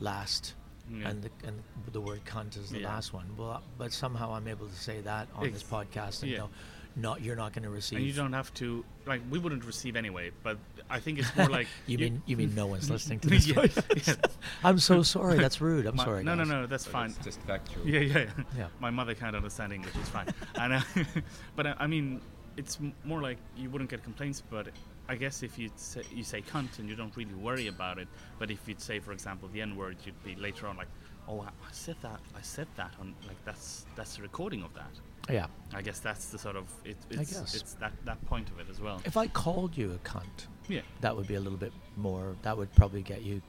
last. 0.00 0.54
Yeah. 0.92 1.08
And 1.10 1.22
the 1.22 1.30
and 1.46 1.62
the 1.92 2.00
word 2.00 2.24
cunt 2.24 2.56
is 2.56 2.70
the 2.70 2.80
Yeah. 2.80 2.88
last 2.88 3.12
one. 3.12 3.26
Well, 3.36 3.62
but 3.78 3.92
somehow 3.92 4.32
I'm 4.34 4.48
able 4.48 4.66
to 4.66 4.74
say 4.74 5.00
that 5.02 5.28
on 5.36 5.52
this 5.52 5.62
podcast, 5.62 6.22
and 6.22 6.32
yeah. 6.32 6.38
no, 6.38 6.50
not 6.96 7.22
you're 7.22 7.36
not 7.36 7.52
going 7.52 7.62
to 7.62 7.70
receive. 7.70 7.98
And 7.98 8.06
you 8.06 8.12
don't 8.12 8.32
have 8.32 8.52
to 8.54 8.84
like 9.06 9.20
we 9.30 9.38
wouldn't 9.38 9.64
receive 9.64 9.96
anyway, 9.96 10.30
but 10.42 10.58
I 10.88 10.98
think 11.00 11.18
it's 11.18 11.34
more 11.36 11.48
like 11.48 11.66
You 11.86 11.98
mean 11.98 12.22
you 12.26 12.36
mean 12.36 12.54
no 12.54 12.66
one's 12.66 12.90
listening 12.90 13.20
to 13.20 13.28
this? 13.34 13.46
Yeah, 13.46 13.54
podcast? 13.62 14.30
I'm 14.64 14.78
so 14.78 15.02
sorry. 15.02 15.38
That's 15.38 15.60
rude. 15.60 15.86
I'm 15.86 15.96
My- 15.96 16.04
sorry. 16.04 16.24
No, 16.24 16.34
no, 16.34 16.44
guys. 16.44 16.48
no, 16.50 16.66
that's 16.66 16.84
But 16.84 16.92
fine. 16.92 17.10
It's 17.10 17.24
just 17.24 17.40
factual. 17.42 17.86
Yeah, 17.86 18.00
yeah, 18.00 18.18
yeah. 18.18 18.44
Yeah. 18.56 18.66
My 18.80 18.90
mother 18.90 19.14
can't 19.14 19.36
understand 19.36 19.72
English. 19.72 19.94
It's 20.00 20.08
fine. 20.08 20.26
and, 20.56 20.72
uh, 20.74 20.80
but 21.56 21.66
uh, 21.66 21.74
I 21.78 21.86
mean, 21.86 22.20
it's 22.56 22.78
more 23.04 23.22
like 23.22 23.38
you 23.56 23.70
wouldn't 23.70 23.90
get 23.90 24.02
complaints. 24.02 24.42
But 24.48 24.68
I 25.08 25.14
guess 25.16 25.42
if 25.42 25.58
you 25.58 25.70
say, 25.76 26.02
you 26.12 26.24
say 26.24 26.42
cunt 26.42 26.78
and 26.78 26.88
you 26.88 26.96
don't 26.96 27.16
really 27.16 27.34
worry 27.34 27.68
about 27.68 27.98
it, 27.98 28.08
but 28.38 28.50
if 28.50 28.66
you'd 28.68 28.80
say, 28.80 28.98
for 29.00 29.12
example, 29.12 29.48
the 29.52 29.60
N 29.62 29.76
word, 29.76 29.96
you'd 30.04 30.22
be 30.24 30.34
later 30.36 30.66
on 30.66 30.76
like, 30.76 30.88
oh, 31.28 31.40
I 31.40 31.46
I 31.46 31.72
said 31.72 31.96
that. 32.02 32.20
I 32.36 32.42
said 32.42 32.66
that 32.76 32.92
on 33.00 33.14
like 33.26 33.42
that's 33.44 33.86
that's 33.96 34.18
a 34.18 34.22
recording 34.22 34.62
of 34.62 34.74
that. 34.74 34.90
Yeah. 35.28 35.46
I 35.74 35.82
guess 35.82 36.00
that's 36.00 36.26
the 36.26 36.38
sort 36.38 36.56
of 36.56 36.64
it, 36.84 36.96
I 37.16 37.20
it's 37.20 37.32
guess. 37.32 37.54
it's 37.54 37.74
that 37.74 37.92
that 38.04 38.24
point 38.26 38.48
of 38.50 38.58
it 38.58 38.66
as 38.70 38.80
well. 38.80 39.00
If 39.04 39.16
I 39.16 39.26
called 39.28 39.76
you 39.76 39.92
a 39.92 39.98
cunt, 40.08 40.46
Yeah. 40.68 40.80
that 41.00 41.16
would 41.16 41.26
be 41.28 41.34
a 41.34 41.40
little 41.40 41.58
bit 41.58 41.72
more. 41.96 42.34
That 42.42 42.56
would 42.56 42.72
probably 42.74 43.02
get 43.02 43.22
you. 43.22 43.40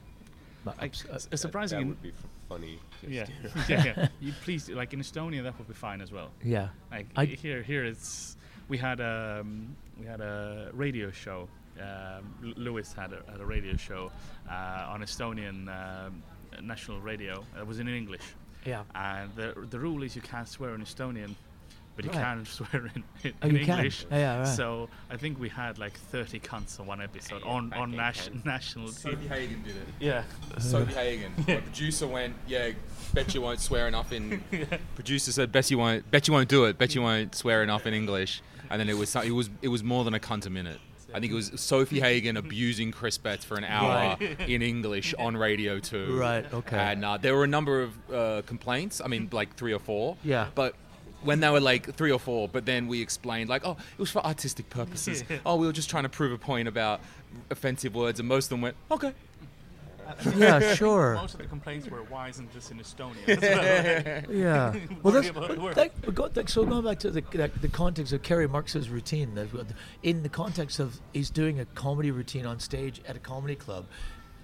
uh, 0.68 0.74
I, 0.80 0.86
ups- 0.86 1.06
uh, 1.10 1.14
That, 1.30 1.38
surprising. 1.38 1.80
that 1.80 1.88
would 1.88 2.02
be 2.04 2.10
f- 2.10 2.26
funny. 2.50 2.80
yeah, 3.08 3.26
you 3.44 3.50
yeah, 3.70 3.84
yeah. 3.86 4.08
You 4.20 4.34
please, 4.44 4.70
like 4.70 4.94
in 4.94 5.00
Estonia, 5.00 5.42
that 5.44 5.58
would 5.58 5.68
be 5.68 5.74
fine 5.74 6.02
as 6.02 6.12
well. 6.12 6.30
yeah. 6.44 6.70
Like 6.92 7.08
I- 7.16 7.26
here, 7.26 7.64
here 7.64 7.84
it's 7.86 8.38
we 8.70 8.78
had 8.78 9.00
a 9.00 9.40
um, 9.42 9.76
we 10.00 10.06
had 10.06 10.22
a 10.22 10.70
radio 10.74 11.10
show. 11.12 11.48
Um, 11.80 12.36
L- 12.46 12.54
Lewis 12.58 12.94
had 12.94 13.14
a, 13.14 13.24
had 13.32 13.40
a 13.40 13.46
radio 13.46 13.76
show 13.78 14.12
uh, 14.50 14.86
on 14.94 15.02
Estonian 15.02 15.68
um, 15.70 16.22
national 16.62 17.00
radio. 17.00 17.44
It 17.58 17.66
was 17.66 17.80
in 17.80 17.88
English, 17.88 18.22
Yeah. 18.66 18.84
and 18.94 19.34
the 19.36 19.56
the 19.70 19.80
rule 19.80 20.04
is 20.04 20.16
you 20.16 20.22
can't 20.22 20.48
swear 20.48 20.76
in 20.76 20.82
Estonian, 20.82 21.34
but 22.06 22.16
you 22.16 22.22
Right. 22.22 22.36
can 22.36 22.46
swear 22.58 22.86
in, 22.96 23.04
in, 23.24 23.34
Oh, 23.42 23.48
in 23.48 23.56
you 23.56 23.66
can? 23.66 23.78
English. 23.78 24.06
Yeah, 24.12 24.40
right. 24.40 24.48
So 24.48 24.90
I 25.10 25.18
think 25.18 25.40
we 25.40 25.50
had 25.50 25.78
like 25.78 25.98
30 25.98 26.40
cunts 26.40 26.80
on 26.80 26.88
one 26.88 27.02
episode 27.02 27.42
Yeah, 27.46 27.52
on 27.52 27.74
on 27.74 27.92
nas- 27.92 28.30
national 28.44 28.88
TV. 28.90 29.16
Sofie 29.16 29.28
Hagen 29.30 29.64
did 29.64 29.76
it. 29.78 29.88
Yeah. 30.00 30.24
Sofie 30.58 30.94
Hagen. 30.94 31.34
The 31.46 31.58
producer 31.62 32.08
went, 32.08 32.36
yeah, 32.48 32.72
bet 33.14 33.34
you 33.36 33.42
won't 33.42 33.60
swear 33.60 33.88
enough 33.88 34.12
in. 34.12 34.44
Producer 34.96 35.32
said, 35.32 35.52
bet 35.52 35.70
you 35.72 35.78
won't, 35.78 36.10
bet 36.12 36.28
you 36.28 36.34
won't 36.34 36.50
do 36.50 36.66
it, 36.66 36.78
bet 36.78 36.96
you 36.96 37.02
won't 37.02 37.36
swear 37.36 37.64
enough 37.64 37.86
in 37.86 37.94
English. 37.94 38.42
And 38.70 38.80
then 38.80 38.90
it 38.90 38.98
was, 38.98 39.10
so- 39.10 39.22
it 39.22 39.32
was, 39.32 39.50
it 39.62 39.68
was 39.68 39.84
more 39.84 40.04
than 40.04 40.14
a 40.14 40.20
cunt 40.20 40.46
a 40.46 40.50
minute. 40.50 40.80
I 41.14 41.20
think 41.20 41.34
it 41.34 41.36
was 41.36 41.50
Sofie 41.52 42.00
Hagen 42.00 42.38
abusing 42.38 42.94
Chris 42.94 43.18
Betts 43.18 43.44
for 43.44 43.58
an 43.58 43.66
hour 43.66 44.16
in 44.48 44.62
English 44.62 45.14
on 45.20 45.36
Radio 45.36 45.78
2. 45.78 46.18
Right, 46.18 46.46
okay. 46.54 46.78
And 46.78 47.04
uh, 47.04 47.18
there 47.18 47.36
were 47.36 47.44
a 47.44 47.48
number 47.50 47.82
of 47.82 47.92
uh, 48.14 48.42
complaints. 48.46 49.02
I 49.04 49.08
mean, 49.08 49.28
like 49.34 49.58
three 49.58 49.74
or 49.74 49.80
four. 49.80 50.16
Yeah. 50.24 50.48
But 50.56 50.74
when 51.24 51.40
they 51.40 51.50
were 51.50 51.60
like 51.60 51.94
three 51.96 52.12
or 52.12 52.20
four, 52.20 52.48
but 52.48 52.66
then 52.66 52.88
we 52.88 53.02
explained 53.02 53.50
like, 53.50 53.66
oh, 53.66 53.72
it 53.94 54.00
was 54.00 54.10
for 54.12 54.26
artistic 54.26 54.70
purposes. 54.70 55.24
oh, 55.46 55.56
we 55.56 55.66
were 55.68 55.74
just 55.74 55.90
trying 55.90 56.04
to 56.04 56.10
prove 56.10 56.32
a 56.32 56.38
point 56.38 56.68
about 56.68 57.02
offensive 57.50 57.94
words, 57.96 58.20
and 58.20 58.28
most 58.28 58.46
of 58.46 58.50
them 58.50 58.62
went, 58.62 58.76
okay. 58.90 59.14
Yeah, 60.36 60.74
sure. 60.76 61.14
Most 61.16 61.36
of 61.36 61.40
the 61.40 61.46
complaints 61.46 61.88
were, 61.88 62.00
why 62.04 62.28
isn't 62.30 62.52
this 62.54 62.70
in 62.70 62.80
Estonia? 62.80 64.26
well? 64.28 64.36
Yeah. 64.36 64.76
Well, 65.04 65.14
that's, 65.14 65.28
Worry 65.32 65.46
about 65.46 65.48
but 65.48 65.58
work. 65.60 65.76
that- 65.76 66.16
go, 66.16 66.28
that- 66.28 66.50
so 66.50 66.66
going 66.66 66.84
back 66.84 67.00
to 67.00 67.12
the, 67.12 67.22
the, 67.22 67.48
the 67.62 67.68
context 67.70 68.12
of 68.12 68.22
Kerry 68.22 68.48
Marx's 68.48 68.90
routine, 68.90 69.36
that 69.36 69.48
in 70.04 70.24
the 70.24 70.30
context 70.30 70.80
of 70.80 71.00
he's 71.14 71.30
doing 71.30 71.60
a 71.62 71.66
comedy 71.66 72.12
routine 72.12 72.46
on 72.46 72.60
stage 72.60 73.02
at 73.08 73.16
a 73.16 73.20
comedy 73.20 73.56
club, 73.56 73.86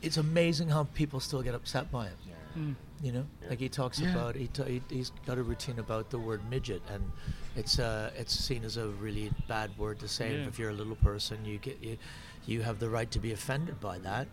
it's 0.02 0.16
amazing 0.16 0.70
how 0.70 0.86
people 0.94 1.20
still 1.20 1.42
get 1.42 1.54
upset 1.54 1.92
by 1.92 2.06
it. 2.08 2.14
Hmm. 2.58 2.74
You 3.04 3.12
know, 3.12 3.26
like 3.50 3.60
he 3.60 3.70
talks 3.70 4.00
Yeah. 4.00 4.12
about 4.14 4.36
he, 4.36 4.48
t- 4.48 4.64
he 4.90 4.96
he's 4.96 5.12
got 5.28 5.38
a 5.38 5.44
routine 5.44 5.78
about 5.80 6.10
the 6.10 6.18
word 6.18 6.42
midget, 6.50 6.82
and 6.92 7.04
it's 7.56 7.78
uh 7.78 8.10
it's 8.18 8.34
seen 8.34 8.64
as 8.66 8.78
a 8.78 8.88
really 8.88 9.32
bad 9.48 9.70
word 9.78 10.00
to 10.00 10.08
say. 10.08 10.36
Yeah. 10.36 10.48
If 10.48 10.58
you're 10.58 10.72
a 10.72 10.80
little 10.82 10.96
person, 10.96 11.46
you 11.46 11.60
get 11.60 11.78
you, 11.84 11.98
you 12.48 12.62
have 12.64 12.80
the 12.80 12.90
right 12.90 13.10
to 13.12 13.20
be 13.20 13.32
offended 13.34 13.80
by 13.80 14.00
that, 14.00 14.28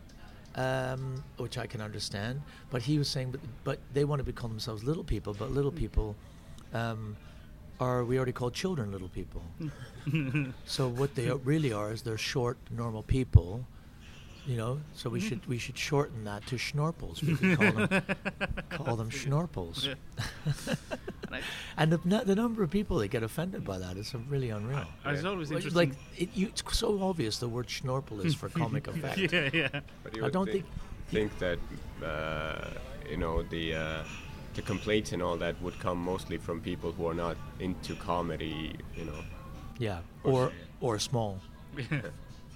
um, 0.55 1.23
which 1.37 1.59
I 1.59 1.67
can 1.67 1.83
understand. 1.83 2.41
But 2.71 2.81
he 2.83 2.99
was 2.99 3.09
saying, 3.09 3.33
but 3.33 3.41
but 3.65 3.79
they 3.93 4.05
want 4.05 4.25
to 4.25 4.33
call 4.33 4.49
themselves 4.49 4.83
little 4.85 5.05
people, 5.05 5.35
but 5.35 5.51
little 5.51 5.73
people. 5.73 6.17
Um, 6.73 7.17
are 7.81 8.05
we 8.05 8.17
already 8.17 8.33
called 8.33 8.55
children 8.55 8.93
little 8.93 9.09
people? 9.09 9.43
so 10.65 10.89
what 10.89 11.15
they 11.17 11.29
really 11.45 11.73
are 11.73 11.93
is 11.93 12.03
they're 12.03 12.17
short, 12.17 12.57
normal 12.71 13.03
people, 13.03 13.67
you 14.47 14.57
know. 14.57 14.81
So 14.95 15.11
we 15.11 15.21
should 15.21 15.45
we 15.47 15.59
should 15.59 15.77
shorten 15.79 16.25
that 16.25 16.47
to 16.49 16.57
schnorpels. 16.57 17.23
We 17.23 17.37
could 17.37 17.59
call 17.59 17.73
them 17.73 18.03
call 18.71 18.97
them 18.97 19.11
schnorpels. 19.11 19.95
And 21.77 21.91
the, 21.93 21.99
nu- 22.05 22.23
the 22.25 22.37
number 22.37 22.63
of 22.63 22.71
people 22.71 22.99
that 22.99 23.09
get 23.09 23.25
offended 23.25 23.65
by 23.65 23.79
that 23.79 23.97
is 23.97 24.15
really 24.29 24.51
unreal. 24.51 24.85
I 25.05 25.13
was 25.13 25.25
always 25.25 25.51
Like- 25.51 25.65
interested. 25.65 25.77
Like 25.77 25.93
it, 26.17 26.29
you, 26.35 26.47
it's 26.47 26.63
so 26.79 27.03
obvious 27.03 27.39
the 27.39 27.49
word 27.49 27.67
schnorpel 27.67 28.25
is 28.25 28.35
for 28.37 28.49
comic 28.49 28.87
effect. 28.93 29.19
yeah, 29.33 29.51
yeah. 29.53 29.81
But 30.05 30.17
you 30.17 30.25
I 30.25 30.31
don't 30.31 30.47
thi- 30.47 30.63
think- 31.11 31.31
think 31.33 31.39
that 31.41 31.59
uh, 32.05 32.71
you 33.11 33.17
know 33.17 33.43
the 33.43 33.75
uh, 33.75 34.03
the 34.55 34.63
complaints 34.63 35.13
and 35.13 35.21
all 35.23 35.37
that 35.39 35.61
would 35.61 35.77
come 35.81 35.99
mostly 35.99 36.39
from 36.39 36.61
people 36.61 36.93
who 36.93 37.05
are 37.09 37.15
not 37.15 37.37
into 37.59 37.97
comedy. 37.97 38.77
You 38.97 39.07
know, 39.07 39.21
Yeah, 39.81 39.99
or 40.23 40.53
or 40.81 41.01
small 41.01 41.41
yeah. 41.77 42.03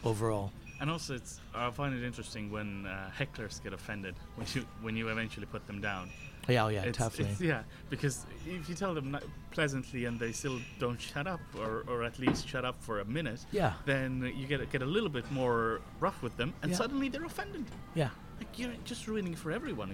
overall. 0.05 0.53
And 0.81 0.91
also, 0.91 1.15
it's 1.15 1.41
I 1.55 1.71
find 1.71 1.93
it 1.95 2.05
interesting 2.07 2.51
when 2.51 2.87
uh, 2.87 3.11
hecklers 3.19 3.63
get 3.63 3.73
offended 3.73 4.15
when 4.37 4.47
you 4.55 4.65
when 4.81 4.97
you 4.97 5.09
eventually 5.09 5.47
put 5.47 5.67
them 5.67 5.81
down. 5.81 6.11
Yeah, 6.49 6.65
oh 6.65 6.69
yeah, 6.69 6.85
it's, 6.85 6.97
definitely. 6.99 7.25
it's- 7.33 7.41
yeah, 7.43 7.63
because 7.91 8.25
if 8.47 8.69
you 8.71 8.75
tell 8.75 8.95
them 8.95 9.11
ni- 9.13 9.19
pleasantly 9.51 10.07
and 10.07 10.19
they 10.19 10.33
still 10.33 10.59
don't 10.79 10.99
shut 10.99 11.27
up, 11.27 11.41
or, 11.59 11.85
or 11.89 12.03
at 12.05 12.19
least 12.19 12.49
shut 12.49 12.65
up 12.65 12.83
for 12.83 13.01
a 13.01 13.05
minute, 13.05 13.45
Yeah. 13.53 13.75
then 13.85 14.33
you 14.35 14.47
get 14.47 14.71
get 14.73 14.81
a 14.81 14.87
little 14.87 15.11
bit 15.11 15.31
more 15.31 15.81
rough 16.01 16.23
with 16.23 16.37
them, 16.39 16.55
and 16.63 16.71
Yeah. 16.71 16.79
suddenly 16.79 17.09
they're 17.11 17.27
offended. 17.27 17.67
Yeah, 17.95 18.09
Like 18.39 18.59
you're 18.59 18.73
just 18.85 19.07
ruining 19.07 19.33
it 19.35 19.39
for 19.39 19.51
everyone. 19.53 19.91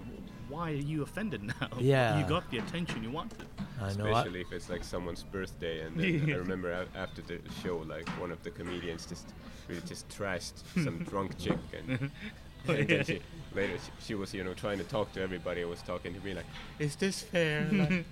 Why 0.49 0.71
are 0.71 0.75
you 0.93 1.03
offended 1.03 1.43
now? 1.61 1.69
Yeah. 1.81 2.19
you 2.21 2.25
got 2.29 2.49
the 2.53 2.59
attention 2.59 3.03
you 3.03 3.11
wanted. 3.11 3.47
I 3.81 3.93
know. 3.95 4.07
I- 4.07 4.21
especially 4.21 4.43
if 4.43 4.53
it's 4.53 4.69
like 4.71 4.85
someone's 4.85 5.25
birthday. 5.25 5.81
And 5.85 5.97
then 5.99 6.31
I 6.35 6.37
remember 6.37 6.87
after 6.95 7.23
the 7.23 7.41
show, 7.65 7.79
like 7.79 8.09
one 8.21 8.31
of 8.31 8.41
the 8.45 8.51
comedians 8.51 9.07
just 9.07 9.33
really 9.69 9.83
just 9.83 10.09
trashed 10.09 10.53
some 10.85 11.05
drunk 11.05 11.39
chick, 11.39 11.59
and, 11.77 12.11
and 12.69 12.89
then 12.89 13.05
she, 13.05 13.21
later 13.55 13.77
she, 13.77 14.07
she 14.07 14.15
was 14.15 14.33
you 14.33 14.45
know 14.45 14.55
trying 14.55 14.79
to 14.79 14.85
talk 14.85 15.13
to 15.13 15.21
everybody. 15.21 15.61
and 15.61 15.71
was 15.71 15.83
talking 15.83 16.15
to 16.15 16.21
me 16.25 16.35
like, 16.35 16.47
"Is 16.79 16.97
this 16.97 17.23
fair? 17.23 17.69
Like, 17.71 18.05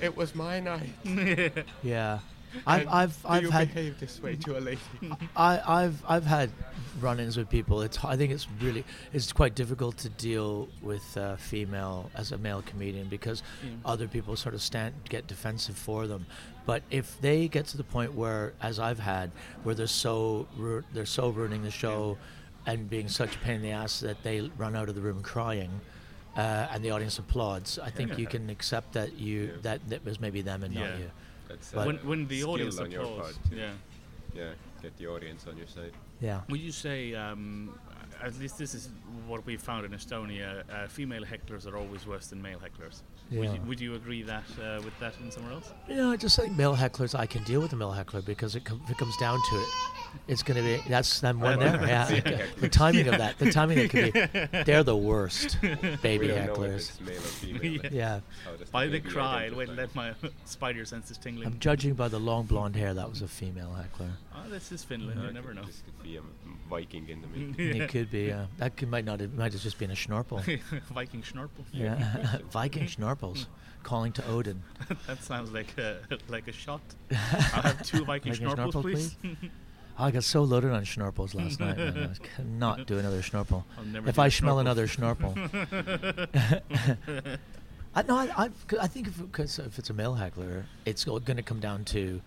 it 0.00 0.16
was 0.16 0.34
my 0.34 0.60
night." 0.60 0.90
Yeah, 1.82 2.20
I've 2.66 2.88
I've 2.88 3.22
Do 3.22 3.28
I've 3.28 3.42
you 3.42 3.50
had 3.50 3.74
behave 3.74 4.00
this 4.00 4.22
way 4.22 4.36
to 4.36 4.58
a 4.58 4.60
lady? 4.60 4.80
I, 5.36 5.60
I've 5.84 6.02
I've 6.08 6.24
had 6.24 6.50
run-ins 7.00 7.36
with 7.36 7.48
people. 7.48 7.82
It's 7.82 8.02
I 8.04 8.16
think 8.16 8.32
it's 8.32 8.46
really 8.60 8.84
it's 9.12 9.32
quite 9.32 9.54
difficult 9.54 9.96
to 9.98 10.08
deal 10.08 10.68
with 10.82 11.16
uh, 11.16 11.36
female 11.36 12.10
as 12.14 12.32
a 12.32 12.38
male 12.38 12.62
comedian 12.62 13.08
because 13.08 13.42
other 13.84 14.08
people 14.08 14.36
sort 14.36 14.54
of 14.54 14.62
stand 14.62 14.94
get 15.08 15.26
defensive 15.26 15.76
for 15.76 16.06
them. 16.06 16.26
But 16.68 16.82
if 16.90 17.18
they 17.22 17.48
get 17.48 17.64
to 17.68 17.78
the 17.78 17.82
point 17.96 18.12
where, 18.12 18.52
as 18.60 18.78
I've 18.78 18.98
had, 18.98 19.30
where 19.62 19.74
they're 19.74 19.86
so 19.86 20.46
ru- 20.54 20.84
they're 20.92 21.06
so 21.06 21.30
ruining 21.30 21.62
the 21.62 21.70
show 21.70 22.18
and 22.66 22.90
being 22.90 23.08
such 23.08 23.36
a 23.36 23.38
pain 23.38 23.54
in 23.56 23.62
the 23.62 23.70
ass 23.70 24.00
that 24.00 24.22
they 24.22 24.50
run 24.58 24.76
out 24.76 24.90
of 24.90 24.94
the 24.94 25.00
room 25.00 25.22
crying. 25.22 25.70
Uh, 26.36 26.68
and 26.70 26.84
the 26.84 26.90
audience 26.90 27.18
applauds. 27.18 27.78
I 27.78 27.88
think 27.88 28.18
you 28.18 28.26
can 28.26 28.50
accept 28.50 28.92
that 28.92 29.14
you 29.14 29.54
that 29.62 29.80
that 29.88 30.04
was 30.04 30.20
maybe 30.20 30.42
them 30.42 30.62
and 30.62 30.74
Yeah. 30.74 30.90
not 30.90 30.98
you. 30.98 31.10
That's 31.48 31.74
uh, 31.74 31.84
when 31.84 31.96
when 32.06 32.26
the 32.28 32.44
audience 32.44 32.78
on 32.78 32.90
your 32.90 33.00
applauds, 33.04 33.38
yeah. 33.50 33.70
yeah, 34.34 34.50
get 34.82 34.94
the 34.98 35.06
audience 35.06 35.46
on 35.48 35.56
your 35.56 35.68
side. 35.68 35.92
Yeah. 36.20 36.42
Would 36.50 36.60
you 36.60 36.72
say, 36.72 37.14
um, 37.14 37.78
at 38.22 38.38
least 38.38 38.58
this 38.58 38.74
is 38.74 38.88
what 39.26 39.44
we 39.46 39.56
found 39.56 39.84
in 39.84 39.92
Estonia, 39.92 40.62
uh, 40.72 40.86
female 40.88 41.22
hecklers 41.24 41.66
are 41.70 41.76
always 41.76 42.06
worse 42.06 42.26
than 42.28 42.40
male 42.42 42.58
hecklers? 42.58 43.02
Would, 43.30 43.52
you, 43.52 43.60
would 43.66 43.80
you 43.80 43.94
agree 43.94 44.22
that 44.22 44.44
uh, 44.58 44.80
with 44.82 44.98
that 45.00 45.12
in 45.22 45.30
somewhere 45.30 45.52
else? 45.52 45.70
You 45.86 45.96
know, 45.96 46.10
I 46.10 46.16
just 46.16 46.34
think 46.36 46.56
male 46.56 46.74
hecklers. 46.74 47.14
I 47.18 47.26
can 47.26 47.42
deal 47.44 47.60
with 47.60 47.72
a 47.74 47.76
male 47.76 47.92
heckler 47.92 48.22
because 48.22 48.56
it, 48.56 48.64
com- 48.64 48.80
if 48.84 48.90
it 48.90 48.96
comes 48.98 49.14
down 49.18 49.38
to 49.50 49.56
it, 49.56 49.68
it's 50.28 50.42
going 50.42 50.56
to 50.56 50.62
be 50.62 50.82
that's 50.88 51.20
them 51.20 51.38
one 51.40 51.58
there. 51.60 51.74
Yeah, 51.86 52.08
Yeah. 52.08 52.14
like, 52.14 52.26
uh, 52.26 52.38
the 52.60 52.68
timing 52.70 53.06
of 53.08 53.18
that, 53.18 53.38
the 53.38 53.52
timing 53.52 53.76
that 53.78 53.90
could 53.90 54.12
be. 54.52 54.62
They're 54.64 54.82
the 54.82 54.96
worst 54.96 55.58
baby 55.60 56.28
we 56.28 56.28
don't 56.28 56.46
know 56.46 56.52
if 56.54 56.58
hecklers. 56.72 56.74
it's 56.74 57.00
male 57.02 57.16
or 57.16 57.20
female. 57.20 57.78
but 57.82 57.92
Yeah, 57.92 58.20
how 58.46 58.52
does 58.56 58.70
By 58.70 58.86
the 58.86 59.00
cry, 59.00 59.42
identify? 59.44 59.56
when 59.58 59.76
let 59.76 59.94
my 59.94 60.12
spider 60.46 60.86
senses 60.86 61.18
tingling. 61.18 61.46
I'm 61.48 61.58
judging 61.58 61.92
by 61.94 62.08
the 62.08 62.18
long 62.18 62.46
blonde 62.46 62.76
hair. 62.76 62.94
That 62.94 63.10
was 63.10 63.20
a 63.20 63.28
female 63.28 63.74
heckler. 63.74 64.10
Oh, 64.46 64.50
this 64.50 64.72
is 64.72 64.84
Finland. 64.84 65.20
Yeah, 65.20 65.28
you 65.28 65.32
never 65.34 65.52
know. 65.54 65.64
This 65.64 65.82
could 65.84 66.02
be 66.02 66.16
a 66.16 66.22
Viking 66.68 67.08
in 67.08 67.20
the 67.22 67.26
middle. 67.28 67.54
It 67.82 67.88
could 67.88 68.10
be. 68.10 68.32
Uh, 68.32 68.46
that 68.58 68.76
could, 68.76 68.90
might 68.90 69.04
not. 69.04 69.20
It 69.20 69.34
might 69.34 69.52
have 69.52 69.62
just 69.62 69.78
been 69.78 69.90
a 69.90 69.94
schnorpel. 69.94 70.42
Viking 70.92 71.22
schnorpel. 71.22 71.64
Yeah, 71.72 72.38
Viking 72.50 72.84
schnorpels 72.86 73.46
calling 73.82 74.12
to 74.12 74.26
Odin. 74.28 74.62
that 75.06 75.22
sounds 75.22 75.50
like 75.52 75.76
a 75.78 75.98
like 76.28 76.48
a 76.48 76.52
shot. 76.52 76.80
I'll 77.10 77.62
have 77.62 77.82
two 77.82 78.04
Viking 78.04 78.32
Viking 78.32 78.48
schnorpels, 78.48 78.72
schnorpel, 78.72 78.82
please. 78.82 79.16
Oh, 80.00 80.04
I 80.04 80.10
got 80.12 80.22
so 80.24 80.42
loaded 80.44 80.70
on 80.70 80.84
schnorpels 80.84 81.34
last 81.34 81.58
night. 81.58 81.76
Man. 81.76 82.14
I 82.14 82.26
cannot 82.36 82.86
do 82.86 82.98
another 82.98 83.20
schnorpel. 83.20 83.64
I'll 83.76 83.84
never 83.84 84.08
If 84.08 84.18
I 84.18 84.28
smell 84.28 84.56
schnorpel. 84.56 84.60
another 84.60 84.86
schnorpel. 84.86 85.34
I 87.94 88.02
no, 88.02 88.16
I, 88.16 88.28
I, 88.36 88.48
'cause 88.68 88.78
I 88.80 88.86
think 88.86 89.08
if, 89.08 89.32
cause 89.32 89.58
if 89.58 89.78
it's 89.78 89.90
a 89.90 89.94
male 89.94 90.14
heckler, 90.14 90.66
it's 90.84 91.04
going 91.04 91.24
to 91.36 91.42
come 91.42 91.58
down 91.58 91.84
to 91.86 92.20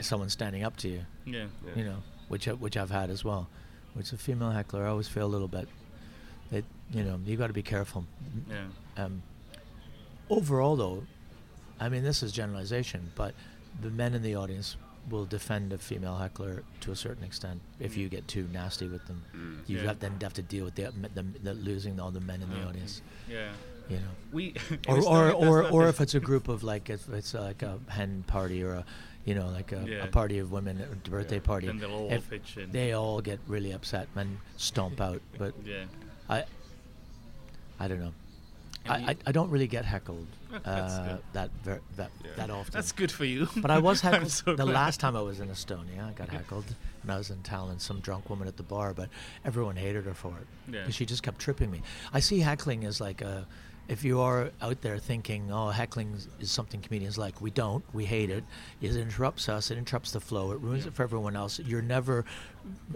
someone 0.00 0.28
standing 0.30 0.62
up 0.64 0.76
to 0.78 0.88
you. 0.88 1.00
yeah. 1.24 1.46
Yeah. 1.66 1.72
You 1.76 1.84
know, 1.84 1.96
which 2.28 2.48
I, 2.48 2.52
which 2.52 2.76
I've 2.76 2.90
had 2.90 3.10
as 3.10 3.24
well. 3.24 3.48
Which 3.94 4.12
a 4.12 4.16
female 4.18 4.50
heckler, 4.50 4.84
I 4.86 4.88
always 4.90 5.08
feel 5.08 5.24
a 5.26 5.32
little 5.34 5.48
bit. 5.48 5.68
That 6.50 6.64
you 6.92 7.02
know, 7.02 7.18
you 7.24 7.36
got 7.36 7.46
to 7.48 7.52
be 7.52 7.62
careful. 7.62 8.04
Yeah. 8.48 8.66
Um, 9.04 9.22
overall, 10.30 10.76
though, 10.76 11.02
I 11.80 11.88
mean, 11.88 12.02
this 12.04 12.22
is 12.22 12.32
generalization, 12.32 13.10
but 13.14 13.34
the 13.80 13.90
men 13.90 14.14
in 14.14 14.22
the 14.22 14.34
audience 14.36 14.76
will 15.10 15.24
defend 15.24 15.72
a 15.72 15.78
female 15.78 16.16
heckler 16.16 16.62
to 16.80 16.90
a 16.92 16.96
certain 16.96 17.22
extent 17.24 17.60
if 17.78 17.96
you 17.96 18.08
get 18.08 18.26
too 18.26 18.48
nasty 18.52 18.88
with 18.88 19.06
them. 19.06 19.22
Mm. 19.36 19.58
You 19.68 19.78
Yeah. 19.78 19.84
have 19.86 20.00
then 20.00 20.18
have 20.20 20.34
to 20.34 20.42
deal 20.42 20.64
with 20.64 20.74
the, 20.74 20.92
the, 21.14 21.22
the 21.42 21.54
losing 21.54 22.00
all 22.00 22.10
the 22.10 22.20
men 22.20 22.42
in 22.42 22.50
the 22.50 22.56
Okay. 22.56 22.66
audience. 22.68 23.02
Yeah. 23.30 23.52
You 23.88 23.96
know, 23.98 24.02
We 24.32 24.54
or 24.88 24.96
in 24.98 25.04
or 25.04 25.30
or, 25.32 25.62
or 25.70 25.88
if 25.88 26.00
it's 26.00 26.14
a 26.16 26.20
group 26.20 26.48
of 26.48 26.64
like 26.64 26.90
if 26.90 27.08
it's 27.08 27.34
like 27.34 27.62
a 27.62 27.78
hen 27.88 28.24
party 28.26 28.64
or 28.64 28.72
a 28.74 28.84
you 29.26 29.34
know 29.34 29.48
like 29.48 29.72
a, 29.72 29.84
Yeah. 29.86 30.04
a 30.04 30.06
party 30.06 30.38
of 30.38 30.50
women 30.50 30.80
a 30.80 31.08
birthday 31.10 31.36
Yeah. 31.36 31.40
party 31.42 31.66
Then 31.66 31.78
they'll 31.78 31.92
all 31.92 32.10
if 32.12 32.30
pitch 32.30 32.56
in. 32.56 32.72
they 32.72 32.92
all 32.92 33.20
get 33.20 33.38
really 33.46 33.72
upset 33.72 34.08
and 34.16 34.38
stomp 34.56 35.00
out 35.00 35.20
but 35.38 35.52
Yeah. 35.64 35.84
i 36.30 36.44
i 37.78 37.88
don't 37.88 38.00
know 38.00 38.12
I, 38.88 38.94
I, 38.94 39.16
I 39.26 39.32
don't 39.32 39.50
really 39.50 39.66
get 39.66 39.84
heckled 39.84 40.28
uh, 40.64 41.16
that 41.32 41.50
ver- 41.64 41.80
that 41.96 42.10
Yeah. 42.24 42.30
that 42.36 42.50
often 42.50 42.72
That's 42.72 42.92
good 42.92 43.10
for 43.10 43.24
you. 43.24 43.48
but 43.56 43.68
I 43.68 43.78
was 43.78 44.00
heckled 44.06 44.30
so 44.30 44.54
the 44.54 44.62
glad. 44.62 44.74
last 44.74 45.00
time 45.00 45.16
I 45.16 45.22
was 45.22 45.40
in 45.40 45.48
Estonia. 45.48 46.08
I 46.08 46.12
got 46.12 46.28
heckled, 46.28 46.64
and 47.02 47.10
I 47.10 47.18
was 47.18 47.30
in 47.30 47.38
Tallinn. 47.38 47.80
Some 47.80 47.98
drunk 47.98 48.30
woman 48.30 48.46
at 48.46 48.56
the 48.56 48.62
bar, 48.62 48.94
but 48.94 49.08
everyone 49.44 49.74
hated 49.74 50.04
her 50.04 50.14
for 50.14 50.34
it 50.38 50.46
Yeah. 50.72 50.84
'cause 50.84 50.94
she 50.94 51.04
just 51.04 51.24
kept 51.24 51.40
tripping 51.40 51.72
me. 51.72 51.82
I 52.14 52.20
see 52.20 52.38
heckling 52.38 52.84
as 52.84 53.00
like 53.00 53.22
a. 53.22 53.44
If 53.88 54.02
you 54.02 54.20
are 54.20 54.50
out 54.60 54.80
there 54.82 54.98
thinking, 54.98 55.52
"Oh, 55.52 55.68
heckling 55.70 56.14
is- 56.40 56.50
something 56.50 56.80
comedians 56.80 57.16
like," 57.16 57.40
we 57.40 57.50
don't. 57.52 57.84
We 57.94 58.04
hate 58.04 58.30
it. 58.30 58.42
It 58.80 58.96
interrupts 58.96 59.48
us. 59.48 59.70
It 59.70 59.78
interrupts 59.78 60.10
the 60.10 60.20
flow. 60.20 60.50
It 60.50 60.60
ruins 60.60 60.86
it 60.86 60.94
for 60.94 61.04
everyone 61.04 61.36
else. 61.36 61.60
You're 61.60 61.82
never 61.82 62.24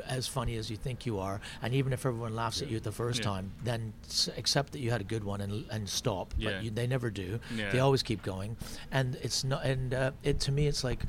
as 0.07 0.27
funny 0.27 0.57
as 0.57 0.69
you 0.69 0.77
think 0.77 1.07
you 1.07 1.21
are. 1.21 1.41
And 1.63 1.75
even 1.75 1.93
if 1.93 2.05
everyone 2.05 2.35
laughs 2.35 2.61
at 2.61 2.69
you 2.69 2.81
the 2.81 2.91
first 2.91 3.21
Yeah. 3.21 3.25
time, 3.27 3.53
then 3.63 3.93
s- 4.09 4.29
accept 4.37 4.73
that 4.73 4.81
you 4.81 4.91
had 4.91 5.01
a 5.01 5.05
good 5.05 5.23
one 5.23 5.41
and 5.41 5.65
and 5.71 5.89
stop. 5.89 6.35
Yeah. 6.37 6.51
But 6.51 6.65
you, 6.65 6.71
they 6.71 6.89
never 6.89 7.09
do. 7.11 7.39
They 7.55 7.79
always 7.79 8.03
keep 8.03 8.23
going. 8.25 8.57
And 8.91 9.15
it's 9.23 9.45
not. 9.45 9.65
And 9.65 9.95
uh, 9.95 10.11
it 10.25 10.41
to 10.41 10.53
me, 10.53 10.67
it's 10.67 10.83
like 10.83 11.05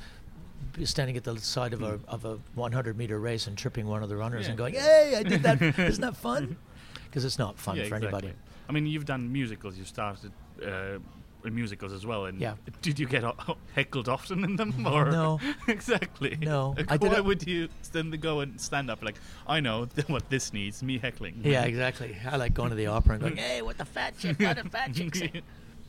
standing 0.84 1.18
at 1.18 1.24
the 1.24 1.40
side 1.40 1.74
of 1.74 1.82
a 1.82 2.00
of 2.08 2.24
a 2.24 2.38
100 2.54 2.96
meter 2.98 3.20
race 3.20 3.48
and 3.48 3.58
tripping 3.58 3.88
one 3.88 4.04
of 4.04 4.10
the 4.10 4.16
runners 4.16 4.44
Yeah. 4.44 4.50
and 4.50 4.58
going, 4.60 4.74
"Hey, 4.76 5.16
I 5.18 5.24
did 5.24 5.42
that! 5.44 5.60
Isn't 5.80 6.02
that 6.02 6.16
fun?" 6.18 6.58
Because 7.10 7.26
it's 7.26 7.38
not 7.40 7.60
fun 7.60 7.76
yeah, 7.76 7.90
for 7.90 7.96
exactly. 7.98 8.08
anybody. 8.30 8.34
I 8.70 8.72
mean, 8.72 8.86
you've 8.88 9.06
done 9.06 9.32
musicals. 9.32 9.78
You 9.78 9.86
started 9.86 10.32
uh, 10.66 11.00
in 11.44 11.56
musicals 11.56 11.92
as 11.92 12.06
well. 12.06 12.26
And 12.26 12.40
Yeah. 12.40 12.56
did 12.82 13.00
you 13.00 13.08
get 13.08 13.24
o- 13.24 13.58
heckled 13.76 14.08
often 14.08 14.44
in 14.44 14.56
them? 14.56 14.86
Or 14.96 15.12
No. 15.12 15.40
exactly. 15.68 16.38
No, 16.42 16.76
Like, 16.78 16.92
I 16.92 16.98
Why 16.98 17.20
would 17.20 17.48
you 17.48 17.68
then 17.92 18.12
go 18.12 18.42
and 18.42 18.60
stand 18.62 18.90
up 18.92 19.04
like, 19.04 19.16
I 19.48 19.60
know 19.60 19.86
th- 19.86 20.08
what 20.08 20.30
this 20.30 20.54
needs? 20.54 20.82
Me 20.84 20.98
heckling. 21.00 21.42
Yeah, 21.44 21.64
exactly. 21.64 22.16
I 22.32 22.38
like 22.38 22.54
going 22.54 22.70
to 22.70 22.76
the 22.76 22.88
opera 22.88 23.14
and 23.14 23.22
going, 23.22 23.38
"Hey, 23.38 23.62
what 23.62 23.78
the 23.78 23.86
fat 23.86 24.18
chick? 24.20 24.40
What 24.40 24.58
the 24.64 24.70
fat 24.70 24.94
chick 24.94 25.16
say?" 25.16 25.42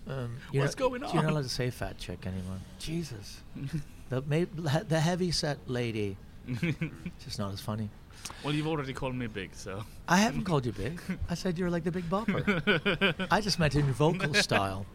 Um, 0.08 0.38
What's 0.52 0.72
not- 0.72 0.78
going 0.78 1.02
on? 1.04 1.14
You're 1.14 1.22
not 1.22 1.32
allowed 1.32 1.42
to 1.44 1.48
say 1.48 1.70
fat 1.70 1.96
chick 1.98 2.26
anymore. 2.26 2.58
Jesus, 2.80 3.42
the 4.08 4.20
ma- 4.22 4.82
the 4.88 4.98
heavy 5.00 5.30
set 5.30 5.58
lady. 5.68 6.16
it's 6.48 7.24
just 7.24 7.38
not 7.38 7.52
as 7.52 7.60
funny. 7.60 7.88
Well, 8.44 8.52
you've 8.54 8.66
already 8.66 8.92
called 8.92 9.14
me 9.14 9.26
big, 9.26 9.54
so. 9.54 9.84
I 10.08 10.16
haven't 10.16 10.44
called 10.44 10.66
you 10.66 10.72
big. 10.72 11.00
I 11.30 11.34
said 11.34 11.58
you're 11.58 11.70
like 11.70 11.84
the 11.84 11.92
Big 11.92 12.08
Bopper. 12.10 13.26
I 13.30 13.40
just 13.40 13.58
meant 13.58 13.74
in 13.74 13.92
vocal 13.92 14.34
style. 14.46 14.86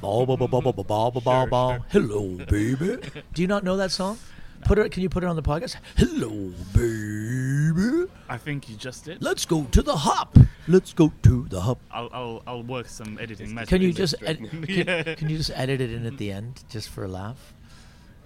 Ba, 0.00 0.26
ba, 0.26 0.36
ba, 0.36 0.48
ba, 0.48 0.60
ba, 0.60 0.72
ba, 0.72 0.82
ba, 0.84 1.10
ba, 1.10 1.20
ba, 1.20 1.46
ba. 1.50 1.84
Hello, 1.90 2.36
baby. 2.48 2.98
Do 3.32 3.42
you 3.42 3.48
not 3.48 3.64
know 3.64 3.76
that 3.76 3.90
song? 3.90 4.18
Put 4.64 4.78
it. 4.78 4.90
Can 4.92 5.02
you 5.02 5.08
put 5.10 5.22
it 5.22 5.26
on 5.26 5.36
the 5.36 5.42
podcast? 5.42 5.76
Hello, 5.96 6.52
baby. 6.72 8.10
I 8.28 8.38
think 8.38 8.68
you 8.70 8.76
just 8.76 9.04
did. 9.04 9.22
Let's 9.22 9.44
go 9.44 9.64
to 9.64 9.82
the 9.82 9.94
hop. 9.96 10.36
Let's 10.66 10.94
go 10.94 11.12
to 11.22 11.46
the 11.50 11.60
hop. 11.60 11.78
I'll, 11.90 12.08
I'll, 12.12 12.42
I'll 12.46 12.62
work 12.62 12.88
some 12.88 13.18
editing 13.20 13.54
magic. 13.54 13.68
Can 13.68 13.82
you 13.82 13.92
just 13.92 14.14
ed- 14.22 14.38
can, 14.38 14.64
Yeah. 14.68 15.14
can 15.14 15.28
you 15.28 15.36
just 15.36 15.50
edit 15.54 15.80
it 15.82 15.92
in 15.92 16.06
at 16.06 16.16
the 16.16 16.32
end 16.32 16.64
just 16.70 16.88
for 16.88 17.04
a 17.04 17.08
laugh? 17.08 17.52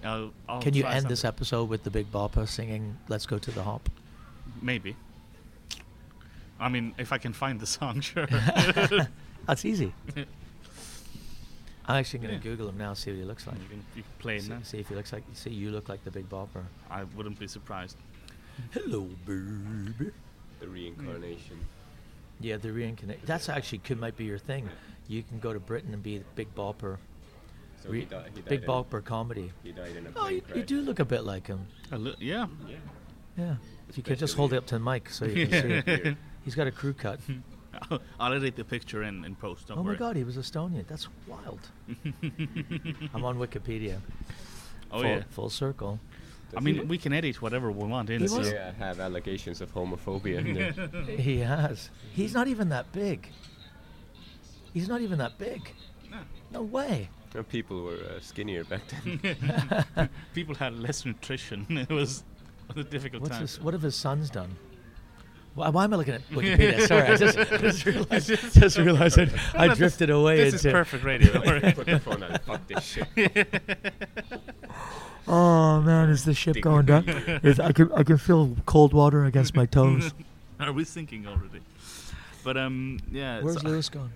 I'll, 0.01 0.31
I'll 0.47 0.61
Can 0.61 0.73
you 0.75 0.85
end 0.85 1.07
this 1.07 1.25
episode 1.25 1.67
with 1.67 1.83
the 1.83 1.91
Big 1.91 2.09
Bopper 2.09 2.47
singing 2.47 2.97
"Let's 3.09 3.25
Go 3.25 3.37
to 3.37 3.51
the 3.51 3.63
Hop"? 3.63 3.89
Maybe. 4.61 4.95
I 6.59 6.67
mean, 6.69 6.93
if 6.97 7.13
I 7.13 7.17
can 7.17 7.33
find 7.33 7.59
the 7.59 7.65
song, 7.67 8.01
sure. 8.09 8.27
That's 9.47 9.63
easy. 9.65 9.93
I'm 11.85 11.95
actually 11.95 12.19
going 12.19 12.29
to 12.31 12.35
Yeah. 12.35 12.51
Google 12.51 12.69
him 12.69 12.77
now, 12.77 12.93
see 12.93 13.11
what 13.11 13.17
he 13.17 13.23
looks 13.25 13.47
like. 13.47 13.55
you 13.57 13.67
can, 13.69 13.83
you 13.95 14.03
can 14.03 14.11
play 14.19 14.35
it 14.37 14.43
See, 14.43 14.49
now. 14.49 14.59
see 14.63 14.77
if 14.79 14.89
he 14.89 14.95
looks 14.95 15.11
like. 15.11 15.23
See, 15.33 15.49
you 15.49 15.71
look 15.71 15.89
like 15.89 16.03
the 16.03 16.11
Big 16.11 16.29
Bopper. 16.29 16.63
I 16.91 17.03
wouldn't 17.15 17.39
be 17.39 17.47
surprised. 17.47 17.97
Hello, 18.71 19.07
baby. 19.25 20.11
The 20.59 20.67
reincarnation. 20.67 21.55
Mm. 21.55 22.41
Yeah, 22.41 22.57
the 22.57 22.71
reincarnation. 22.71 23.23
That's 23.25 23.49
actually 23.49 23.79
could 23.79 23.99
might 23.99 24.17
be 24.17 24.25
your 24.25 24.37
thing. 24.37 24.69
You 25.07 25.23
can 25.23 25.39
go 25.39 25.51
to 25.53 25.59
Britain 25.59 25.93
and 25.93 26.03
be 26.03 26.19
the 26.19 26.25
Big 26.35 26.53
Bopper. 26.53 26.97
So 27.81 27.89
Re- 27.89 28.01
he, 28.01 28.05
di- 28.05 28.23
he 28.35 28.41
died 28.41 28.45
Big 28.49 28.61
in, 28.63 28.67
Bopper 28.67 29.03
comedy. 29.03 29.51
He 29.63 29.71
died 29.71 29.95
in 29.95 30.05
a 30.05 30.09
Oh, 30.15 30.27
you, 30.27 30.41
you 30.53 30.63
do 30.63 30.81
look 30.81 30.99
a 30.99 31.05
bit 31.05 31.23
like 31.23 31.47
him. 31.47 31.65
A 31.91 31.97
li- 31.97 32.15
yeah. 32.19 32.47
Yeah. 32.67 32.75
Yeah. 33.39 33.55
If 33.87 33.97
you 33.97 34.03
could 34.03 34.19
just 34.19 34.35
hold 34.35 34.53
it 34.53 34.57
up 34.57 34.65
to 34.67 34.75
the 34.75 34.79
mic 34.79 35.09
so 35.09 35.25
you 35.25 35.47
can 35.47 35.83
see 35.83 35.91
it. 35.91 36.17
He's 36.45 36.55
got 36.55 36.67
a 36.67 36.71
crew 36.71 36.93
cut. 36.93 37.19
I'll, 37.89 37.99
I'll 38.19 38.33
edit 38.33 38.55
the 38.55 38.63
picture 38.63 39.03
in, 39.03 39.23
in 39.25 39.35
post. 39.35 39.67
Don't 39.67 39.79
oh 39.79 39.81
worry. 39.81 39.93
my 39.93 39.99
god, 39.99 40.15
he 40.15 40.23
was 40.23 40.37
Estonian. 40.37 40.85
That's 40.87 41.07
wild. 41.27 41.59
I'm 43.13 43.23
on 43.25 43.37
Wikipedia. 43.37 43.99
Oh 44.91 45.01
full, 45.01 45.09
yeah. 45.09 45.23
Full 45.29 45.49
circle. 45.49 45.99
I 46.55 46.59
mean, 46.61 46.75
he- 46.75 46.81
we 46.81 46.97
can 46.97 47.13
edit 47.13 47.41
whatever 47.41 47.71
we 47.71 47.87
want 47.87 48.09
in. 48.09 48.21
He 48.21 48.27
so- 48.27 48.39
was- 48.39 48.51
yeah, 48.51 48.73
have 48.79 48.99
allegations 48.99 49.61
of 49.61 49.73
homophobia 49.73 50.39
in 50.39 50.53
there. 50.53 51.15
He 51.17 51.39
has. 51.39 51.89
He's 52.13 52.33
not 52.33 52.47
even 52.47 52.69
that 52.69 52.91
big. 52.91 53.29
He's 54.73 54.87
not 54.87 55.01
even 55.01 55.17
that 55.19 55.37
big. 55.37 55.71
No. 56.11 56.17
No 56.51 56.61
way. 56.63 57.09
And 57.35 57.47
people 57.47 57.83
were 57.83 57.93
uh, 57.93 58.19
skinnier 58.21 58.63
back 58.63 58.81
then. 59.03 60.09
People 60.33 60.55
had 60.55 60.73
less 60.73 61.05
nutrition. 61.05 61.65
It 61.69 61.89
was 61.89 62.23
a 62.75 62.83
difficult 62.83 63.21
What's 63.23 63.31
time. 63.33 63.41
his, 63.41 63.59
what 63.61 63.73
have 63.73 63.81
his 63.83 63.95
sons 63.95 64.29
done? 64.29 64.55
Why, 65.55 65.69
why 65.69 65.83
am 65.85 65.93
I 65.93 65.97
looking 65.97 66.13
at 66.13 66.29
Wikipedia? 66.31 66.87
Sorry, 66.87 67.07
I 67.07 67.15
just, 67.17 67.37
just 67.49 67.85
realized, 67.85 68.53
just 68.53 68.77
realized 68.77 69.19
I, 69.19 69.23
I 69.55 69.67
This 69.67 69.71
is- 69.73 69.77
drifted 69.77 70.09
away 70.11 70.49
This 70.51 70.65
is 70.65 70.71
perfect 70.71 71.03
radio. 71.03 71.41
Put 71.73 71.85
the 71.87 71.99
phone 71.99 72.23
on. 72.23 72.37
Fuck 72.39 72.67
this 72.67 72.83
shit. 72.83 73.07
Oh 75.27 75.81
man, 75.81 76.09
is 76.09 76.25
the 76.25 76.33
ship 76.33 76.59
going 76.61 76.85
down? 76.85 77.07
Is- 77.43 77.59
I 77.59 77.71
can 77.71 77.91
I 77.93 78.03
can 78.03 78.17
feel 78.17 78.55
cold 78.65 78.93
water 78.93 79.25
against 79.25 79.55
my 79.55 79.65
toes. 79.65 80.13
Are 80.59 80.71
we 80.71 80.83
sinking 80.83 81.27
already? 81.27 81.61
But 82.43 82.57
um, 82.57 82.99
yeah. 83.11 83.41
Where's 83.41 83.61
so- 83.61 83.67
Lewis 83.67 83.89
gone? 83.89 84.11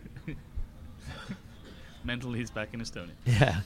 Mentally, 2.06 2.40
he's 2.40 2.52
back 2.52 2.74
in 2.74 2.82
Estonia. 2.82 3.12
Yeah. 3.26 3.62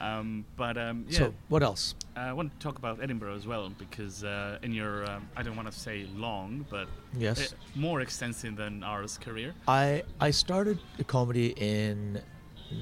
Um, 0.00 0.44
but 0.56 0.78
um, 0.78 1.04
yeah. 1.08 1.18
So 1.18 1.34
what 1.48 1.62
else? 1.62 1.94
I 2.16 2.32
want 2.32 2.52
to 2.52 2.58
talk 2.64 2.78
about 2.78 3.02
Edinburgh 3.02 3.34
as 3.36 3.46
well 3.46 3.68
because 3.78 4.24
uh, 4.24 4.58
in 4.62 4.72
your, 4.72 5.08
um, 5.10 5.28
I 5.36 5.42
don't 5.42 5.56
want 5.56 5.70
to 5.70 5.76
say 5.78 6.06
long, 6.16 6.64
but 6.70 6.88
Yes. 7.18 7.52
uh, 7.52 7.56
more 7.74 8.00
extensive 8.00 8.56
than 8.56 8.82
ours 8.82 9.18
career. 9.18 9.54
I 9.68 10.02
I 10.20 10.30
started 10.30 10.78
comedy 11.06 11.48
in 11.56 12.14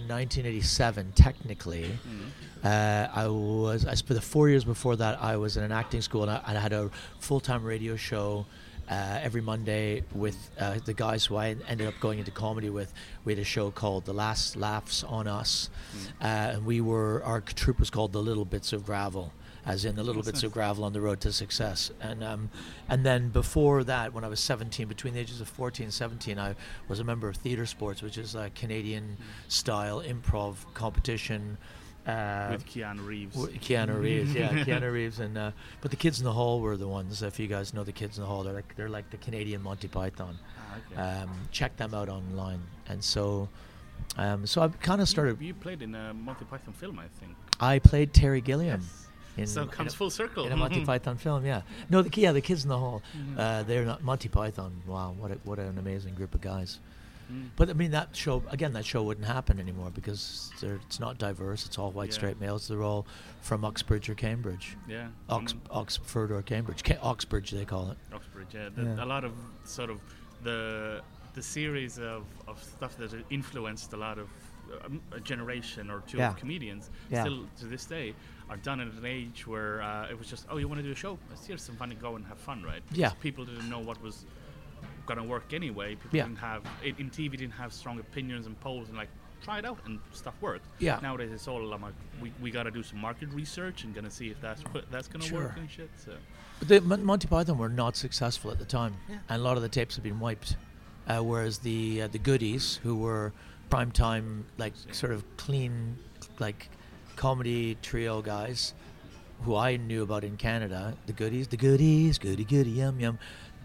1987. 0.06 1.12
Technically, 1.14 1.90
uh, 2.62 3.08
I 3.14 3.26
was 3.28 3.86
I 3.86 3.94
spent 3.94 4.20
the 4.20 4.26
four 4.26 4.48
years 4.48 4.64
before 4.64 4.96
that. 4.96 5.20
I 5.22 5.36
was 5.36 5.56
in 5.56 5.64
an 5.64 5.72
acting 5.72 6.02
school 6.02 6.22
and 6.22 6.30
I, 6.30 6.42
and 6.46 6.58
I 6.58 6.60
had 6.60 6.72
a 6.72 6.90
full 7.18 7.40
time 7.40 7.64
radio 7.64 7.96
show. 7.96 8.46
Uh, 8.90 9.20
every 9.22 9.42
Monday 9.42 10.02
with 10.14 10.50
uh, 10.58 10.78
the 10.84 10.94
guys 10.94 11.26
who 11.26 11.36
I 11.36 11.54
ended 11.68 11.86
up 11.86 11.94
going 12.00 12.18
into 12.20 12.30
comedy 12.30 12.70
with, 12.70 12.92
we 13.24 13.32
had 13.32 13.38
a 13.38 13.44
show 13.44 13.70
called 13.70 14.06
"The 14.06 14.14
Last 14.14 14.56
Laughs 14.56 15.04
on 15.04 15.28
Us," 15.28 15.68
uh, 16.22 16.24
and 16.24 16.64
we 16.64 16.80
were 16.80 17.22
our 17.22 17.42
troupe 17.42 17.78
was 17.78 17.90
called 17.90 18.12
"The 18.12 18.22
Little 18.22 18.46
Bits 18.46 18.72
of 18.72 18.86
Gravel," 18.86 19.32
as 19.66 19.84
in 19.84 19.94
the 19.94 20.02
little 20.02 20.22
bits 20.22 20.42
of 20.42 20.52
gravel 20.52 20.84
on 20.84 20.94
the 20.94 21.00
road 21.02 21.20
to 21.20 21.32
success. 21.32 21.90
And 22.00 22.24
um, 22.24 22.50
and 22.88 23.04
then 23.04 23.28
before 23.28 23.84
that, 23.84 24.14
when 24.14 24.24
I 24.24 24.28
was 24.28 24.40
17, 24.40 24.88
between 24.88 25.12
the 25.12 25.20
ages 25.20 25.42
of 25.42 25.48
14 25.48 25.84
and 25.84 25.92
17, 25.92 26.38
I 26.38 26.54
was 26.88 26.98
a 26.98 27.04
member 27.04 27.28
of 27.28 27.36
Theatre 27.36 27.66
Sports, 27.66 28.00
which 28.00 28.16
is 28.16 28.34
a 28.34 28.50
Canadian 28.54 29.18
style 29.48 30.02
improv 30.02 30.56
competition. 30.72 31.58
Uh, 32.08 32.48
with 32.52 32.64
Keanu 32.66 33.04
Reeves. 33.06 33.34
w- 33.36 33.58
Keanu 33.58 34.00
Reeves, 34.00 34.34
yeah, 34.34 34.48
Keanu 34.64 34.90
Reeves, 34.90 35.18
and 35.20 35.36
uh, 35.36 35.50
but 35.82 35.90
the 35.90 35.96
kids 35.96 36.18
in 36.20 36.24
the 36.24 36.32
hall 36.32 36.60
were 36.60 36.76
the 36.76 36.88
ones. 36.88 37.22
If 37.22 37.38
you 37.38 37.46
guys 37.48 37.74
know 37.74 37.84
the 37.84 37.92
kids 37.92 38.16
in 38.16 38.22
the 38.22 38.28
hall, 38.28 38.42
they're 38.42 38.54
like 38.54 38.74
they're 38.76 38.88
like 38.88 39.10
the 39.10 39.18
Canadian 39.18 39.62
Monty 39.62 39.88
Python. 39.88 40.38
Ah, 40.58 40.76
okay. 40.92 41.00
Um, 41.22 41.30
check 41.52 41.76
them 41.76 41.92
out 41.94 42.08
online. 42.08 42.60
And 42.88 43.04
so, 43.04 43.48
um, 44.16 44.46
so 44.46 44.62
I 44.62 44.68
kind 44.68 45.02
of 45.02 45.08
started. 45.08 45.38
You, 45.40 45.48
you 45.48 45.54
played 45.54 45.82
in 45.82 45.94
a 45.94 46.14
Monty 46.14 46.46
Python 46.46 46.72
film, 46.72 46.98
I 46.98 47.08
think. 47.20 47.36
I 47.60 47.78
played 47.78 48.14
Terry 48.14 48.40
Gilliam. 48.40 48.82
In, 49.36 49.46
so 49.46 49.62
it 49.62 49.70
comes 49.70 49.92
a, 49.92 49.96
full 49.96 50.10
circle. 50.10 50.46
in 50.46 50.52
a 50.52 50.56
Monty 50.56 50.84
Python 50.90 51.16
film, 51.18 51.44
yeah. 51.44 51.60
No, 51.90 52.00
the 52.02 52.20
yeah, 52.20 52.32
the 52.32 52.40
kids 52.40 52.62
in 52.64 52.70
the 52.70 52.78
hall. 52.78 53.02
Mhm. 53.16 53.38
Uh, 53.38 53.62
they're 53.64 53.84
not 53.84 54.02
Monty 54.02 54.28
Python. 54.28 54.72
Wow, 54.86 55.14
what 55.18 55.30
a, 55.30 55.34
what 55.44 55.58
an 55.58 55.76
amazing 55.78 56.14
group 56.14 56.34
of 56.34 56.40
guys. 56.40 56.80
Mm. 57.32 57.48
But 57.56 57.68
I 57.70 57.72
mean, 57.74 57.90
that 57.92 58.14
show 58.16 58.42
again. 58.50 58.72
That 58.72 58.84
show 58.86 59.02
wouldn't 59.02 59.26
happen 59.26 59.60
anymore 59.60 59.90
because 59.90 60.50
they're, 60.60 60.76
it's 60.86 60.98
not 61.00 61.18
diverse. 61.18 61.66
It's 61.66 61.78
all 61.78 61.90
white 61.92 62.08
Yeah. 62.10 62.14
straight 62.14 62.40
males. 62.40 62.68
They're 62.68 62.82
all 62.82 63.06
from 63.42 63.64
Uxbridge 63.64 64.08
or 64.08 64.14
Cambridge. 64.14 64.76
Yeah. 64.88 65.08
Ox, 65.28 65.52
mm, 65.52 65.58
Oxford 65.70 66.30
or 66.32 66.42
Cambridge. 66.42 66.82
Ca- 66.84 66.98
Oxbridge, 67.02 67.50
they 67.50 67.64
call 67.64 67.90
it. 67.90 67.98
Oxbridge. 68.14 68.48
Yeah. 68.54 68.68
The, 68.74 68.82
Yeah. 68.82 69.04
A 69.04 69.06
lot 69.06 69.24
of 69.24 69.32
sort 69.64 69.90
of 69.90 70.00
the 70.42 71.02
the 71.34 71.42
series 71.42 71.98
of, 71.98 72.24
of 72.48 72.62
stuff 72.62 72.96
that 72.96 73.12
influenced 73.30 73.92
a 73.92 73.96
lot 73.96 74.18
of 74.18 74.28
um, 74.84 75.00
a 75.12 75.20
generation 75.20 75.90
or 75.90 76.02
two 76.06 76.18
Yeah. 76.18 76.30
of 76.30 76.36
comedians 76.36 76.90
Yeah. 77.10 77.22
still 77.24 77.46
to 77.60 77.66
this 77.66 77.84
day 77.86 78.14
are 78.50 78.56
done 78.56 78.80
at 78.80 78.88
an 78.88 79.04
age 79.04 79.46
where 79.46 79.80
uh, 79.82 80.08
it 80.10 80.18
was 80.18 80.26
just 80.28 80.46
oh 80.50 80.56
you 80.56 80.66
want 80.68 80.78
to 80.80 80.82
do 80.82 80.92
a 80.92 80.94
show 80.96 81.18
let's 81.30 81.46
hear 81.46 81.56
some 81.58 81.76
fun 81.76 81.90
and 81.92 82.00
go 82.00 82.16
and 82.16 82.26
have 82.26 82.38
fun 82.38 82.62
right 82.64 82.82
Yeah. 82.92 83.10
People 83.20 83.44
didn't 83.44 83.68
know 83.70 83.78
what 83.78 84.02
was 84.02 84.24
gonna 85.08 85.24
work 85.24 85.52
anyway 85.60 85.88
people 86.02 86.16
Yeah. 86.18 86.26
didn't 86.26 86.38
have 86.50 86.62
in, 86.84 86.94
in 87.02 87.10
TV 87.10 87.30
didn't 87.42 87.58
have 87.62 87.72
strong 87.72 87.98
opinions 88.06 88.46
and 88.46 88.54
polls 88.60 88.88
and 88.90 88.96
like 89.02 89.08
try 89.42 89.58
it 89.58 89.64
out 89.64 89.78
and 89.86 89.98
stuff 90.12 90.34
worked 90.40 90.66
Yeah. 90.78 90.98
nowadays 91.02 91.30
it's 91.32 91.48
all 91.48 91.62
like 91.64 91.94
we, 92.22 92.28
we 92.42 92.50
gotta 92.50 92.70
do 92.78 92.82
some 92.82 92.98
market 93.08 93.28
research 93.32 93.84
and 93.84 93.94
gonna 93.94 94.10
see 94.10 94.28
if 94.34 94.40
that's 94.40 94.62
what- 94.72 94.88
that's 94.92 95.08
gonna 95.08 95.32
work 95.34 95.56
and 95.56 95.68
shit 95.70 95.90
so 96.04 96.12
But 96.58 96.68
the 96.68 96.80
Mon- 96.80 97.04
Monty 97.04 97.28
Python 97.28 97.56
were 97.58 97.68
not 97.84 97.96
successful 97.96 98.50
at 98.50 98.58
the 98.58 98.64
time, 98.64 98.94
Yeah. 99.08 99.18
and 99.28 99.40
a 99.40 99.44
lot 99.48 99.56
of 99.56 99.62
the 99.62 99.68
tapes 99.78 99.94
have 99.96 100.02
been 100.02 100.18
wiped. 100.20 100.56
Uh, 101.06 101.20
whereas 101.30 101.58
the 101.58 102.02
uh, 102.02 102.08
the 102.08 102.18
goodies, 102.18 102.64
who 102.82 102.94
were 102.96 103.32
prime 103.70 103.92
time, 103.92 104.44
like 104.58 104.74
sort 104.90 105.12
of 105.12 105.20
clean, 105.36 105.96
like 106.40 106.68
comedy 107.16 107.76
trio 107.80 108.20
guys, 108.22 108.74
who 109.44 109.54
I 109.54 109.76
knew 109.76 110.02
about 110.02 110.24
in 110.24 110.36
Canada, 110.36 110.96
the 111.06 111.12
goodies, 111.12 111.46
the 111.48 111.56
goodies, 111.56 112.18
goody 112.18 112.44
goody 112.44 112.72
yum 112.82 112.98
yum, 112.98 113.18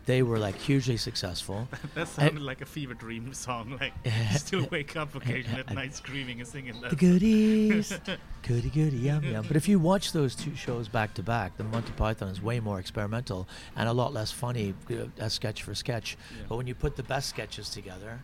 they 0.06 0.22
were 0.22 0.38
like 0.38 0.56
hugely 0.56 0.98
successful. 0.98 1.68
That 1.96 2.08
sounded 2.08 2.42
like 2.42 2.62
a 2.62 2.66
fever 2.66 2.94
dream 2.94 3.34
song. 3.34 3.78
Like 3.80 3.94
you 4.06 4.38
still 4.38 4.68
wake 4.72 4.96
up 4.96 5.14
occasionally 5.16 5.60
at 5.60 5.74
night 5.76 5.94
screaming 5.94 6.40
and 6.40 6.48
singing 6.48 6.82
that. 6.82 6.90
The 6.90 6.96
goodies, 6.96 8.00
goody 8.42 8.70
goody 8.70 8.98
yum 8.98 9.24
yum. 9.24 9.46
But 9.48 9.58
if 9.58 9.68
you 9.68 9.80
watch 9.80 10.12
those 10.12 10.36
two 10.36 10.56
shows 10.56 10.88
back 10.88 11.14
to 11.16 11.24
back, 11.24 11.58
the 11.58 11.64
Monty 11.64 11.92
Python 11.94 12.30
is 12.30 12.42
way 12.42 12.60
more 12.60 12.80
experimental 12.80 13.48
and 13.76 13.88
a 13.88 13.94
lot 13.94 14.14
less 14.14 14.32
funny, 14.32 14.74
uh, 14.90 15.06
as 15.20 15.34
sketch 15.34 15.64
for 15.64 15.76
sketch. 15.76 16.18
Yeah. 16.32 16.46
But 16.50 16.58
when 16.58 16.68
you 16.68 16.76
put 16.76 16.96
the 16.96 17.04
best 17.04 17.30
sketches 17.30 17.70
together, 17.70 18.20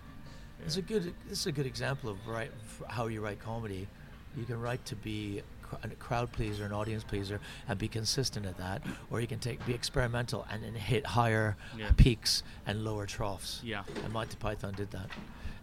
it's 0.66 0.78
a 0.78 0.82
good. 0.82 1.14
This 1.28 1.40
is 1.40 1.48
a 1.48 1.52
good 1.52 1.66
example 1.68 2.10
of 2.10 2.28
right 2.28 2.52
how 2.88 3.08
you 3.08 3.22
write 3.22 3.40
comedy. 3.40 3.88
You 4.36 4.46
can 4.46 4.60
write 4.60 4.84
to 4.86 4.96
be 4.96 5.42
a 5.84 5.88
crowd 5.90 6.32
pleaser, 6.32 6.66
an 6.66 6.72
audience 6.72 7.04
pleaser, 7.04 7.40
and 7.68 7.78
be 7.80 7.88
consistent 7.88 8.46
at 8.46 8.58
that, 8.58 8.82
or 9.12 9.22
you 9.22 9.28
can 9.28 9.40
take 9.40 9.66
be 9.66 9.74
experimental 9.74 10.46
and 10.52 10.64
then 10.64 10.74
hit 10.74 11.06
higher 11.06 11.56
Yeah. 11.78 11.92
peaks 11.98 12.44
and 12.66 12.84
lower 12.84 13.06
troughs. 13.06 13.62
Yeah. 13.64 13.84
And 14.04 14.14
Monty 14.14 14.38
Python 14.38 14.74
did 14.76 14.92
that. 14.92 15.10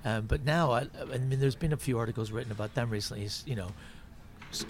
Um, 0.04 0.26
but 0.26 0.44
now, 0.44 0.70
I, 0.72 0.86
I 1.12 1.18
mean, 1.18 1.40
there's 1.40 1.56
been 1.56 1.72
a 1.72 1.76
few 1.76 1.98
articles 1.98 2.30
written 2.30 2.52
about 2.52 2.74
them 2.74 2.90
recently. 2.90 3.28
You 3.44 3.56
know, 3.56 3.70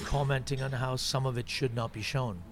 commenting 0.04 0.62
on 0.62 0.72
how 0.72 0.96
some 0.96 1.26
of 1.26 1.38
it 1.38 1.48
should 1.48 1.74
not 1.74 1.92
be 1.92 2.02
shown 2.02 2.42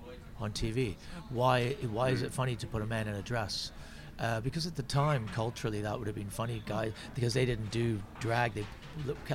on 0.41 0.53
TV. 0.53 0.97
Why? 1.31 1.73
Why 1.91 2.11
is 2.11 2.23
it 2.23 2.33
funny 2.33 2.57
to 2.57 2.67
put 2.67 2.83
a 2.83 2.87
man 2.87 3.09
in 3.09 3.15
a 3.15 3.23
dress? 3.23 3.73
Uh, 4.19 4.41
because 4.41 4.67
at 4.67 4.77
the 4.77 4.83
time, 4.85 5.27
culturally, 5.35 5.81
that 5.81 5.99
would 5.99 6.07
have 6.07 6.15
been 6.15 6.31
funny, 6.31 6.63
guys, 6.67 6.93
because 7.15 7.35
they 7.35 7.45
didn't 7.45 7.71
do 7.73 8.01
drag. 8.21 8.55
They 8.55 8.65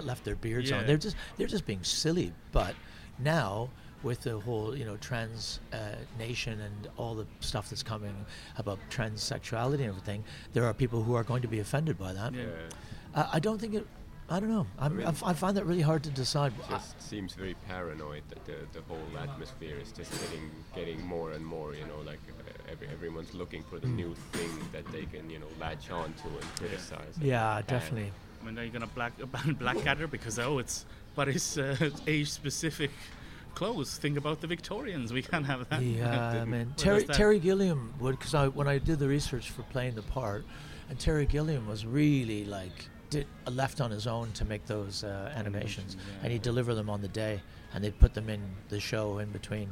left 0.02 0.24
their 0.24 0.36
beards 0.36 0.72
on. 0.72 0.86
They're 0.86 0.97
just 0.97 1.16
they're 1.38 1.47
just 1.47 1.66
being 1.66 1.84
silly. 1.84 2.32
But 2.52 2.76
now, 3.20 3.70
with 4.03 4.22
the 4.22 4.39
whole 4.39 4.76
you 4.76 4.86
know 4.86 4.97
trans 4.97 5.59
uh, 5.74 5.78
nation 6.17 6.59
and 6.61 6.88
all 6.97 7.15
the 7.15 7.28
stuff 7.41 7.70
that's 7.70 7.84
coming 7.84 8.15
about 8.57 8.80
transsexuality 8.89 9.74
and 9.80 9.89
everything, 9.89 10.24
there 10.53 10.65
are 10.65 10.74
people 10.74 11.03
who 11.03 11.15
are 11.15 11.24
going 11.24 11.41
to 11.41 11.47
be 11.47 11.59
offended 11.59 11.97
by 11.97 12.13
that. 12.13 12.34
Yeah. 12.34 12.45
Uh, 13.13 13.28
I 13.32 13.39
don't 13.39 13.59
think 13.59 13.74
it. 13.76 13.88
I 14.32 14.39
don't 14.39 14.49
know. 14.49 14.67
I'm, 14.78 14.99
I, 14.99 15.05
f- 15.05 15.24
I 15.26 15.34
find 15.34 15.57
that 15.57 15.65
really 15.65 15.82
hard 15.82 16.03
to 16.03 16.11
decide. 16.11 16.53
It 16.59 16.70
just 16.70 17.01
seems 17.01 17.34
very 17.34 17.55
paranoid 17.67 18.22
that 18.30 18.45
the, 18.45 18.57
the 18.74 18.82
whole 18.88 18.99
atmosphere 19.20 19.78
is 19.82 19.91
just 19.91 20.11
getting 20.11 20.51
getting 20.76 21.05
more 21.05 21.32
and 21.32 21.43
more. 21.43 21.74
You 21.74 21.86
know, 21.86 21.99
like 22.05 22.20
uh, 22.30 22.72
every, 22.72 22.88
everyone's 22.89 23.34
looking 23.34 23.63
for 23.63 23.80
the 23.80 23.88
new 23.88 24.13
thing 24.32 24.51
that 24.72 24.86
they 24.91 25.05
can 25.05 25.30
you 25.30 25.39
know 25.39 25.47
latch 25.59 25.89
on 25.89 26.13
to 26.13 26.28
and 26.28 26.55
criticize. 26.57 27.15
and 27.15 27.26
yeah, 27.26 27.55
ban. 27.55 27.63
definitely. 27.67 28.11
I 28.41 28.45
mean, 28.45 28.59
are 28.59 28.63
you 28.63 28.72
gonna 28.72 28.88
black 28.88 29.13
ban 29.32 29.53
Blackadder 29.59 30.07
because 30.07 30.38
oh, 30.38 30.59
it's 30.59 30.86
but 31.20 31.28
it's 31.28 31.57
uh, 31.57 31.76
age-specific 32.07 32.91
clothes. 33.53 33.97
Think 33.97 34.17
about 34.17 34.39
the 34.39 34.47
Victorians. 34.47 35.11
We 35.11 35.22
can't 35.22 35.45
have 35.45 35.67
that. 35.67 35.82
Yeah, 35.82 36.45
mean 36.53 36.74
Terry? 36.78 37.03
Terry 37.03 37.39
Gilliam 37.39 37.93
would 37.99 38.17
because 38.17 38.34
I 38.34 38.47
when 38.47 38.70
I 38.70 38.78
did 38.78 38.99
the 38.99 39.07
research 39.09 39.49
for 39.49 39.63
playing 39.63 39.95
the 39.95 40.01
part, 40.01 40.45
and 40.89 40.97
Terry 40.97 41.26
Gilliam 41.26 41.67
was 41.67 41.86
really 41.86 42.45
like 42.45 42.88
did 43.09 43.28
left 43.51 43.82
on 43.82 43.91
his 43.91 44.07
own 44.07 44.32
to 44.32 44.45
make 44.45 44.65
those 44.65 45.03
uh, 45.03 45.34
animations, 45.36 45.97
yeah. 45.97 46.24
and 46.24 46.32
he'd 46.32 46.41
deliver 46.41 46.74
them 46.74 46.89
on 46.89 47.01
the 47.01 47.09
day, 47.09 47.41
and 47.74 47.84
they'd 47.84 47.99
put 47.99 48.13
them 48.13 48.30
in 48.30 48.41
the 48.70 48.80
show 48.80 49.20
in 49.20 49.30
between. 49.32 49.67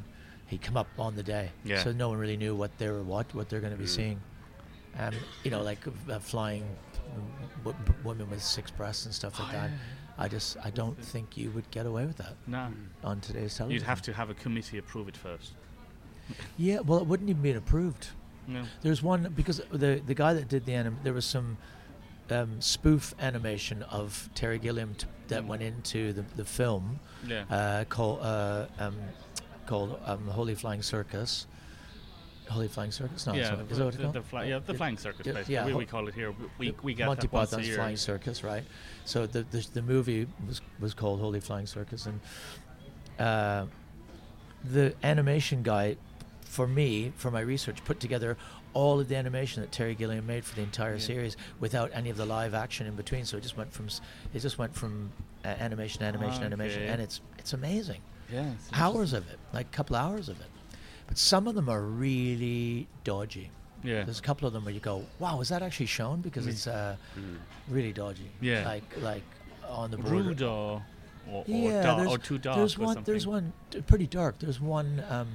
He'd 0.47 0.61
come 0.61 0.75
up 0.75 0.89
on 0.99 1.15
the 1.15 1.23
day, 1.23 1.49
Yeah. 1.63 1.81
so 1.81 1.93
no 1.93 2.09
one 2.09 2.17
really 2.17 2.37
knew 2.37 2.55
what 2.55 2.77
they 2.77 2.89
were 2.89 3.03
what 3.03 3.33
what 3.33 3.47
they're 3.47 3.61
going 3.61 3.77
to 3.79 3.79
be 3.79 3.87
seeing, 3.87 4.19
and 4.97 5.15
you 5.45 5.51
know 5.51 5.61
like 5.61 5.87
uh, 5.87 6.19
flying 6.19 6.65
w- 7.63 7.77
w- 7.85 8.03
women 8.03 8.29
with 8.29 8.43
six 8.43 8.69
breasts 8.69 9.05
and 9.05 9.15
stuff 9.15 9.39
like 9.39 9.53
that. 9.53 9.71
I 10.18 10.28
just 10.28 10.57
I 10.63 10.70
don't 10.72 10.97
think 11.03 11.38
you 11.38 11.51
would 11.51 11.70
get 11.72 11.86
away 11.86 12.05
with 12.05 12.18
that 12.18 12.36
No, 12.47 12.70
on 13.03 13.20
today's 13.22 13.55
television. 13.55 13.72
you'd 13.82 13.88
have 13.88 14.01
to 14.03 14.13
have 14.13 14.30
a 14.30 14.34
committee 14.34 14.78
approve 14.78 15.07
it 15.07 15.18
first. 15.18 15.53
Yeah, 16.57 16.80
well, 16.82 16.99
it 16.99 17.05
wouldn't 17.07 17.30
even 17.30 17.41
be 17.41 17.51
approved. 17.51 18.09
No. 18.47 18.63
There's 18.82 19.03
one 19.03 19.32
because 19.36 19.61
the 19.72 20.01
the 20.05 20.13
guy 20.15 20.34
that 20.34 20.47
did 20.49 20.65
the 20.65 20.74
anim, 20.74 20.97
there 21.03 21.13
was 21.13 21.26
some 21.26 21.57
um, 22.32 22.59
spoof 22.61 23.13
animation 23.20 23.84
of 23.84 24.30
Terry 24.36 24.59
Gilliam 24.59 24.93
t- 24.95 25.07
that 25.28 25.45
went 25.45 25.61
into 25.61 26.11
the, 26.13 26.24
the 26.36 26.43
film 26.45 26.99
Yeah. 27.26 27.43
uh, 27.49 27.84
called 27.86 28.20
uh, 28.22 28.65
um, 28.80 28.95
called 29.65 29.99
um, 30.05 30.28
Holy 30.28 30.55
Flying 30.55 30.82
Circus. 30.82 31.45
Holy 32.49 32.67
Flying 32.67 32.91
Circus? 32.91 33.25
No, 33.27 33.33
yeah, 33.33 33.55
that's 33.55 33.57
what, 33.57 33.71
is 33.71 33.77
that 33.77 33.85
what 33.85 33.93
the, 33.95 34.01
called? 34.03 34.13
the, 34.15 34.21
fly, 34.21 34.43
yeah, 34.45 34.59
the 34.59 34.73
flying 34.73 34.97
circus. 34.97 35.25
Yeah, 35.25 35.33
basically. 35.33 35.53
yeah, 35.55 35.65
we, 35.65 35.73
we 35.73 35.85
call 35.85 36.07
it 36.07 36.13
here. 36.13 36.33
We 36.57 36.73
we 36.81 36.93
get 36.93 37.07
Monty 37.07 37.21
that 37.27 37.33
once 37.33 37.53
a 37.53 37.57
Python's. 37.57 37.75
Flying 37.75 37.97
Circus, 37.97 38.43
right? 38.43 38.63
So 39.05 39.25
the, 39.27 39.43
the 39.43 39.67
the 39.73 39.81
movie 39.81 40.27
was 40.47 40.61
was 40.79 40.93
called 40.93 41.19
Holy 41.19 41.39
Flying 41.39 41.65
Circus, 41.67 42.05
and 42.07 42.19
uh, 43.19 43.65
the 44.63 44.93
animation 45.03 45.63
guy 45.63 45.97
for 46.43 46.67
me, 46.67 47.11
for 47.17 47.29
my 47.31 47.41
research, 47.41 47.83
put 47.85 47.99
together 47.99 48.37
all 48.73 48.99
of 48.99 49.07
the 49.07 49.15
animation 49.15 49.61
that 49.61 49.71
Terry 49.71 49.95
Gilliam 49.95 50.25
made 50.27 50.45
for 50.45 50.55
the 50.55 50.61
entire 50.61 50.93
Yeah. 50.93 50.99
series 50.99 51.37
without 51.59 51.89
any 51.93 52.09
of 52.09 52.17
the 52.17 52.25
live 52.25 52.53
action 52.53 52.85
in 52.87 52.95
between. 52.95 53.25
So 53.25 53.37
it 53.37 53.41
just 53.43 53.57
went 53.57 53.73
from 53.73 53.87
s- 53.87 54.01
it 54.33 54.39
just 54.39 54.57
went 54.57 54.75
from 54.75 55.11
uh, 55.43 55.47
animation, 55.47 56.03
animation, 56.03 56.43
animation, 56.43 56.83
Okay. 56.83 56.91
and 56.91 57.01
it's 57.01 57.21
it's 57.37 57.53
amazing. 57.53 58.01
Yeah. 58.31 58.51
it's 58.53 58.69
Hours 58.73 59.13
of 59.13 59.27
it, 59.29 59.39
like 59.53 59.67
a 59.67 59.69
couple 59.75 59.95
hours 59.95 60.29
of 60.29 60.39
it. 60.39 60.47
But 61.07 61.17
some 61.17 61.47
of 61.47 61.55
them 61.55 61.69
are 61.69 61.81
really 61.81 62.87
dodgy. 63.03 63.51
Yeah. 63.83 64.03
There's 64.03 64.19
a 64.19 64.23
couple 64.23 64.47
of 64.47 64.53
them 64.53 64.65
where 64.65 64.73
you 64.73 64.79
go, 64.79 65.05
"Wow, 65.19 65.37
was 65.37 65.49
that 65.49 65.61
actually 65.61 65.85
shown?" 65.85 66.21
Because 66.21 66.45
Mm. 66.45 66.49
it's 66.49 66.67
uh, 66.67 66.95
really 67.69 67.93
dodgy. 67.93 68.29
Yeah. 68.41 68.65
Like 68.65 68.83
like 69.01 69.23
on 69.69 69.91
the 69.91 69.97
border. 69.97 70.15
rude 70.15 70.41
or 70.41 70.83
or, 71.29 71.41
or, 71.41 71.45
Yeah, 71.47 71.83
dark, 71.83 72.07
or 72.09 72.17
too 72.17 72.37
dark 72.37 72.57
there's 72.57 72.77
one. 72.77 72.95
something. 72.95 73.03
There's 73.03 73.27
one 73.27 73.53
pretty 73.85 74.07
dark. 74.07 74.39
There's 74.39 74.59
one. 74.61 75.03
Um, 75.09 75.27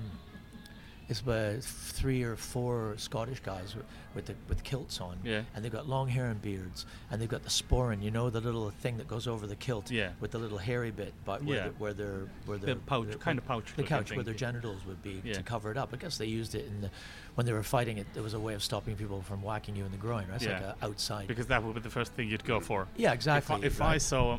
it's 1.09 1.21
about 1.21 1.63
three 1.63 2.23
or 2.23 2.37
four 2.37 2.95
Scottish 2.97 3.41
guys 3.41 3.75
with, 3.77 3.85
with 4.15 4.27
the 4.27 4.35
with 4.49 4.63
kilts 4.65 5.01
on, 5.01 5.19
Yeah. 5.25 5.43
and 5.55 5.65
they've 5.65 5.73
got 5.73 5.89
long 5.89 6.09
hair 6.09 6.27
and 6.27 6.41
beards, 6.41 6.87
and 7.11 7.21
they've 7.21 7.29
got 7.29 7.43
the 7.43 7.51
sporran. 7.51 8.03
You 8.03 8.11
know 8.11 8.31
the 8.31 8.41
little 8.41 8.71
thing 8.71 8.97
that 8.99 9.09
goes 9.09 9.27
over 9.27 9.47
the 9.47 9.57
kilt, 9.57 9.91
Yeah. 9.91 10.11
with 10.21 10.31
the 10.31 10.39
little 10.39 10.59
hairy 10.59 10.91
bit, 10.91 11.13
but 11.25 11.43
where, 11.45 11.57
Yeah. 11.57 11.65
the, 11.69 11.75
where 11.75 11.93
their 11.95 12.29
where 12.47 12.59
The 12.59 12.77
pouch- 12.77 13.09
their- 13.09 13.17
kind 13.19 13.39
of 13.39 13.47
pouch 13.47 13.75
the 13.77 13.83
couch 13.83 14.13
where 14.15 14.25
their 14.25 14.35
genitals 14.35 14.85
would 14.87 15.03
be 15.03 15.21
Yeah. 15.25 15.35
to 15.35 15.43
cover 15.43 15.71
it 15.71 15.77
up. 15.77 15.91
I 15.93 15.97
guess 15.97 16.19
they 16.19 16.27
used 16.27 16.55
it 16.55 16.67
in 16.67 16.81
the 16.83 16.91
when 17.35 17.47
they 17.47 17.53
were 17.53 17.63
fighting 17.63 17.99
it. 17.99 18.07
There 18.15 18.23
was 18.23 18.35
a 18.35 18.41
way 18.41 18.55
of 18.55 18.63
stopping 18.63 18.95
people 18.97 19.23
from 19.23 19.43
whacking 19.43 19.75
you 19.77 19.85
in 19.85 19.91
the 19.91 19.97
groin. 19.99 20.27
Right? 20.29 20.37
It's 20.37 20.47
like 20.47 20.61
Yeah. 20.61 20.73
a 20.83 20.85
outside. 20.87 21.29
because 21.29 21.47
that 21.49 21.63
would 21.63 21.75
be 21.75 21.81
the 21.81 21.91
first 21.91 22.13
thing 22.13 22.29
you'd 22.29 22.45
go 22.45 22.61
for. 22.61 22.89
yeah, 22.97 23.13
exactly. 23.13 23.57
If, 23.57 23.63
I, 23.63 23.67
if 23.67 23.81
I 23.83 23.87
right? 23.93 24.03
saw 24.03 24.39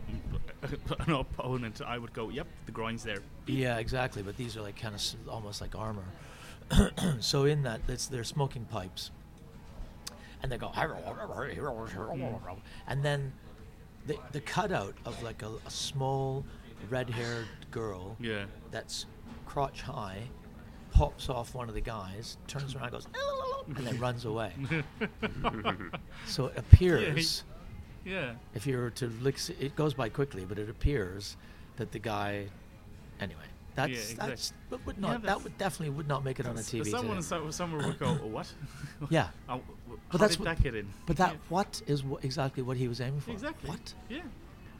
an 0.99 1.11
opponent, 1.11 1.81
I 1.85 1.97
would 1.97 2.13
go, 2.13 2.29
"Yep, 2.29 2.47
the 2.65 2.71
groin's 2.71 3.03
there." 3.03 3.17
Yeah, 3.47 3.77
exactly. 3.77 4.21
But 4.23 4.37
these 4.37 4.55
are 4.57 4.61
like 4.61 4.77
kind 4.79 4.93
of 4.95 4.99
s- 5.01 5.15
almost 5.27 5.59
like 5.61 5.75
armor. 5.75 6.03
so 7.19 7.45
in 7.45 7.63
that, 7.63 7.81
it's 7.87 8.07
they're 8.07 8.23
smoking 8.23 8.65
pipes, 8.65 9.11
and 10.41 10.51
they 10.51 10.57
go, 10.57 10.71
and 12.87 13.03
then 13.03 13.33
the 14.05 14.17
the 14.31 14.41
cutout 14.41 14.95
of 15.05 15.21
like 15.23 15.41
a, 15.43 15.49
a 15.65 15.69
small 15.69 16.43
red-haired 16.89 17.47
girl 17.71 18.17
Yeah. 18.19 18.45
that's 18.71 19.05
crotch 19.45 19.81
high 19.81 20.19
pops 20.91 21.29
off 21.29 21.55
one 21.55 21.69
of 21.69 21.75
the 21.75 21.81
guys, 21.81 22.37
turns 22.47 22.75
around, 22.75 22.91
goes, 22.91 23.07
and 23.67 23.77
then 23.77 23.97
runs 23.99 24.25
away. 24.25 24.51
so 26.27 26.47
it 26.47 26.57
appears 26.57 27.43
Yeah. 28.05 28.33
if 28.53 28.67
you 28.67 28.77
were 28.77 28.89
to 28.91 29.07
look, 29.21 29.35
it 29.59 29.75
goes 29.75 29.93
by 29.93 30.09
quickly, 30.09 30.45
but 30.45 30.59
it 30.59 30.69
appears 30.69 31.35
that 31.77 31.91
the 31.91 31.99
guy, 31.99 32.47
anyway, 33.19 33.39
that's 33.75 33.91
exactly. 34.11 34.27
that's 34.29 34.53
that 34.69 34.85
would 34.85 34.95
Yeah, 34.97 35.01
not 35.11 35.21
that 35.23 35.43
would 35.43 35.57
definitely 35.57 35.95
would 35.95 36.07
not 36.07 36.23
make 36.23 36.39
it 36.39 36.45
on 36.45 36.55
a 36.57 36.59
TV. 36.61 36.85
Someone 36.87 37.17
today. 37.17 37.27
so, 37.27 37.49
somewhere 37.51 37.85
would 37.87 37.99
go, 37.99 38.17
"Oh, 38.23 38.27
"What?" 38.27 38.51
Yeah. 39.09 39.29
Oh, 39.49 39.61
But 39.87 39.97
how 40.09 40.17
that's 40.19 40.35
did 40.37 40.45
what- 40.45 40.55
that 40.57 40.63
get 40.63 40.75
in? 40.75 40.87
But 41.05 41.17
that 41.17 41.33
Yeah. 41.33 41.39
what 41.49 41.81
is 41.87 42.01
wh- 42.01 42.23
exactly 42.23 42.61
what 42.63 42.77
he 42.77 42.87
was 42.87 43.01
aiming 43.01 43.21
for? 43.21 43.31
Exactly. 43.31 43.69
What? 43.69 43.93
Yeah. 44.09 44.21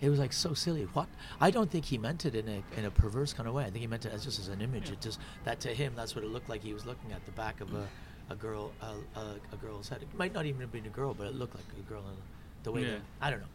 It 0.02 0.10
was 0.10 0.20
like 0.20 0.34
so 0.34 0.54
silly. 0.54 0.84
What? 0.94 1.08
I 1.40 1.50
don't 1.50 1.72
think 1.72 1.86
he 1.86 1.98
meant 1.98 2.26
it 2.26 2.36
in 2.36 2.48
a 2.50 2.62
in 2.78 2.86
a 2.86 2.92
perverse 2.92 3.32
kind 3.34 3.48
of 3.48 3.54
way. 3.56 3.64
I 3.64 3.70
think 3.70 3.82
he 3.82 3.88
meant 3.88 4.06
it 4.06 4.12
as 4.14 4.24
just 4.24 4.38
as 4.40 4.48
an 4.50 4.62
image. 4.62 4.88
Yeah. 4.88 4.94
It 4.94 5.02
just 5.02 5.20
that 5.46 5.60
to 5.62 5.70
him, 5.74 5.94
that's 5.96 6.14
what 6.16 6.24
it 6.24 6.30
looked 6.30 6.50
like. 6.50 6.62
He 6.62 6.74
was 6.74 6.86
looking 6.86 7.12
at 7.14 7.26
the 7.26 7.32
back 7.32 7.62
of 7.62 7.74
a, 7.74 7.88
a 8.30 8.36
girl 8.36 8.72
a, 8.82 9.20
a, 9.20 9.36
a 9.54 9.56
girl's 9.62 9.88
head. 9.90 10.02
It 10.02 10.14
might 10.18 10.34
not 10.34 10.46
even 10.46 10.60
have 10.62 10.72
been 10.72 10.86
a 10.86 10.90
girl, 10.90 11.14
but 11.14 11.28
it 11.28 11.36
looked 11.36 11.56
like 11.56 11.64
a 11.80 11.90
girl. 11.90 12.02
In 12.02 12.16
the 12.64 12.72
way 12.74 12.82
Yeah. 12.82 12.92
that 12.92 13.02
I 13.22 13.30
don't 13.32 13.40
know. 13.40 13.48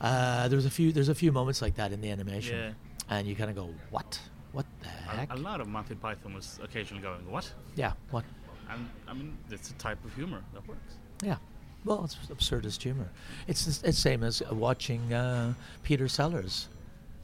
Uh, 0.00 0.46
there 0.48 0.56
was 0.56 0.66
a 0.66 0.70
few. 0.70 0.92
There's 0.92 1.08
a 1.08 1.14
few 1.14 1.32
moments 1.32 1.62
like 1.62 1.76
that 1.76 1.92
in 1.92 2.00
the 2.00 2.10
animation, 2.10 2.56
Yeah. 2.56 2.70
And 3.10 3.26
you 3.26 3.34
kind 3.36 3.50
of 3.50 3.56
go, 3.56 3.68
"What? 3.90 4.18
What 4.52 4.66
the 4.82 4.88
heck?" 4.88 5.30
A, 5.30 5.34
a 5.34 5.36
lot 5.36 5.60
of 5.60 5.68
Monty 5.68 5.94
Python 5.94 6.34
was 6.34 6.58
occasionally 6.62 7.02
going, 7.02 7.30
"What?" 7.30 7.52
Yeah. 7.74 7.92
What? 8.10 8.24
And 8.70 8.88
I 9.08 9.14
mean, 9.14 9.36
it's 9.50 9.70
a 9.70 9.74
type 9.74 10.04
of 10.04 10.12
humor 10.14 10.42
that 10.52 10.66
works. 10.66 10.94
Yeah. 11.22 11.36
Well, 11.84 12.04
it's 12.04 12.16
absurdist 12.16 12.82
humor. 12.82 13.08
It's 13.46 13.64
the- 13.78 13.88
it's 13.88 13.98
same 13.98 14.24
as 14.24 14.42
watching 14.50 15.12
uh, 15.12 15.54
Peter 15.84 16.08
Sellers 16.08 16.68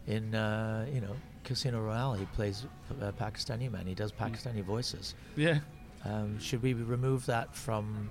in 0.06 0.34
uh, 0.34 0.86
you 0.92 1.00
know 1.00 1.16
Casino 1.44 1.80
Royale. 1.82 2.14
He 2.14 2.26
plays 2.26 2.66
a 3.00 3.12
Pakistani 3.12 3.70
man. 3.70 3.86
He 3.86 3.94
does 3.94 4.12
Pakistani 4.12 4.62
voices. 4.62 5.14
Yeah. 5.36 5.58
Um, 6.04 6.38
should 6.38 6.62
we 6.62 6.74
remove 6.74 7.26
that 7.26 7.54
from? 7.56 8.08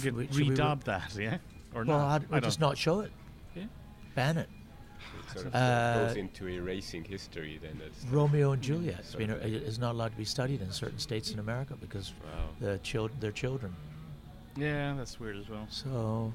Should 0.00 0.14
we- 0.14 0.26
should 0.26 0.36
we 0.36 0.50
re- 0.50 0.56
redub 0.56 0.84
that, 0.84 1.14
yeah? 1.18 1.38
Or 1.74 1.84
Well, 1.84 1.98
not? 1.98 2.22
I'd, 2.30 2.34
or 2.36 2.40
just 2.40 2.60
not 2.60 2.76
show 2.78 3.00
it. 3.00 3.10
Yeah. 3.54 3.64
Ban 4.14 4.36
it. 4.38 4.48
It 5.36 5.40
sort 5.40 5.46
of 5.46 5.54
Uh, 5.54 6.06
goes 6.06 6.16
into 6.16 6.48
erasing 6.48 7.04
history 7.04 7.58
then. 7.62 7.78
That's 7.82 8.04
Romeo 8.06 8.52
and 8.52 8.62
Juliet 8.62 8.96
has 8.96 9.06
Sort 9.06 9.18
been, 9.18 9.30
is 9.30 9.78
not 9.78 9.92
allowed 9.92 10.12
to 10.12 10.16
be 10.16 10.24
studied 10.24 10.60
in 10.62 10.70
certain 10.72 10.98
states 10.98 11.30
in 11.30 11.38
America 11.38 11.74
because 11.80 12.12
Wow. 12.24 12.48
the 12.60 12.78
child, 12.78 13.10
their 13.20 13.32
children. 13.32 13.74
Yeah, 14.56 14.94
that's 14.96 15.20
weird 15.20 15.36
as 15.36 15.48
well. 15.48 15.66
So, 15.70 16.32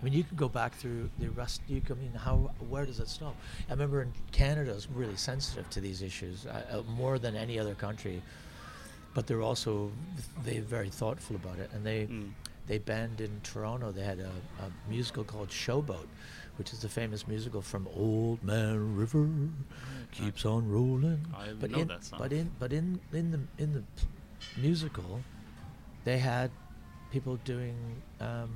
I 0.00 0.04
mean, 0.04 0.12
you 0.12 0.24
can 0.24 0.36
go 0.36 0.48
back 0.48 0.74
through 0.74 1.10
the 1.18 1.28
rest. 1.30 1.60
You 1.68 1.80
can, 1.80 1.96
I 1.96 2.00
mean, 2.00 2.12
how 2.14 2.50
where 2.68 2.86
does 2.86 2.98
it 3.00 3.08
stop? 3.08 3.36
I 3.68 3.72
remember 3.72 4.02
in 4.02 4.12
Canada 4.32 4.72
is 4.72 4.88
really 4.90 5.16
sensitive 5.16 5.68
to 5.70 5.80
these 5.80 6.02
issues 6.02 6.46
uh, 6.46 6.62
uh, 6.70 6.82
more 6.90 7.18
than 7.18 7.36
any 7.36 7.58
other 7.58 7.74
country, 7.74 8.22
but 9.14 9.26
they're 9.26 9.42
also 9.42 9.90
they're 10.44 10.62
very 10.62 10.90
thoughtful 10.90 11.36
about 11.36 11.58
it, 11.58 11.70
and 11.72 11.84
they 11.84 12.06
Mm. 12.06 12.30
they 12.66 12.78
banned 12.78 13.20
in 13.20 13.40
Toronto. 13.42 13.92
They 13.92 14.04
had 14.04 14.18
a, 14.20 14.32
a 14.64 14.70
musical 14.88 15.24
called 15.24 15.48
Showboat, 15.48 16.06
which 16.58 16.72
is 16.72 16.80
the 16.80 16.88
famous 16.88 17.26
musical 17.28 17.62
from 17.62 17.88
Old 17.94 18.42
Man 18.42 18.96
River 18.96 19.28
keeps 20.10 20.44
on 20.44 20.68
rolling. 20.68 21.24
I 21.36 21.52
but 21.58 21.70
know 21.70 21.78
in, 21.78 21.88
that 21.88 22.04
song. 22.04 22.18
But 22.18 22.32
in 22.32 22.50
but 22.58 22.72
in 22.72 23.00
in 23.12 23.30
the 23.30 23.40
in 23.62 23.72
the 23.72 23.82
musical, 24.60 25.20
they 26.04 26.18
had 26.18 26.50
people 27.12 27.36
doing 27.44 27.76
um, 28.20 28.50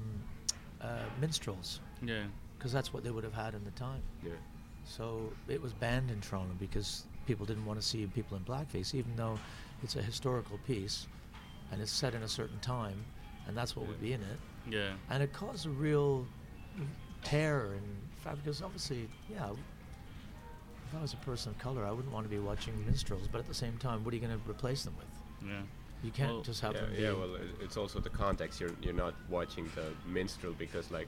uh, 0.80 0.98
minstrels 1.20 1.80
Yeah. 2.02 2.24
because 2.58 2.72
that's 2.72 2.92
what 2.92 3.02
they 3.04 3.10
would 3.10 3.24
have 3.24 3.32
had 3.34 3.54
in 3.54 3.64
the 3.64 3.70
time. 3.72 4.02
Yeah. 4.22 4.32
So 4.84 5.32
it 5.48 5.62
was 5.62 5.72
banned 5.72 6.10
in 6.10 6.20
Toronto 6.20 6.54
because 6.58 7.04
people 7.26 7.46
didn't 7.46 7.64
want 7.64 7.80
to 7.80 7.86
see 7.86 8.04
people 8.06 8.36
in 8.36 8.42
blackface, 8.44 8.94
even 8.94 9.14
though 9.16 9.38
it's 9.82 9.96
a 9.96 10.02
historical 10.02 10.58
piece 10.66 11.06
and 11.70 11.80
it's 11.80 11.92
set 11.92 12.14
in 12.14 12.22
a 12.24 12.28
certain 12.28 12.58
time, 12.60 13.02
and 13.46 13.56
that's 13.56 13.74
what 13.76 13.86
would 13.86 14.00
be 14.00 14.12
in 14.12 14.20
it. 14.20 14.38
Yeah. 14.70 14.90
And 15.08 15.22
it 15.22 15.32
caused 15.32 15.64
a 15.66 15.70
real 15.70 16.26
tear 17.22 17.72
and 17.72 17.82
fact 18.22 18.38
because 18.42 18.62
obviously, 18.62 19.08
yeah. 19.30 19.50
If 20.88 20.98
I 20.98 21.00
was 21.02 21.14
a 21.14 21.16
person 21.18 21.52
of 21.52 21.58
color, 21.58 21.86
I 21.86 21.90
wouldn't 21.90 22.12
want 22.12 22.26
to 22.26 22.30
be 22.30 22.38
watching 22.38 22.74
minstrels, 22.84 23.26
but 23.30 23.38
at 23.38 23.48
the 23.48 23.54
same 23.54 23.78
time, 23.78 24.04
what 24.04 24.12
are 24.12 24.16
you 24.16 24.22
going 24.26 24.38
to 24.38 24.50
replace 24.50 24.82
them 24.82 24.94
with? 24.98 25.48
Yeah. 25.50 25.62
You 26.02 26.10
can't 26.10 26.32
Well, 26.32 26.42
just 26.42 26.60
have 26.60 26.74
yeah, 26.74 26.80
them. 26.82 26.90
yeah, 26.98 27.12
well, 27.12 27.36
it's 27.62 27.76
also 27.78 27.98
the 28.00 28.10
context. 28.10 28.60
You're 28.60 28.72
you're 28.82 28.92
not 28.92 29.14
watching 29.30 29.70
the 29.74 29.86
minstrel 30.06 30.52
because 30.58 30.90
like 30.90 31.06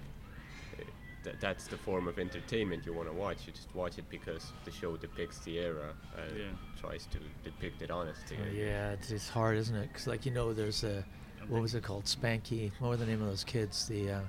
eh, 0.79 0.85
th- 1.25 1.37
that's 1.41 1.67
the 1.67 1.77
form 1.77 2.07
of 2.09 2.19
entertainment 2.19 2.87
you 2.87 2.93
want 2.95 3.09
to 3.09 3.15
watch. 3.15 3.39
You 3.47 3.53
just 3.53 3.75
watch 3.75 3.99
it 3.99 4.09
because 4.09 4.53
the 4.65 4.71
show 4.71 4.97
depicts 4.97 5.41
the 5.41 5.59
era 5.59 5.93
and 6.17 6.39
Yeah. 6.39 6.45
tries 6.81 7.07
to 7.07 7.19
depict 7.43 7.83
it 7.83 7.91
honestly. 7.91 8.39
Oh, 8.41 8.53
yeah, 8.55 8.93
it's, 8.93 9.11
it's 9.11 9.29
hard, 9.29 9.59
isn't 9.59 9.75
it? 9.77 9.89
Because 9.89 10.07
like 10.07 10.25
you 10.25 10.33
know, 10.33 10.53
there's 10.55 10.85
a 10.85 11.05
what 11.49 11.61
was 11.61 11.75
it 11.75 11.83
called? 11.83 12.05
Spanky. 12.05 12.71
What 12.79 12.89
were 12.91 12.97
the 12.97 13.05
name 13.07 13.21
of 13.21 13.27
those 13.29 13.45
kids? 13.45 13.87
The 13.89 14.13
uh, 14.13 14.21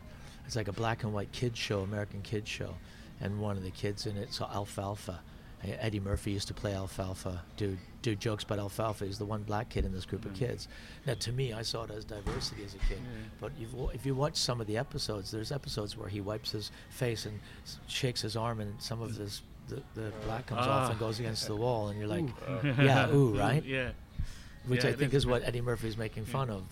it's 0.46 0.56
like 0.56 0.68
a 0.68 0.74
black 0.74 1.04
and 1.04 1.14
white 1.14 1.32
kids 1.32 1.58
show, 1.60 1.82
American 1.82 2.22
kids 2.22 2.50
show, 2.50 2.76
and 3.22 3.40
one 3.40 3.58
of 3.58 3.64
the 3.64 3.72
kids 3.72 4.06
in 4.06 4.18
it's 4.18 4.40
Alfalfa. 4.42 5.20
Eddie 5.64 6.00
Murphy 6.00 6.30
used 6.32 6.48
to 6.50 6.54
play 6.54 6.76
Alfalfa, 6.76 7.42
do 7.58 7.76
do 8.04 8.14
jokes 8.16 8.44
about 8.44 8.60
Alfalfa. 8.60 9.06
He's 9.06 9.18
the 9.18 9.26
one 9.26 9.42
black 9.42 9.70
kid 9.70 9.84
in 9.84 9.92
this 9.92 10.06
group 10.06 10.24
of 10.26 10.34
Mm. 10.34 10.38
kids. 10.38 10.68
Now, 11.08 11.16
to 11.16 11.32
me, 11.32 11.54
I 11.54 11.64
saw 11.64 11.86
it 11.86 11.90
as 11.92 12.06
diversity 12.06 12.64
as 12.64 12.76
a 12.76 12.78
kid. 12.78 13.00
But 13.42 13.52
you've, 13.58 13.74
if 13.96 14.06
you 14.06 14.14
watch 14.14 14.36
some 14.38 14.62
of 14.62 14.68
the 14.68 14.78
episodes, 14.78 15.32
there's 15.32 15.52
episodes 15.52 15.98
where 15.98 16.08
he 16.08 16.22
wipes 16.22 16.52
his 16.52 16.70
face 16.92 17.26
and 17.26 17.40
shakes 17.88 18.22
his 18.22 18.36
arm, 18.36 18.60
and 18.60 18.80
some 18.80 19.02
of 19.02 19.18
this 19.18 19.42
the, 19.68 19.82
the 19.96 20.12
black 20.26 20.46
comes 20.46 20.68
off 20.68 20.92
and 20.92 20.98
Ah. 20.98 21.00
goes 21.00 21.20
against 21.20 21.48
the 21.48 21.56
wall, 21.56 21.88
and 21.88 21.98
you're 21.98 22.08
like, 22.08 22.26
Ooh. 22.64 22.74
yeah, 22.84 23.10
ooh, 23.12 23.36
right? 23.40 23.66
Yeah. 23.66 23.90
which 24.68 24.84
Yeah, 24.84 24.92
I 24.92 24.94
think 24.94 25.14
is 25.16 25.24
is 25.24 25.26
what 25.28 25.42
Eddie 25.44 25.62
Murphy's 25.62 25.98
making 25.98 26.26
fun 26.26 26.52
of. 26.52 26.64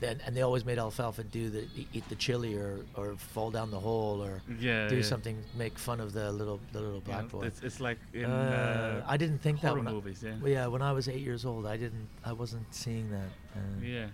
Then, 0.00 0.20
and 0.24 0.36
they 0.36 0.42
always 0.42 0.64
made 0.64 0.78
Alfalfa 0.78 1.24
do 1.24 1.50
the 1.50 1.66
eat 1.92 2.08
the 2.08 2.14
chili 2.14 2.54
or, 2.54 2.78
or 2.94 3.16
fall 3.16 3.50
down 3.50 3.70
the 3.72 3.80
hole 3.80 4.22
or 4.22 4.40
Yeah. 4.60 4.86
do 4.88 4.96
yeah. 4.96 5.02
make 5.02 5.36
make 5.56 5.78
fun 5.78 6.00
of 6.00 6.12
the 6.12 6.30
little 6.30 6.60
the 6.72 6.80
little 6.80 7.00
black 7.00 7.28
boy. 7.28 7.42
It's, 7.46 7.60
it's 7.62 7.80
like 7.80 7.98
in 8.14 8.26
Uh, 8.26 9.02
uh, 9.04 9.12
I 9.12 9.16
didn't 9.16 9.38
think 9.38 9.60
that 9.62 9.68
horror 9.70 9.80
when 9.80 9.88
I- 9.88 9.92
movies. 9.92 10.22
Yeah. 10.22 10.36
well, 10.40 10.50
yeah, 10.52 10.66
when 10.68 10.82
I 10.82 10.92
was 10.92 11.08
eight 11.08 11.20
years 11.20 11.44
old, 11.44 11.66
I 11.66 11.76
didn't 11.76 12.08
I 12.24 12.32
wasn't 12.32 12.72
seeing 12.72 13.10
that. 13.10 13.30
Uh, 13.56 13.60
Yeah. 13.82 14.06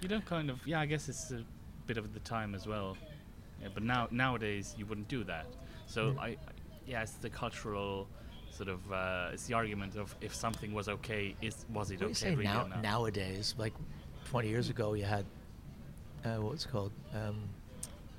You 0.00 0.08
don't 0.08 0.26
kind 0.26 0.50
of 0.50 0.58
yeah. 0.66 0.80
I 0.80 0.86
guess 0.86 1.08
it's 1.08 1.30
a 1.30 1.44
bit 1.86 1.96
of 1.96 2.12
the 2.12 2.20
time 2.20 2.52
as 2.56 2.66
well. 2.66 2.96
Yeah, 3.60 3.68
but 3.72 3.84
now 3.84 4.08
nowadays 4.10 4.74
you 4.76 4.84
wouldn't 4.86 5.08
do 5.08 5.22
that. 5.24 5.46
So. 5.86 6.16
I, 6.18 6.26
I 6.26 6.36
yeah, 6.84 7.02
it's 7.02 7.12
the 7.12 7.30
cultural 7.30 8.08
sort 8.50 8.68
of 8.68 8.80
uh, 8.92 9.30
it's 9.32 9.46
the 9.46 9.54
argument 9.54 9.94
of 9.96 10.16
if 10.20 10.34
something 10.34 10.74
was 10.74 10.88
okay, 10.88 11.36
is 11.40 11.64
was 11.72 11.92
it 11.92 12.00
What 12.00 12.06
okay 12.06 12.08
you 12.08 12.14
say 12.14 12.30
really 12.30 12.44
now, 12.44 12.64
or 12.64 12.68
not? 12.70 12.82
nowadays? 12.82 13.54
Like 13.56 13.72
20 14.32 14.48
years 14.48 14.70
ago, 14.70 14.94
you 14.94 15.04
had 15.04 15.26
uh, 16.24 16.36
what's 16.40 16.64
called 16.64 16.90
um, 17.14 17.36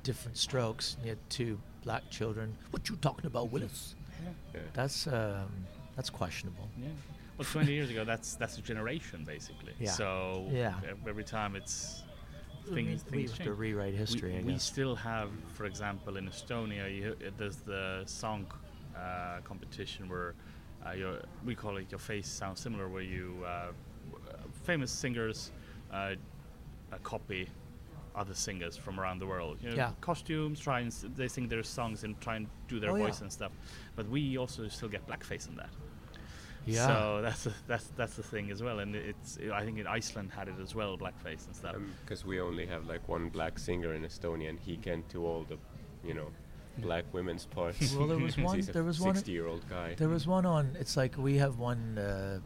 different 0.04 0.38
strokes. 0.38 0.96
You 1.02 1.10
had 1.10 1.18
two 1.28 1.58
black 1.84 2.08
children. 2.12 2.56
What 2.70 2.88
you 2.88 2.96
talking 2.98 3.26
about, 3.26 3.52
Willis? 3.52 3.96
Yeah. 4.24 4.30
Yeah. 4.54 4.60
That's 4.74 5.08
um, 5.08 5.50
that's 5.96 6.12
questionable. 6.12 6.70
Yeah. 6.80 6.90
Well, 7.40 7.48
20 7.52 7.74
years 7.74 7.90
ago, 7.90 8.04
that's 8.06 8.36
that's 8.36 8.60
a 8.60 8.62
generation 8.62 9.24
basically. 9.26 9.74
Yeah. 9.80 9.90
So 9.90 10.46
Yeah. 10.52 10.76
every 11.08 11.24
time 11.24 11.56
it's 11.56 12.04
We- 12.70 12.76
things, 12.76 13.04
we 13.06 13.12
things 13.18 13.30
have 13.32 13.38
change. 13.40 13.48
to 13.48 13.54
rewrite 13.56 13.96
history. 13.96 14.34
we, 14.34 14.38
I 14.38 14.44
we 14.54 14.58
still 14.60 14.96
have, 14.96 15.30
for 15.58 15.66
example, 15.66 16.18
in 16.18 16.26
Estonia, 16.30 16.86
you, 16.96 17.16
uh, 17.26 17.32
there's 17.40 17.58
the 17.74 18.04
song 18.06 18.46
uh, 18.96 19.40
competition 19.44 20.08
where 20.10 20.36
uh, 20.86 20.92
your, 20.92 21.14
we 21.44 21.56
call 21.56 21.78
it 21.78 21.88
your 21.90 22.00
face 22.12 22.28
sounds 22.28 22.60
similar, 22.60 22.88
where 22.88 23.02
you 23.16 23.28
uh, 23.44 23.50
uh, 23.50 23.72
famous 24.70 24.92
singers 24.92 25.52
uh, 25.94 26.16
copy 27.04 27.48
other 28.16 28.34
singers 28.36 28.78
from 28.78 29.00
around 29.00 29.20
the 29.20 29.28
world. 29.28 29.58
You 29.62 29.70
know, 29.70 29.76
Yeah. 29.76 29.92
costumes, 30.02 30.60
try 30.60 30.80
and 30.82 30.88
s- 30.92 31.06
they 31.16 31.28
sing 31.28 31.48
their 31.48 31.64
songs 31.64 32.04
and 32.04 32.20
try 32.22 32.36
and 32.36 32.48
do 32.68 32.80
their 32.80 32.92
Oh, 32.92 32.96
yeah. 32.96 33.06
voice 33.06 33.22
and 33.22 33.32
stuff. 33.32 33.52
But 33.96 34.08
we 34.10 34.38
also 34.38 34.68
still 34.68 34.90
get 34.90 35.08
blackface 35.08 35.48
in 35.50 35.56
that. 35.56 35.70
yeah. 36.66 36.88
So 36.88 37.22
that's 37.24 37.46
a, 37.48 37.54
that's 37.68 37.88
that's 37.98 38.16
the 38.16 38.24
thing 38.24 38.52
as 38.52 38.62
well, 38.62 38.80
and 38.80 38.96
it's 38.96 39.38
I 39.54 39.64
think 39.66 39.80
in 39.80 39.88
Iceland 39.88 40.32
had 40.32 40.48
it 40.48 40.56
as 40.62 40.74
well, 40.76 40.98
blackface 40.98 41.46
and 41.48 41.56
stuff. 41.56 41.76
Because 42.02 42.24
we 42.24 42.40
only 42.40 42.66
have 42.68 42.86
like 42.86 43.08
one 43.10 43.30
black 43.30 43.58
singer 43.60 43.94
in 43.96 44.04
Estonia, 44.04 44.50
and 44.50 44.60
he 44.60 44.78
can't 44.78 45.08
do 45.10 45.26
all 45.26 45.44
the, 45.50 45.58
you 46.08 46.14
know, 46.14 46.30
black 46.78 47.06
women's 47.14 47.46
parts. 47.48 47.94
Well, 47.98 48.08
there 48.12 48.18
was 48.20 48.38
one- 48.38 48.60
a 48.60 48.62
there 48.62 48.84
was 48.84 49.00
one- 49.00 49.16
sixty-year-old 49.16 49.68
guy. 49.70 49.96
There 49.96 50.10
was 50.10 50.26
one 50.28 50.46
on. 50.46 50.78
It's 50.80 50.96
like 50.96 51.18
we 51.18 51.38
have 51.38 51.58
one. 51.58 51.98
Uh, 51.98 52.40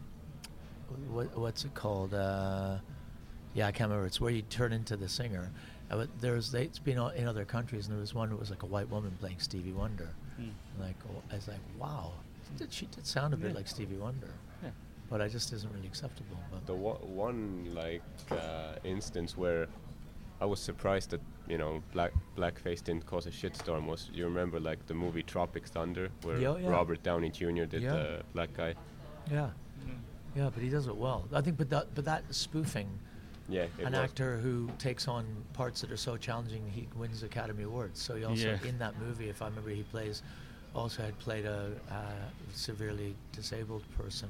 what, 1.11 1.37
what's 1.37 1.65
it 1.65 1.73
called? 1.73 2.13
Uh, 2.13 2.77
yeah, 3.57 3.65
I 3.67 3.71
can't 3.71 3.89
remember. 3.89 4.05
It's 4.05 4.21
where 4.21 4.31
you 4.31 4.43
turn 4.43 4.71
into 4.71 4.95
the 4.95 5.09
singer. 5.09 5.49
Uh, 5.89 5.97
but 5.97 6.09
there's 6.21 6.51
they, 6.51 6.63
it's 6.63 6.77
been 6.79 6.99
o- 6.99 7.07
in 7.07 7.27
other 7.27 7.43
countries, 7.43 7.87
and 7.87 7.95
there 7.95 7.99
was 7.99 8.13
one 8.13 8.29
that 8.29 8.39
was 8.39 8.51
like 8.51 8.61
a 8.61 8.67
white 8.67 8.87
woman 8.89 9.11
playing 9.19 9.39
Stevie 9.39 9.71
Wonder. 9.71 10.09
Mm. 10.39 10.51
Like 10.79 10.95
oh, 11.09 11.23
I 11.31 11.35
was 11.35 11.47
like, 11.47 11.59
wow, 11.79 12.11
did 12.57 12.71
she 12.71 12.85
did 12.85 13.07
sound 13.07 13.33
a 13.33 13.37
bit 13.37 13.49
Yeah. 13.49 13.55
like 13.55 13.67
Stevie 13.67 13.97
Wonder, 13.97 14.29
Yeah. 14.63 14.69
but 15.09 15.21
I 15.21 15.27
just 15.27 15.51
isn't 15.53 15.73
really 15.73 15.87
acceptable. 15.87 16.37
But 16.51 16.67
the 16.67 16.75
wa- 16.75 16.99
one 16.99 17.71
like 17.73 18.03
uh, 18.29 18.75
instance 18.83 19.35
where 19.35 19.67
I 20.39 20.45
was 20.45 20.59
surprised 20.59 21.09
that 21.11 21.21
you 21.47 21.57
know 21.57 21.81
black 21.93 22.11
blackface 22.37 22.83
didn't 22.83 23.07
cause 23.07 23.25
a 23.25 23.31
shitstorm 23.31 23.87
was 23.87 24.11
you 24.13 24.25
remember 24.25 24.59
like 24.59 24.85
the 24.85 24.93
movie 24.93 25.23
Tropic 25.23 25.65
Thunder 25.67 26.09
where 26.21 26.37
Yeah, 26.37 26.57
yeah. 26.57 26.69
Robert 26.69 27.01
Downey 27.01 27.31
Jr. 27.31 27.63
did 27.65 27.81
Yeah. 27.81 27.93
the 27.93 28.21
black 28.33 28.53
guy. 28.53 28.75
yeah, 29.31 29.49
yeah, 30.35 30.49
but 30.53 30.61
he 30.61 30.69
does 30.69 30.85
it 30.87 30.95
well. 30.95 31.25
I 31.33 31.41
think, 31.41 31.57
but 31.57 31.69
that 31.71 31.95
but 31.95 32.05
that 32.05 32.23
spoofing. 32.29 32.89
Yeah, 33.49 33.67
an 33.79 33.93
was. 33.93 34.01
actor 34.01 34.37
who 34.37 34.69
takes 34.77 35.07
on 35.07 35.25
parts 35.53 35.81
that 35.81 35.91
are 35.91 35.97
so 35.97 36.17
challenging, 36.17 36.69
he 36.69 36.87
wins 36.95 37.23
Academy 37.23 37.63
Awards. 37.63 38.01
So 38.01 38.15
he 38.15 38.23
also 38.25 38.51
Yeah. 38.61 38.67
in 38.69 38.77
that 38.79 38.99
movie, 38.99 39.29
if 39.29 39.41
I 39.41 39.45
remember, 39.47 39.69
he 39.69 39.83
plays 39.83 40.21
also 40.75 41.01
had 41.01 41.17
played 41.19 41.45
a 41.45 41.71
uh, 41.89 41.95
severely 42.53 43.15
disabled 43.31 43.83
person 43.97 44.29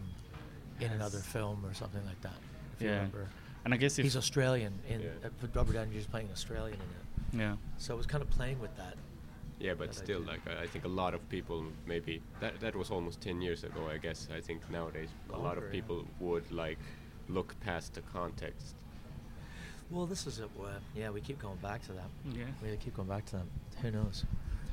in 0.80 0.92
another 0.92 1.18
film 1.20 1.66
or 1.66 1.74
something 1.74 2.06
like 2.06 2.22
that. 2.22 2.38
If 2.76 2.82
you 2.82 2.88
Yeah. 2.90 2.96
remember, 2.98 3.28
And 3.66 3.74
I 3.74 3.78
guess 3.78 4.00
if 4.00 4.04
he's 4.04 4.16
Australian. 4.16 4.80
In 4.88 5.02
Yeah. 5.02 5.10
uh, 5.26 5.48
Robert 5.54 5.74
Downey 5.74 5.92
Jr. 5.92 5.98
is 5.98 6.06
playing 6.06 6.32
Australian 6.32 6.80
in 6.80 6.90
it, 6.90 7.42
yeah, 7.42 7.58
so 7.78 7.94
it 7.96 7.98
was 7.98 8.06
kind 8.06 8.22
of 8.22 8.30
playing 8.30 8.60
with 8.60 8.74
that. 8.78 8.96
Yeah, 9.60 9.74
but 9.74 9.88
that 9.92 9.96
still, 9.96 10.22
like 10.22 10.48
I 10.48 10.68
think 10.68 10.86
a 10.86 10.88
lot 10.88 11.14
of 11.14 11.28
people 11.28 11.66
maybe 11.86 12.22
that 12.40 12.60
that 12.62 12.76
was 12.76 12.92
almost 12.92 13.20
ten 13.20 13.42
years 13.42 13.64
ago. 13.66 13.90
I 13.90 13.98
guess 13.98 14.30
I 14.32 14.40
think 14.40 14.70
nowadays 14.70 15.10
a 15.30 15.32
lot 15.34 15.42
Longer, 15.44 15.58
of 15.58 15.64
yeah. 15.66 15.82
people 15.82 16.08
would 16.20 16.50
like 16.52 16.78
look 17.28 17.60
past 17.60 17.96
the 17.96 18.02
context. 18.14 18.76
Well, 19.90 20.06
this 20.06 20.28
is 20.28 20.40
it. 20.40 20.50
Uh, 20.60 20.68
yeah, 20.96 21.10
we 21.10 21.22
keep 21.22 21.40
going 21.40 21.58
back 21.58 21.82
to 21.88 21.94
that. 21.94 22.10
yeah. 22.34 22.44
We 22.62 22.76
keep 22.78 22.96
going 22.96 23.08
back 23.08 23.26
to 23.28 23.38
that. 23.38 23.46
Who 23.82 23.92
knows? 23.92 24.26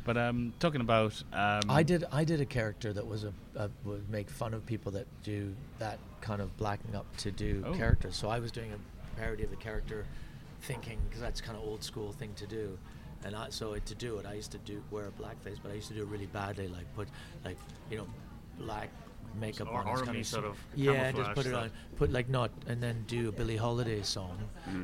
But 0.04 0.16
um, 0.18 0.52
talking 0.58 0.80
about 0.82 1.22
um, 1.32 1.62
I 1.68 1.82
did. 1.82 2.04
I 2.12 2.24
did 2.24 2.40
a 2.40 2.44
character 2.46 2.92
that 2.92 3.06
was 3.06 3.24
a, 3.24 3.32
a 3.56 3.70
would 3.84 4.08
make 4.10 4.28
fun 4.28 4.52
of 4.52 4.66
people 4.66 4.92
that 4.92 5.06
do 5.22 5.54
that 5.78 5.98
kind 6.20 6.42
of 6.42 6.54
blacking 6.58 6.94
up 6.94 7.06
to 7.18 7.30
do 7.30 7.64
Oh. 7.66 7.72
characters. 7.74 8.16
So 8.16 8.28
I 8.28 8.38
was 8.38 8.52
doing 8.52 8.72
a 8.72 9.18
parody 9.18 9.44
of 9.44 9.50
the 9.50 9.56
character, 9.56 10.04
thinking 10.62 10.98
because 11.08 11.20
that's 11.22 11.40
kind 11.40 11.56
of 11.56 11.64
old 11.64 11.82
school 11.82 12.12
thing 12.12 12.32
to 12.36 12.46
do. 12.46 12.76
And 13.24 13.34
I, 13.34 13.46
so 13.48 13.74
to 13.74 13.94
do 13.94 14.18
it, 14.18 14.26
I 14.26 14.34
used 14.34 14.50
to 14.52 14.58
do 14.58 14.82
wear 14.90 15.06
a 15.06 15.10
blackface, 15.22 15.56
but 15.62 15.72
I 15.72 15.74
used 15.74 15.88
to 15.88 15.94
do 15.94 16.02
it 16.02 16.08
really 16.08 16.26
badly, 16.26 16.68
like 16.68 16.92
put 16.94 17.08
like 17.44 17.56
you 17.90 17.96
know 17.96 18.06
black 18.58 18.90
makeup 19.40 19.68
Ar- 19.68 19.82
on. 19.84 19.88
It's 19.92 20.00
army 20.00 20.12
kinda 20.12 20.24
sort 20.24 20.44
s- 20.44 20.50
of 20.50 20.56
yeah, 20.74 20.92
just 20.92 21.14
camouflage 21.16 21.34
put 21.36 21.46
it 21.46 21.48
stuff. 21.50 21.62
on, 21.64 21.70
put 21.96 22.12
like 22.12 22.28
not, 22.28 22.50
and 22.66 22.82
then 22.82 23.04
do 23.06 23.28
a 23.28 23.32
Billie 23.32 23.56
Holiday 23.56 24.02
song, 24.02 24.38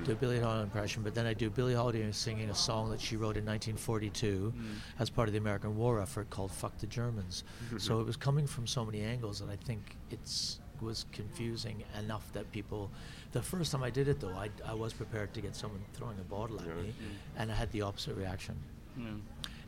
do 0.05 0.13
a 0.13 0.15
Billie 0.15 0.41
Holiday 0.41 0.63
impression. 0.63 1.03
But 1.03 1.15
then 1.15 1.27
I 1.27 1.35
do 1.35 1.51
Billie 1.51 1.75
Holiday 1.75 2.11
singing 2.13 2.51
a 2.51 2.55
song 2.55 2.91
that 2.91 3.01
she 3.01 3.17
wrote 3.17 3.37
in 3.37 3.45
1942 3.45 4.53
Mm. 4.57 4.65
as 4.99 5.11
part 5.11 5.29
of 5.29 5.33
the 5.33 5.39
American 5.39 5.77
War 5.77 6.01
effort 6.01 6.31
called 6.31 6.51
"Fuck 6.53 6.79
the 6.79 6.87
Germans." 6.87 7.45
so 7.79 8.01
it 8.01 8.07
was 8.07 8.17
coming 8.17 8.47
from 8.47 8.67
so 8.67 8.85
many 8.85 9.01
angles 9.03 9.41
that 9.41 9.49
I 9.51 9.57
think 9.57 9.97
it's 10.11 10.61
was 10.81 11.05
confusing 11.13 11.85
enough 11.99 12.33
that 12.33 12.51
people. 12.53 12.91
The 13.33 13.43
first 13.43 13.71
time 13.71 13.83
I 13.83 13.91
did 13.91 14.09
it 14.09 14.19
though, 14.19 14.31
I, 14.35 14.49
I 14.67 14.73
was 14.73 14.95
prepared 14.95 15.35
to 15.35 15.41
get 15.43 15.55
someone 15.55 15.81
throwing 15.93 16.19
a 16.19 16.23
bottle 16.25 16.59
at 16.61 16.67
Yeah. 16.67 16.75
me, 16.83 16.95
and 17.37 17.53
I 17.53 17.55
had 17.55 17.71
the 17.73 17.83
opposite 17.83 18.17
reaction. 18.17 18.57
Yeah. 18.97 19.05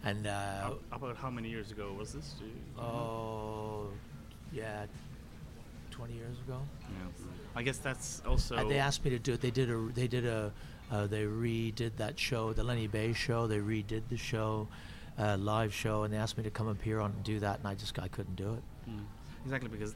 And 0.05 0.27
uh, 0.27 0.31
Ab- 0.73 0.79
about 0.91 1.17
how 1.19 1.31
many 1.31 1.49
years 1.51 1.71
ago 1.71 1.93
was 1.93 2.13
this? 2.15 2.35
Do 2.39 2.47
you- 2.47 2.83
oh, 2.83 3.89
yeah, 4.63 4.87
20 5.91 6.15
years 6.15 6.39
ago. 6.47 6.59
Yeah. 6.81 7.27
I 7.55 7.63
guess 7.63 7.79
that's 7.79 8.23
also. 8.27 8.57
Uh, 8.57 8.65
they 8.65 8.79
asked 8.79 9.05
me 9.05 9.11
to 9.11 9.19
do 9.19 9.35
it. 9.35 9.41
They 9.41 9.51
did 9.51 9.71
a. 9.71 9.77
They 9.95 10.09
did 10.09 10.25
a. 10.27 10.53
Uh, 10.91 11.07
they 11.07 11.25
redid 11.25 11.93
that 11.97 12.19
show, 12.19 12.53
the 12.53 12.63
Lenny 12.63 12.87
Bay 12.87 13.13
show. 13.13 13.47
They 13.47 13.59
redid 13.59 14.03
the 14.11 14.17
show, 14.17 14.69
uh, 15.19 15.37
live 15.39 15.73
show, 15.73 16.03
and 16.05 16.13
they 16.13 16.19
asked 16.19 16.37
me 16.37 16.45
to 16.45 16.51
come 16.51 16.69
appear 16.69 17.01
on 17.01 17.13
and 17.13 17.23
do 17.25 17.41
that, 17.41 17.59
and 17.59 17.69
I 17.69 17.75
just 17.75 17.99
I 17.99 18.09
couldn't 18.09 18.37
do 18.37 18.55
it. 18.55 18.63
Mm. 18.91 19.05
Exactly 19.45 19.69
because 19.69 19.95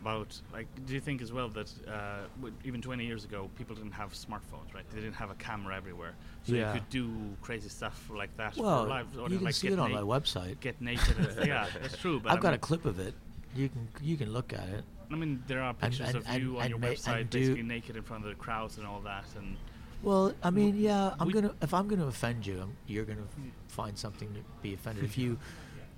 about 0.00 0.40
like 0.52 0.66
do 0.86 0.94
you 0.94 1.00
think 1.00 1.20
as 1.20 1.32
well 1.32 1.48
that 1.48 1.68
uh, 1.88 2.20
even 2.64 2.80
20 2.80 3.04
years 3.04 3.24
ago 3.24 3.50
people 3.58 3.74
didn't 3.74 3.90
have 3.90 4.12
smartphones 4.12 4.72
right 4.72 4.88
they 4.90 5.00
didn't 5.00 5.14
have 5.16 5.28
a 5.30 5.34
camera 5.34 5.76
everywhere 5.76 6.14
so 6.44 6.52
Yeah. 6.54 6.72
you 6.72 6.78
could 6.80 6.88
do 6.88 7.10
crazy 7.42 7.68
stuff 7.68 8.08
like 8.14 8.36
that 8.36 8.56
Well, 8.56 8.84
for 8.84 8.88
live 8.88 9.06
you 9.28 9.38
can 9.38 9.44
like 9.44 9.54
see 9.54 9.66
it 9.68 9.78
on 9.78 9.90
na- 9.90 10.00
my 10.00 10.18
website. 10.18 10.60
get 10.60 10.80
naked 10.80 11.16
yeah 11.44 11.66
that's 11.82 11.96
true 11.98 12.20
but 12.20 12.30
I've 12.30 12.38
I 12.38 12.40
got 12.40 12.54
a 12.54 12.58
clip 12.58 12.84
of 12.84 13.00
it. 13.00 13.12
You 13.58 13.68
can 13.68 13.88
you 14.00 14.16
can 14.16 14.32
look 14.32 14.52
at 14.52 14.68
it. 14.68 14.84
I 15.10 15.16
mean 15.16 15.42
there 15.48 15.60
are 15.62 15.74
pictures 15.74 16.08
and- 16.08 16.16
of 16.18 16.28
you 16.40 16.50
and- 16.50 16.56
on 16.58 16.62
and 16.62 16.70
your 16.70 16.78
ma- 16.78 16.86
website 16.88 17.28
do- 17.30 17.38
basically 17.40 17.62
naked 17.62 17.96
in 17.96 18.02
front 18.02 18.24
of 18.24 18.30
the 18.30 18.36
crowds 18.36 18.78
and 18.78 18.86
all 18.86 19.00
that 19.00 19.24
and 19.36 19.56
Well, 20.02 20.32
I 20.44 20.50
mean, 20.50 20.76
yeah, 20.78 21.14
I'm 21.18 21.28
gonna 21.30 21.52
if 21.60 21.74
I'm 21.74 21.88
gonna 21.88 22.06
offend 22.06 22.46
you, 22.46 22.60
I'm, 22.60 22.76
you're 22.86 23.04
gonna 23.04 23.22
f- 23.36 23.52
find 23.66 23.98
something 23.98 24.32
to 24.34 24.40
be 24.62 24.74
offended. 24.74 25.02
If 25.04 25.18
you 25.22 25.38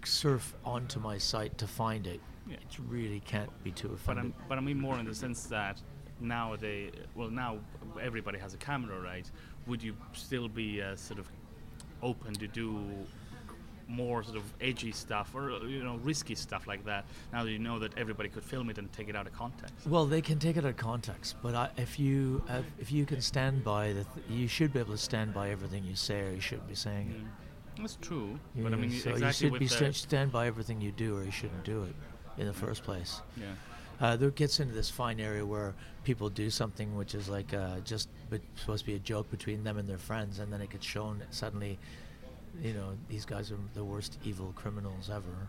surf 0.05 0.55
onto 0.65 0.99
my 1.01 1.19
site 1.19 1.59
to 1.59 1.67
find 1.67 2.07
it, 2.07 2.21
Yeah. 2.49 2.57
it 2.57 2.79
really 2.89 3.21
can't 3.21 3.51
be 3.63 3.73
too 3.73 3.89
but 3.89 3.95
offended. 3.97 4.25
I'm, 4.25 4.35
but 4.49 4.57
I 4.57 4.63
mean 4.63 4.81
more 4.81 4.99
in 4.99 5.05
the 5.05 5.15
sense 5.15 5.45
that 5.57 5.83
nowadays 6.21 6.93
well 7.15 7.31
now 7.31 7.59
everybody 8.01 8.39
has 8.39 8.53
a 8.55 8.59
camera 8.59 9.01
right 9.01 9.31
would 9.67 9.83
you 9.83 9.95
still 10.13 10.49
be 10.49 10.81
uh, 10.83 10.95
sort 10.97 11.19
of 11.19 11.27
open 12.03 12.33
to 12.35 12.47
do 12.47 12.79
more 13.91 14.23
sort 14.23 14.37
of 14.37 14.45
edgy 14.61 14.93
stuff 14.93 15.35
or 15.35 15.51
you 15.67 15.83
know 15.83 15.97
risky 16.03 16.35
stuff 16.35 16.67
like 16.67 16.85
that 16.85 17.05
now 17.33 17.45
that 17.45 17.51
you 17.51 17.59
know 17.59 17.79
that 17.79 17.97
everybody 17.99 18.29
could 18.29 18.45
film 18.45 18.71
it 18.71 18.79
and 18.79 18.91
take 18.93 19.09
it 19.09 19.17
out 19.17 19.27
of 19.27 19.33
context 19.33 19.75
Well, 19.87 20.07
they 20.07 20.21
can 20.23 20.39
take 20.39 20.57
it 20.57 20.65
out 20.65 20.71
of 20.71 20.77
context, 20.77 21.37
but 21.43 21.55
I, 21.55 21.69
if 21.77 21.99
you 21.99 22.43
uh, 22.49 22.63
if 22.79 22.93
you 22.93 23.05
can 23.07 23.21
stand 23.21 23.65
by 23.65 23.89
the, 23.93 24.05
th- 24.05 24.27
you 24.31 24.47
should 24.49 24.73
be 24.73 24.79
able 24.81 24.93
to 24.93 24.99
stand 24.99 25.35
by 25.35 25.51
everything 25.51 25.85
you 25.85 25.97
say, 25.97 26.21
or 26.21 26.31
you 26.31 26.41
shouldn't 26.41 26.69
be 26.69 26.75
saying 26.75 27.07
it. 27.11 27.21
Mm. 27.21 27.83
that's 27.83 27.97
true 28.01 28.39
but 28.57 28.73
I 28.73 28.77
Yeah, 28.77 28.83
mean 28.83 28.91
so 28.93 29.11
exactly 29.11 29.47
you 29.49 29.53
should 29.53 29.59
be 29.61 29.67
sta- 29.69 29.93
stand 29.93 30.33
by 30.33 30.47
everything 30.47 30.81
you 30.81 30.93
do, 30.93 31.17
or 31.17 31.25
you 31.25 31.31
shouldn't 31.33 31.65
do 31.65 31.83
it 31.85 31.95
in 32.41 32.47
the 32.47 32.53
first 32.65 32.83
place. 32.85 33.21
yeah 33.37 33.47
Uh, 34.01 34.17
there 34.17 34.31
gets 34.31 34.61
into 34.61 34.73
this 34.75 34.89
fine 34.89 35.21
area 35.21 35.45
where 35.45 35.75
people 36.05 36.31
do 36.31 36.49
something 36.51 36.89
which 36.97 37.15
is 37.15 37.29
like 37.29 37.53
uh, 37.53 37.79
just 37.93 38.09
but 38.31 38.41
supposed 38.55 38.83
to 38.85 38.91
be 38.93 38.97
a 38.97 39.05
joke 39.13 39.27
between 39.31 39.63
them 39.65 39.77
and 39.81 39.87
their 39.89 39.99
friends, 40.11 40.39
and 40.41 40.51
then 40.53 40.61
it 40.63 40.71
gets 40.71 40.87
shown 40.87 41.15
suddenly, 41.31 41.79
you 42.63 42.73
know, 42.73 42.97
these 43.09 43.25
guys 43.25 43.51
are 43.51 43.59
the 43.75 43.85
worst 43.85 44.19
evil 44.25 44.53
criminals 44.57 45.11
ever, 45.11 45.49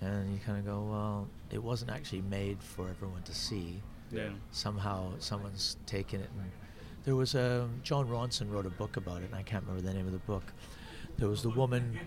and 0.00 0.32
you 0.32 0.40
kind 0.44 0.58
of 0.58 0.64
go, 0.64 0.86
well, 0.90 1.28
it 1.50 1.62
wasn't 1.62 1.90
actually 1.90 2.22
made 2.22 2.62
for 2.62 2.88
everyone 2.88 3.22
to 3.22 3.34
see. 3.34 3.82
yeah 4.10 4.30
Somehow, 4.50 5.12
someone's 5.18 5.76
taken 5.86 6.20
it, 6.20 6.30
and 6.38 6.50
there 7.04 7.16
was 7.16 7.34
a 7.34 7.68
Jon 7.82 8.06
Ronson 8.08 8.50
wrote 8.50 8.66
a 8.66 8.70
book 8.70 8.96
about 8.96 9.22
it, 9.22 9.26
and 9.26 9.34
I 9.34 9.42
can't 9.42 9.64
remember 9.64 9.86
the 9.86 9.94
name 9.94 10.06
of 10.06 10.12
the 10.12 10.18
book. 10.18 10.44
There 11.16 11.28
was 11.28 11.42
the 11.42 11.50
woman 11.50 11.98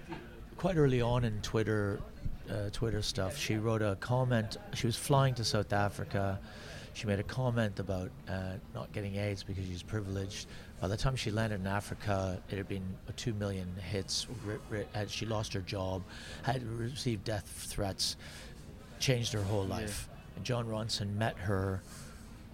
quite 0.57 0.77
early 0.77 1.01
on 1.01 1.23
in 1.25 1.41
Twitter, 1.41 1.99
uh, 2.49 2.69
Twitter 2.71 3.01
stuff. 3.01 3.35
She 3.37 3.55
wrote 3.55 3.81
a 3.81 3.97
comment. 3.99 4.57
She 4.73 4.85
was 4.85 4.95
flying 4.95 5.33
to 5.35 5.43
South 5.43 5.73
Africa. 5.73 6.39
She 6.93 7.07
made 7.07 7.19
a 7.19 7.23
comment 7.23 7.79
about 7.79 8.11
uh, 8.29 8.53
not 8.75 8.91
getting 8.91 9.15
AIDS 9.15 9.43
because 9.43 9.65
she's 9.65 9.81
privileged. 9.83 10.47
By 10.81 10.87
the 10.87 10.97
time 10.97 11.15
she 11.15 11.29
landed 11.29 11.61
in 11.61 11.67
Africa, 11.67 12.41
it 12.49 12.57
had 12.57 12.67
been 12.67 12.83
two 13.15 13.33
million 13.35 13.67
hits. 13.75 14.25
Had 14.93 15.11
she 15.11 15.27
lost 15.27 15.53
her 15.53 15.61
job, 15.61 16.01
had 16.41 16.63
received 16.63 17.23
death 17.23 17.45
threats, 17.69 18.17
changed 18.99 19.31
her 19.33 19.43
whole 19.43 19.63
Yeah. 19.67 19.75
life. 19.75 20.09
And 20.35 20.43
Jon 20.43 20.65
Ronson 20.67 21.15
met 21.15 21.37
her, 21.37 21.81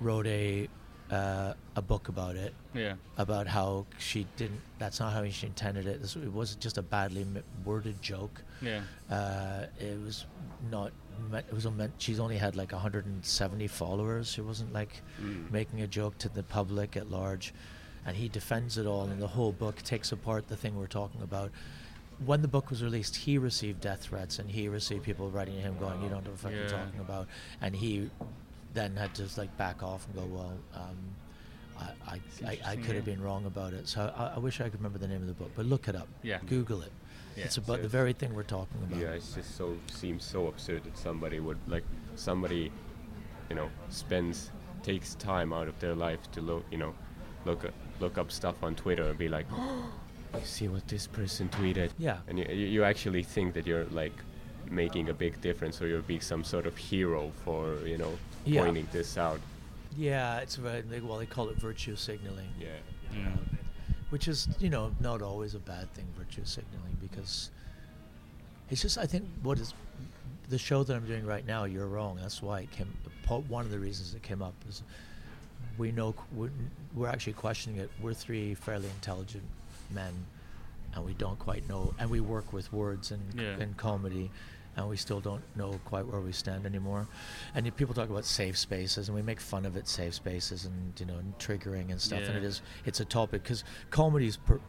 wrote 0.01 0.27
a 0.27 0.67
uh, 1.09 1.53
a 1.77 1.81
book 1.81 2.09
about 2.09 2.35
it, 2.35 2.53
yeah 2.73 2.95
about 3.17 3.47
how 3.47 3.85
she 3.97 4.27
didn't. 4.35 4.59
That's 4.77 4.99
not 4.99 5.13
how 5.13 5.25
she 5.29 5.47
intended 5.47 5.87
it. 5.87 6.01
This, 6.01 6.17
it 6.17 6.33
was 6.33 6.55
just 6.55 6.77
a 6.77 6.81
badly 6.81 7.25
worded 7.63 8.01
joke. 8.01 8.41
yeah 8.61 8.81
Uh, 9.09 9.67
it 9.79 9.97
was 10.03 10.25
not 10.69 10.91
it 11.33 11.53
was 11.53 11.65
meant 11.71 11.93
she's 11.97 12.19
only 12.19 12.37
had 12.37 12.57
like 12.57 12.73
170 12.73 13.67
followers. 13.67 14.29
She 14.29 14.41
wasn't 14.41 14.73
like 14.73 15.01
Mm. 15.21 15.49
making 15.49 15.81
a 15.81 15.87
joke 15.87 16.17
to 16.17 16.27
the 16.29 16.43
public 16.43 16.97
at 16.97 17.09
large, 17.09 17.53
and 18.07 18.17
he 18.17 18.27
defends 18.29 18.77
it 18.79 18.87
all. 18.87 19.03
And 19.03 19.21
the 19.21 19.27
whole 19.27 19.51
book 19.51 19.83
takes 19.83 20.11
apart 20.11 20.47
the 20.47 20.55
thing 20.57 20.75
we're 20.75 20.87
talking 20.87 21.21
about. 21.21 21.51
When 22.25 22.41
the 22.41 22.47
book 22.47 22.71
was 22.71 22.81
released, 22.81 23.15
he 23.15 23.37
received 23.37 23.81
death 23.81 24.01
threats, 24.01 24.39
and 24.39 24.49
he 24.49 24.67
received 24.69 25.03
people 25.03 25.29
writing 25.29 25.53
to 25.55 25.61
him 25.61 25.77
going, 25.77 26.01
"You 26.01 26.09
don't 26.09 26.23
know 26.23 26.31
what 26.31 26.37
the 26.41 26.43
fuck 26.47 26.51
you're 26.51 26.63
Yeah. 26.63 26.67
talking 26.85 26.99
about," 26.99 27.27
and 27.61 27.75
he 27.75 28.09
then 28.73 28.95
had 28.95 29.13
to 29.15 29.23
just 29.23 29.37
like 29.37 29.55
back 29.57 29.83
off 29.83 30.07
and 30.07 30.15
go, 30.15 30.25
"Well." 30.25 30.53
Um, 30.73 30.97
I, 31.79 31.83
I, 31.83 31.89
I, 32.13 32.17
I 32.17 32.51
interesting, 32.53 32.83
could 32.85 32.95
have 32.95 33.05
been 33.05 33.21
wrong 33.21 33.45
about 33.45 33.71
it. 33.73 33.87
So 33.87 34.11
I, 34.17 34.33
I 34.37 34.39
wish 34.39 34.59
I 34.59 34.63
could 34.63 34.79
remember 34.79 34.97
the 34.97 35.07
name 35.07 35.21
of 35.21 35.27
the 35.27 35.33
book, 35.35 35.51
but 35.55 35.67
look 35.67 35.87
it 35.87 35.95
up. 35.95 36.07
Yeah. 36.23 36.39
Google 36.47 36.81
it. 36.81 36.91
Yeah. 37.35 37.43
It's 37.43 37.57
about 37.57 37.83
the 37.83 37.87
very 37.87 38.13
thing 38.13 38.33
we're 38.33 38.41
talking 38.41 38.81
about. 38.83 38.99
Yeah, 38.99 39.09
it 39.11 39.23
just 39.35 39.55
so 39.55 39.77
seems 39.85 40.23
so 40.23 40.47
absurd 40.47 40.85
that 40.85 40.97
somebody 40.97 41.39
would 41.39 41.59
like 41.67 41.83
somebody, 42.15 42.71
you 43.51 43.55
know, 43.55 43.69
spends 43.89 44.49
takes 44.81 45.13
time 45.15 45.53
out 45.53 45.67
of 45.67 45.77
their 45.79 45.93
life 45.93 46.31
to 46.31 46.41
look, 46.41 46.65
you 46.71 46.79
know, 46.79 46.95
look 47.45 47.63
up, 47.63 47.75
look 47.99 48.17
up 48.17 48.31
stuff 48.31 48.63
on 48.63 48.75
Twitter 48.75 49.03
and 49.03 49.17
be 49.17 49.27
like, 49.27 49.45
you 50.33 50.41
see 50.43 50.67
what 50.67 50.87
this 50.87 51.07
person 51.07 51.49
tweeted. 51.49 51.91
Yeah. 51.97 52.17
And 52.27 52.39
you, 52.39 52.45
you 52.45 52.83
actually 52.83 53.23
think 53.23 53.53
that 53.53 53.65
you're 53.65 53.85
like 53.85 54.13
making 54.69 55.09
a 55.09 55.13
big 55.13 55.39
difference 55.41 55.81
or 55.81 55.87
you're 55.87 56.01
being 56.01 56.21
some 56.21 56.43
sort 56.43 56.65
of 56.65 56.75
hero 56.75 57.31
for 57.45 57.77
you 57.85 57.97
know 57.97 58.13
Yeah. 58.45 58.63
pointing 58.63 58.87
this 58.91 59.17
out. 59.17 59.39
Yeah, 59.97 60.39
it's 60.39 60.55
very 60.57 60.81
they, 60.81 60.99
well 60.99 61.17
they 61.17 61.25
call 61.25 61.49
it 61.49 61.55
virtue 61.57 61.95
signaling, 61.95 62.49
Yeah. 62.59 62.67
Mm. 63.15 63.37
which 64.09 64.27
is 64.27 64.47
you 64.59 64.69
know 64.69 64.91
not 64.99 65.21
always 65.21 65.55
a 65.55 65.59
bad 65.59 65.91
thing. 65.93 66.05
Virtue 66.17 66.43
signaling 66.45 66.97
because 67.01 67.49
it's 68.69 68.81
just 68.81 68.97
I 68.97 69.05
think 69.05 69.25
what 69.43 69.57
is 69.59 69.73
the 70.49 70.57
show 70.57 70.83
that 70.83 70.95
I'm 70.95 71.05
doing 71.05 71.25
right 71.25 71.45
now. 71.45 71.63
You're 71.65 71.87
wrong. 71.87 72.17
That's 72.21 72.41
why 72.41 72.61
it 72.61 72.71
came. 72.71 72.87
One 73.49 73.65
of 73.65 73.71
the 73.71 73.79
reasons 73.79 74.13
it 74.13 74.23
came 74.23 74.41
up 74.41 74.53
is 74.69 74.81
we 75.77 75.91
know 75.91 76.15
we're, 76.33 76.49
we're 76.95 77.07
actually 77.07 77.33
questioning 77.33 77.79
it. 77.79 77.89
We're 78.01 78.13
three 78.13 78.53
fairly 78.55 78.87
intelligent 78.87 79.43
men, 79.91 80.13
and 80.93 81.05
we 81.05 81.13
don't 81.13 81.37
quite 81.39 81.67
know. 81.69 81.93
And 81.99 82.09
we 82.09 82.19
work 82.19 82.53
with 82.53 82.71
words 82.73 83.11
and 83.11 83.21
Yeah. 83.39 83.57
and 83.59 83.75
comedy, 83.77 84.31
and 84.75 84.87
we 84.89 84.97
still 84.97 85.19
don't 85.19 85.43
know 85.55 85.79
quite 85.85 86.07
where 86.07 86.21
we 86.21 86.31
stand 86.31 86.65
anymore. 86.65 87.07
And 87.55 87.65
you- 87.65 87.71
people 87.71 87.93
talk 87.95 88.09
about 88.09 88.25
safe 88.25 88.57
spaces, 88.57 89.07
and 89.09 89.15
we 89.15 89.21
make 89.21 89.39
fun 89.39 89.65
of 89.65 89.75
it, 89.75 89.87
safe 89.87 90.13
spaces, 90.15 90.65
and 90.65 90.99
you 90.99 91.05
know, 91.05 91.17
and 91.17 91.37
triggering 91.39 91.91
and 91.91 92.01
stuff. 92.01 92.21
And 92.21 92.37
it 92.37 92.41
Yeah. 92.43 92.49
is 92.49 92.61
it's 92.85 92.99
a 92.99 93.05
topic 93.05 93.43
because 93.43 93.63
comedy's 93.91 94.37
per, 94.37 94.59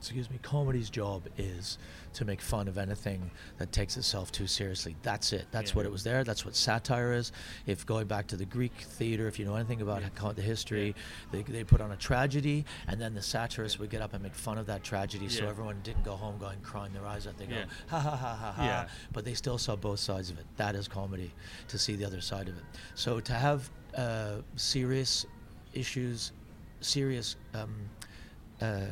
excuse 0.00 0.30
me, 0.30 0.38
comedy's 0.40 0.88
job 0.88 1.22
is 1.36 1.76
to 2.14 2.24
make 2.24 2.40
fun 2.40 2.68
of 2.68 2.78
anything 2.78 3.30
that 3.58 3.70
takes 3.70 3.98
itself 3.98 4.32
too 4.32 4.46
seriously. 4.46 4.96
That's 5.02 5.34
it. 5.34 5.46
That's 5.50 5.70
Yeah. 5.72 5.76
what 5.76 5.84
it 5.86 5.92
was 5.92 6.02
there. 6.02 6.24
That's 6.24 6.42
what 6.46 6.56
satire 6.56 7.12
is. 7.12 7.32
If 7.66 7.84
going 7.84 8.06
back 8.06 8.26
to 8.28 8.36
the 8.36 8.46
Greek 8.46 8.72
theater, 8.72 9.28
if 9.28 9.38
you 9.38 9.44
know 9.44 9.56
anything 9.56 9.82
about 9.82 10.00
Yeah. 10.00 10.32
the 10.32 10.40
history, 10.40 10.94
they, 11.32 11.42
they 11.42 11.64
put 11.64 11.82
on 11.82 11.92
a 11.92 11.96
tragedy, 11.96 12.64
and 12.88 12.98
then 12.98 13.12
the 13.12 13.20
satirists 13.20 13.78
would 13.78 13.90
get 13.90 14.00
up 14.00 14.14
and 14.14 14.22
make 14.22 14.34
fun 14.34 14.56
of 14.56 14.64
that 14.66 14.82
tragedy, 14.82 15.28
so 15.28 15.46
everyone 15.46 15.78
didn't 15.82 16.02
go 16.02 16.16
home 16.16 16.38
going 16.38 16.60
crying 16.62 16.94
their 16.94 17.06
eyes 17.06 17.26
out. 17.26 17.36
They 17.36 17.46
go 17.46 17.62
ha 17.88 18.00
ha 18.00 18.16
ha 18.16 18.34
ha 18.34 18.52
ha. 18.52 18.64
Yeah. 18.64 18.88
But 19.12 19.26
they 19.26 19.34
still 19.34 19.58
saw 19.58 19.76
both 19.76 20.00
sides 20.00 20.30
of 20.30 20.38
it. 20.38 20.46
That 20.56 20.74
is 20.74 20.88
comedy 20.88 21.30
to 21.68 21.78
see 21.78 21.94
the 21.94 22.06
other 22.06 22.22
side 22.22 22.48
of 22.48 22.56
it. 22.56 22.64
So 22.94 23.20
to 23.20 23.34
have 23.34 23.70
uh, 23.94 24.36
serious 24.56 25.26
issues, 25.74 26.32
serious. 26.80 27.36
Um, 27.52 27.74
uh, 28.62 28.86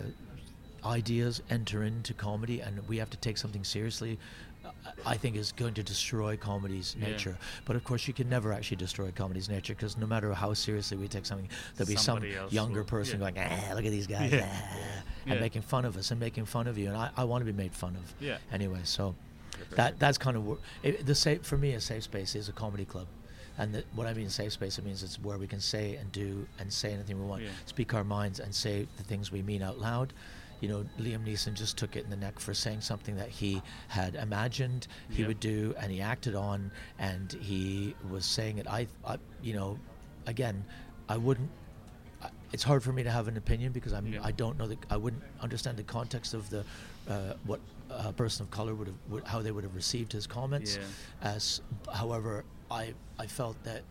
ideas 0.85 1.43
enter 1.51 1.83
into 1.85 2.14
comedy 2.14 2.61
and 2.61 2.87
we 2.89 2.99
have 2.99 3.11
to 3.11 3.16
take 3.18 3.37
something 3.39 3.64
seriously 3.64 4.18
I 5.07 5.16
think 5.16 5.37
is 5.37 5.53
going 5.53 5.74
to 5.74 5.83
destroy 5.83 6.37
comedy's 6.37 6.95
Yeah. 6.99 7.09
nature. 7.09 7.39
But 7.64 7.76
of 7.76 7.85
course, 7.85 8.07
you 8.07 8.12
can 8.14 8.29
never 8.29 8.53
actually 8.53 8.76
destroy 8.76 9.11
comedy's 9.11 9.49
nature 9.49 9.74
because 9.74 9.97
no 9.97 10.07
matter 10.07 10.33
how 10.35 10.53
seriously 10.55 10.97
we 10.97 11.09
take 11.09 11.24
something, 11.26 11.49
there'll 11.76 11.89
be 11.89 11.97
Somebody 11.97 12.35
some 12.35 12.49
younger 12.51 12.81
will- 12.81 12.85
person 12.87 13.20
yeah. 13.20 13.31
going, 13.31 13.49
ah, 13.51 13.74
look 13.74 13.85
at 13.85 13.91
these 13.91 14.07
guys, 14.16 14.31
Yeah. 14.33 14.47
ah," 14.51 15.03
and 15.26 15.41
making 15.41 15.62
fun 15.62 15.85
of 15.85 15.97
us 15.97 16.11
and 16.11 16.20
making 16.20 16.45
fun 16.47 16.66
of 16.66 16.76
you. 16.76 16.89
And 16.89 16.97
I, 16.97 17.11
I 17.16 17.24
want 17.24 17.41
to 17.43 17.51
be 17.51 17.57
made 17.57 17.72
fun 17.72 17.97
of. 17.97 18.12
Yeah. 18.20 18.39
Anyway, 18.53 18.81
so 18.85 19.14
that 19.70 19.99
that's 19.99 20.18
kind 20.18 20.37
of 20.37 20.47
where, 20.47 20.59
it, 20.83 21.07
the 21.07 21.14
safe 21.14 21.43
for 21.47 21.57
me. 21.57 21.72
A 21.74 21.81
safe 21.81 22.03
space 22.05 22.35
is 22.35 22.49
a 22.49 22.53
comedy 22.53 22.85
club. 22.85 23.07
And 23.57 23.74
the, 23.74 23.85
what 23.95 24.07
I 24.07 24.14
mean 24.14 24.29
safe 24.31 24.53
space, 24.53 24.79
it 24.79 24.85
means 24.85 25.03
it's 25.03 25.20
where 25.20 25.39
we 25.39 25.47
can 25.49 25.61
say 25.61 25.97
and 25.97 26.11
do 26.12 26.47
and 26.59 26.72
say 26.72 26.93
anything 26.93 27.18
we 27.20 27.26
want, 27.26 27.43
speak 27.66 27.95
our 27.95 28.05
minds 28.05 28.39
and 28.39 28.55
say 28.55 28.87
the 28.97 29.03
things 29.03 29.33
we 29.33 29.43
mean 29.43 29.62
out 29.62 29.79
loud. 29.81 30.12
You 30.61 30.69
know, 30.69 30.85
Liam 30.99 31.25
Neeson 31.25 31.55
just 31.55 31.77
took 31.77 31.95
it 31.97 32.05
in 32.05 32.11
the 32.11 32.17
neck 32.17 32.39
for 32.41 32.53
saying 32.53 32.81
something 32.81 33.17
that 33.17 33.29
he 33.29 33.63
had 33.89 34.15
imagined 34.17 34.89
he 35.11 35.21
Yep. 35.21 35.29
would 35.29 35.41
do, 35.41 35.75
and 35.79 35.93
he 35.93 36.01
acted 36.01 36.35
on, 36.35 36.71
and 36.99 37.33
he 37.33 37.95
was 38.11 38.25
saying 38.25 38.59
it. 38.59 38.67
I, 38.67 38.89
I 39.05 39.19
you 39.43 39.55
know, 39.55 39.79
again, 40.27 40.65
I 41.09 41.17
wouldn't. 41.17 41.51
I- 42.23 42.31
It's 42.53 42.65
hard 42.65 42.83
for 42.83 42.93
me 42.93 43.05
to 43.05 43.11
have 43.11 43.29
an 43.29 43.37
opinion 43.37 43.73
because 43.73 43.93
I'm. 43.93 44.19
I 44.23 44.33
don't 44.33 44.59
know 44.59 44.67
that 44.67 44.79
I 44.91 44.97
wouldn't 44.97 45.23
understand 45.41 45.77
the 45.77 45.85
context 45.85 46.35
of 46.35 46.51
the, 46.51 46.65
uh, 47.09 47.35
what 47.45 47.61
a 47.91 48.13
person 48.13 48.43
of 48.45 48.51
color 48.51 48.75
would 48.75 48.89
have, 48.89 48.97
would, 49.09 49.25
how 49.27 49.41
they 49.41 49.53
would 49.53 49.65
have 49.65 49.75
received 49.77 50.13
his 50.13 50.27
comments. 50.27 50.77
Yeah. 50.77 50.83
As, 51.35 51.61
however, 51.93 52.45
I 52.71 52.95
I 53.19 53.27
felt 53.29 53.63
that 53.63 53.83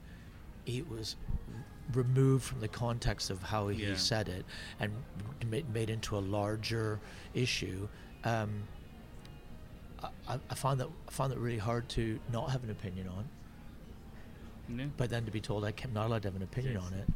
he 0.65 0.81
was 0.81 1.15
removed 1.93 2.43
from 2.43 2.59
the 2.59 2.67
context 2.67 3.29
of 3.29 3.41
how 3.41 3.67
he 3.69 3.83
Yeah. 3.85 3.95
said 3.95 4.27
it 4.29 4.45
and 4.79 4.91
made, 5.45 5.69
made 5.73 5.89
into 5.89 6.17
a 6.17 6.19
larger 6.19 6.99
issue. 7.33 7.87
Um, 8.23 8.63
I, 10.27 10.39
I- 10.49 10.55
found 10.55 10.79
that 10.79 10.89
I 11.07 11.11
found 11.11 11.31
that 11.31 11.39
really 11.39 11.57
hard 11.57 11.87
to 11.89 12.19
not 12.31 12.51
have 12.51 12.63
an 12.63 12.69
opinion 12.69 13.07
on, 13.07 13.25
Yeah. 14.77 14.85
but 14.97 15.09
then 15.09 15.25
to 15.25 15.31
be 15.31 15.39
told 15.41 15.65
I 15.65 15.73
am 15.83 15.93
not 15.93 16.07
allowed 16.07 16.21
to 16.23 16.27
have 16.27 16.35
an 16.35 16.43
opinion 16.43 16.73
Yes. 16.75 16.83
on 16.85 16.93
it 16.93 17.07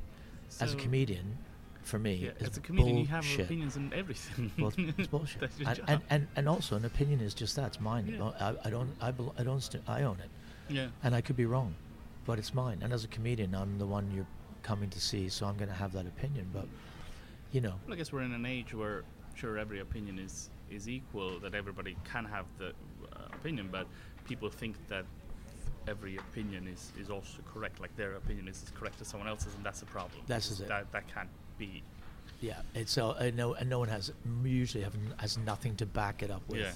as 0.60 0.74
a 0.74 0.78
comedian, 0.78 1.38
for 1.84 1.98
me, 2.00 2.16
Yeah, 2.16 2.32
as 2.48 2.58
a 2.58 2.62
comedian, 2.62 2.98
you 2.98 3.06
have 3.08 3.24
bullshit. 3.24 3.46
opinions 3.46 3.78
on 3.78 3.92
everything. 3.96 4.52
Well, 4.58 4.72
it's, 4.78 5.08
bullshit. 5.16 5.50
And, 5.66 5.82
and, 5.88 6.02
and 6.10 6.28
and 6.36 6.50
also 6.50 6.76
an 6.76 6.86
opinion 6.86 7.22
is 7.22 7.34
just 7.34 7.56
that. 7.56 7.68
It's 7.68 7.80
mine. 7.80 8.08
Yeah. 8.08 8.32
I, 8.40 8.68
I 8.68 8.70
don't 8.70 8.92
I, 9.02 9.12
bel 9.12 9.34
I 9.38 9.44
don't 9.44 9.62
st- 9.62 9.84
I 9.88 10.04
own 10.04 10.20
it, 10.20 10.30
yeah. 10.74 10.88
and 11.04 11.14
I 11.16 11.22
could 11.22 11.36
be 11.38 11.46
wrong, 11.46 11.74
but 12.26 12.38
it's 12.40 12.54
mine. 12.54 12.80
And 12.84 12.94
as 12.94 13.04
a 13.04 13.08
comedian, 13.08 13.54
I'm 13.56 13.78
the 13.80 13.86
one 13.88 14.12
you're 14.12 14.28
coming 14.64 14.90
to 14.90 15.00
see, 15.00 15.30
so 15.30 15.46
I'm 15.46 15.56
going 15.58 15.70
to 15.70 15.76
have 15.76 15.92
that 15.94 16.06
opinion. 16.06 16.48
But 16.54 16.68
you 17.52 17.62
know, 17.62 17.76
Well, 17.86 17.94
I 17.94 17.98
guess 17.98 18.12
we're 18.12 18.22
in 18.22 18.34
an 18.34 18.46
age 18.46 18.74
where, 18.74 19.04
sure, 19.36 19.58
every 19.58 19.80
opinion 19.80 20.20
is 20.20 20.50
is 20.70 20.88
equal. 20.88 21.40
That 21.40 21.54
everybody 21.56 21.98
can 22.04 22.26
have 22.26 22.46
the 22.58 22.68
uh, 22.70 23.26
opinion, 23.34 23.70
but 23.72 23.88
people 24.26 24.50
think 24.50 24.76
that 24.88 25.06
every 25.88 26.18
opinion 26.18 26.68
is, 26.68 26.92
is 27.00 27.10
also 27.10 27.40
correct. 27.52 27.80
Like 27.82 27.96
their 27.98 28.14
opinion 28.14 28.48
is 28.48 28.62
as 28.64 28.70
correct 28.72 29.02
as 29.02 29.08
someone 29.08 29.28
else's, 29.28 29.56
and 29.56 29.66
that's 29.66 29.82
a 29.82 29.86
problem. 29.86 30.22
That's 30.28 30.60
it. 30.60 30.68
That 30.68 30.92
that 30.92 31.08
can't 31.14 31.30
be. 31.58 31.84
yeah, 32.40 32.62
it's 32.74 32.98
uh, 32.98 33.14
I 33.20 33.32
know, 33.32 33.54
and 33.54 33.70
no 33.70 33.80
one 33.80 33.90
has 33.90 34.12
usually 34.44 34.84
have, 34.84 34.96
has 35.18 35.38
nothing 35.38 35.76
to 35.78 35.86
back 35.86 36.24
it 36.24 36.32
up 36.32 36.42
with. 36.48 36.60
Yeah. 36.62 36.72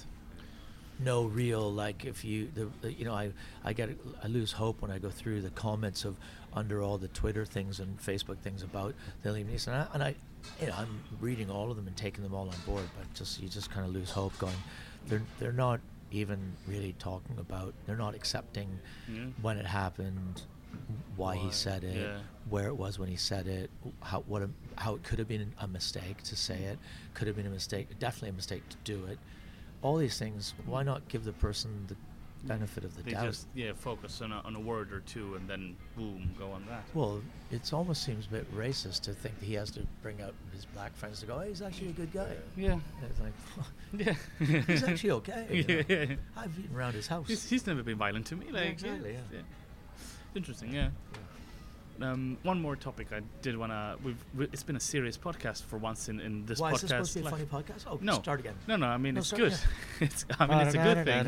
No 1.00 1.26
real 1.26 1.72
like 1.72 2.06
if 2.06 2.24
you 2.24 2.50
the, 2.82 2.92
you 2.92 3.06
know 3.06 3.14
I 3.14 3.32
I 3.64 3.74
get 3.74 3.90
I 4.24 4.28
lose 4.28 4.52
hope 4.52 4.82
when 4.82 4.92
I 4.92 4.98
go 4.98 5.10
through 5.10 5.42
the 5.42 5.50
comments 5.50 6.06
of 6.06 6.16
under 6.54 6.82
all 6.82 6.98
the 6.98 7.10
Twitter 7.10 7.46
things 7.46 7.80
and 7.80 8.00
Facebook 8.00 8.38
things 8.38 8.64
about 8.64 8.96
the 9.22 9.30
Liam 9.30 9.46
Neeson 9.46 9.68
and 9.68 9.76
I, 9.76 9.88
and 9.94 10.04
I 10.04 10.16
you 10.62 10.68
know 10.68 10.76
I'm 10.78 11.02
reading 11.20 11.50
all 11.50 11.70
of 11.70 11.76
them 11.76 11.88
and 11.88 11.98
taking 11.98 12.24
them 12.24 12.34
all 12.34 12.48
on 12.48 12.56
board 12.66 12.86
but 12.98 13.14
just 13.14 13.42
you 13.42 13.50
just 13.50 13.70
kind 13.72 13.86
of 13.86 13.94
lose 13.94 14.10
hope 14.10 14.38
going 14.38 14.56
they're 15.08 15.24
they're 15.40 15.52
not 15.52 15.82
even 16.12 16.40
really 16.66 16.96
talking 16.98 17.38
about 17.40 17.74
they're 17.86 17.98
not 17.98 18.16
accepting 18.16 18.80
Yeah. 19.12 19.26
when 19.42 19.58
it 19.58 19.66
happened 19.66 20.44
why, 21.16 21.38
he 21.38 21.52
said 21.52 21.84
it 21.84 21.96
yeah. 21.96 22.18
where 22.50 22.68
it 22.68 22.76
was 22.76 23.00
when 23.00 23.08
he 23.10 23.16
said 23.16 23.48
it, 23.48 23.70
how 24.02 24.22
what 24.28 24.42
a, 24.42 24.50
how 24.76 24.96
it 24.96 25.04
could 25.04 25.20
have 25.20 25.28
been 25.28 25.54
a 25.60 25.68
mistake 25.68 26.22
to 26.24 26.36
say 26.36 26.56
mm-hmm. 26.56 26.74
it, 26.74 26.80
could 27.14 27.28
have 27.28 27.36
been 27.36 27.46
a 27.46 27.52
mistake, 27.52 27.88
definitely 28.00 28.30
a 28.30 28.34
mistake 28.34 28.68
to 28.70 28.78
do 28.84 29.06
it. 29.06 29.18
All 29.82 29.98
these 29.98 30.18
things, 30.18 30.54
why 30.66 30.84
not 30.84 31.08
give 31.10 31.24
the 31.26 31.34
person 31.34 31.86
the 31.88 31.96
benefit 32.48 32.84
of 32.84 32.96
the 32.96 33.02
They 33.04 33.12
doubt? 33.12 33.26
just 33.26 33.48
yeah 33.56 33.72
focus 33.74 34.22
on 34.22 34.32
a, 34.32 34.38
on 34.46 34.56
a 34.56 34.60
word 34.60 34.92
or 34.94 35.00
two, 35.02 35.34
and 35.36 35.48
then 35.50 35.76
boom, 35.96 36.30
go 36.38 36.52
on 36.52 36.64
that. 36.70 36.84
well, 36.94 37.22
it 37.52 37.72
almost 37.74 38.04
seems 38.04 38.28
a 38.28 38.30
bit 38.30 38.56
racist 38.56 39.02
to 39.02 39.14
think 39.14 39.40
that 39.40 39.46
he 39.46 39.54
has 39.56 39.72
to 39.72 39.82
bring 40.04 40.22
out 40.22 40.34
his 40.54 40.66
black 40.66 40.96
friends 40.96 41.20
to 41.22 41.26
go, 41.26 41.40
hey, 41.40 41.50
he's 41.50 41.62
actually 41.64 41.90
a 41.90 41.94
good 41.94 42.14
guy. 42.14 42.36
Yeah. 42.56 42.74
And 42.74 42.82
it's 43.10 43.20
like, 43.20 43.34
Yeah. 44.48 44.64
he's 44.68 44.84
actually 44.84 45.12
okay. 45.12 45.48
you 45.52 45.64
know. 45.68 45.84
Yeah. 45.88 46.16
I've 46.38 46.58
eaten 46.60 46.76
around 46.76 46.94
his 46.94 47.08
house. 47.08 47.28
He's, 47.28 47.50
he's 47.50 47.66
never 47.68 47.82
been 47.84 47.98
violent 47.98 48.26
to 48.28 48.36
me. 48.36 48.52
Like 48.52 48.66
exactly, 48.70 49.14
yeah. 49.34 49.40
Interesting, 50.36 50.74
yeah. 50.74 50.90
Um, 52.02 52.38
one 52.44 52.62
more 52.62 52.76
topic 52.76 53.08
I 53.14 53.22
did 53.42 53.56
wanna. 53.58 53.96
We've 54.04 54.18
it's 54.52 54.64
been 54.64 54.76
a 54.76 54.80
serious 54.82 55.18
podcast 55.18 55.64
for 55.64 55.78
once 55.78 56.10
in, 56.10 56.20
in 56.20 56.46
this 56.46 56.60
Why 56.60 56.72
podcast. 56.74 56.76
is 56.76 56.82
this 56.82 56.90
supposed 56.90 57.14
to 57.14 57.20
be 57.20 57.26
a 57.26 57.30
funny 57.30 57.46
podcast? 57.46 57.86
Oh, 57.88 57.98
No, 58.02 58.16
start 58.16 58.42
again. 58.42 58.56
No, 58.68 58.76
no. 58.76 58.88
I 58.88 58.98
mean 58.98 59.14
No, 59.14 59.20
it's 59.20 59.28
start 59.28 59.44
good. 59.44 59.54
again. 59.54 59.70
it's 60.02 60.26
I 60.38 60.46
mean 60.48 60.60
it's 60.68 60.76
a 60.76 60.78
good 60.78 61.06
thing. 61.06 61.28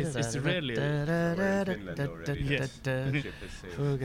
It's- 0.00 0.16
it's 0.16 0.36
rarely- 0.36 0.76
We're 0.76 1.60
in 1.60 1.64
Finland 1.64 2.00
already. 2.00 2.40
Yes. 2.42 2.78
The 2.84 3.20
ship 3.22 3.34
has 3.40 3.52
sailed. 3.74 4.00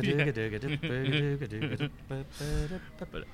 but 3.09 3.25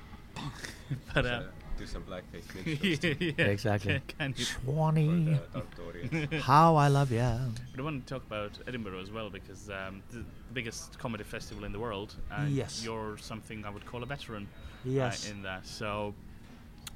but 1.14 1.26
uh, 1.26 1.42
do 1.78 1.86
some 1.86 2.02
blackface 2.02 2.46
minstrels 2.54 3.24
yeah, 3.24 3.34
Yeah, 3.38 3.44
exactly. 3.46 4.00
Can, 4.08 4.32
can 4.34 4.34
you? 4.36 4.44
Swanee, 4.44 5.38
the 5.52 6.40
how 6.40 6.76
I 6.76 6.88
love 6.88 7.10
ya. 7.12 7.38
But 7.70 7.80
I 7.80 7.82
want 7.84 8.06
to 8.06 8.14
talk 8.14 8.24
about 8.26 8.58
Edinburgh 8.66 9.00
as 9.00 9.10
well 9.10 9.30
because 9.30 9.70
um, 9.70 10.02
the 10.10 10.24
biggest 10.52 10.98
comedy 10.98 11.24
festival 11.24 11.64
in 11.64 11.72
the 11.72 11.80
world. 11.80 12.14
And 12.30 12.50
Yes. 12.50 12.82
You're 12.84 13.16
something 13.18 13.64
I 13.64 13.70
would 13.70 13.86
call 13.86 14.02
a 14.02 14.06
veteran. 14.06 14.48
Yes. 14.84 15.28
Uh, 15.28 15.32
in 15.32 15.42
that. 15.42 15.66
So 15.66 16.14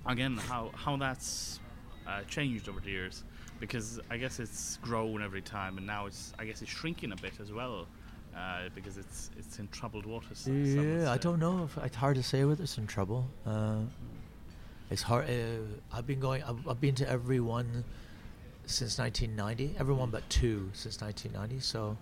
again, 0.06 0.36
how 0.36 0.70
how 0.74 0.96
that's 0.96 1.60
uh, 2.06 2.22
changed 2.28 2.68
over 2.68 2.80
the 2.80 2.90
years 2.90 3.24
because 3.60 4.00
I 4.10 4.16
guess 4.16 4.38
it's 4.38 4.78
grown 4.82 5.22
every 5.22 5.42
time, 5.42 5.78
and 5.78 5.86
now 5.86 6.06
it's 6.06 6.32
I 6.38 6.44
guess 6.44 6.62
it's 6.62 6.70
shrinking 6.70 7.12
a 7.12 7.16
bit 7.16 7.40
as 7.40 7.52
well. 7.52 7.86
Uh, 8.36 8.68
because 8.74 8.98
it's 8.98 9.30
it's 9.38 9.58
in 9.58 9.66
troubled 9.68 10.04
waters. 10.04 10.46
Yeah, 10.46 11.10
I 11.10 11.16
don't 11.16 11.38
know 11.38 11.64
if 11.64 11.78
it's 11.82 11.96
hard 11.96 12.16
to 12.16 12.22
say 12.22 12.44
whether 12.44 12.62
it's 12.62 12.76
in 12.76 12.86
trouble. 12.86 13.26
Uh, 13.46 13.78
it's 14.90 15.02
hard. 15.02 15.28
Uh, 15.28 15.34
I've 15.92 16.06
been 16.06 16.20
going. 16.20 16.42
I've, 16.42 16.66
I've 16.68 16.80
been 16.80 16.94
to 16.96 17.08
every 17.08 17.40
one 17.40 17.84
since 18.66 18.98
1990. 18.98 19.76
Every 19.78 19.94
one 19.94 20.10
but 20.10 20.28
two 20.30 20.70
since 20.72 21.00
1990. 21.00 21.60
So 21.60 21.96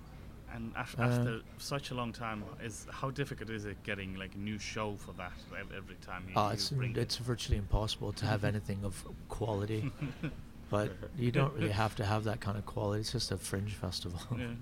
And 0.54 0.72
af- 0.76 0.96
Uh, 0.98 1.02
after 1.02 1.40
such 1.58 1.90
a 1.90 1.94
long 1.94 2.12
time, 2.12 2.44
is 2.62 2.86
how 2.90 3.10
difficult 3.10 3.50
is 3.50 3.64
it 3.64 3.76
getting 3.82 4.14
like 4.14 4.34
a 4.34 4.38
new 4.38 4.58
show 4.58 4.96
for 4.96 5.12
that 5.14 5.32
every 5.76 5.96
time 5.96 6.22
you, 6.28 6.36
uh, 6.40 6.48
you 6.48 6.52
it's 6.54 6.72
it's 6.98 7.16
virtually 7.16 7.58
impossible 7.58 8.12
to 8.12 8.26
have 8.26 8.44
anything 8.52 8.84
of 8.84 9.04
quality. 9.28 9.90
But 10.70 10.90
you 11.18 11.30
don't 11.30 11.52
really 11.54 11.70
have 11.84 11.94
to 11.96 12.04
have 12.04 12.24
that 12.24 12.40
kind 12.40 12.56
of 12.58 12.64
quality. 12.66 13.00
It's 13.02 13.12
just 13.12 13.30
a 13.30 13.36
fringe 13.36 13.74
festival. 13.74 14.18
Yeah. 14.36 14.54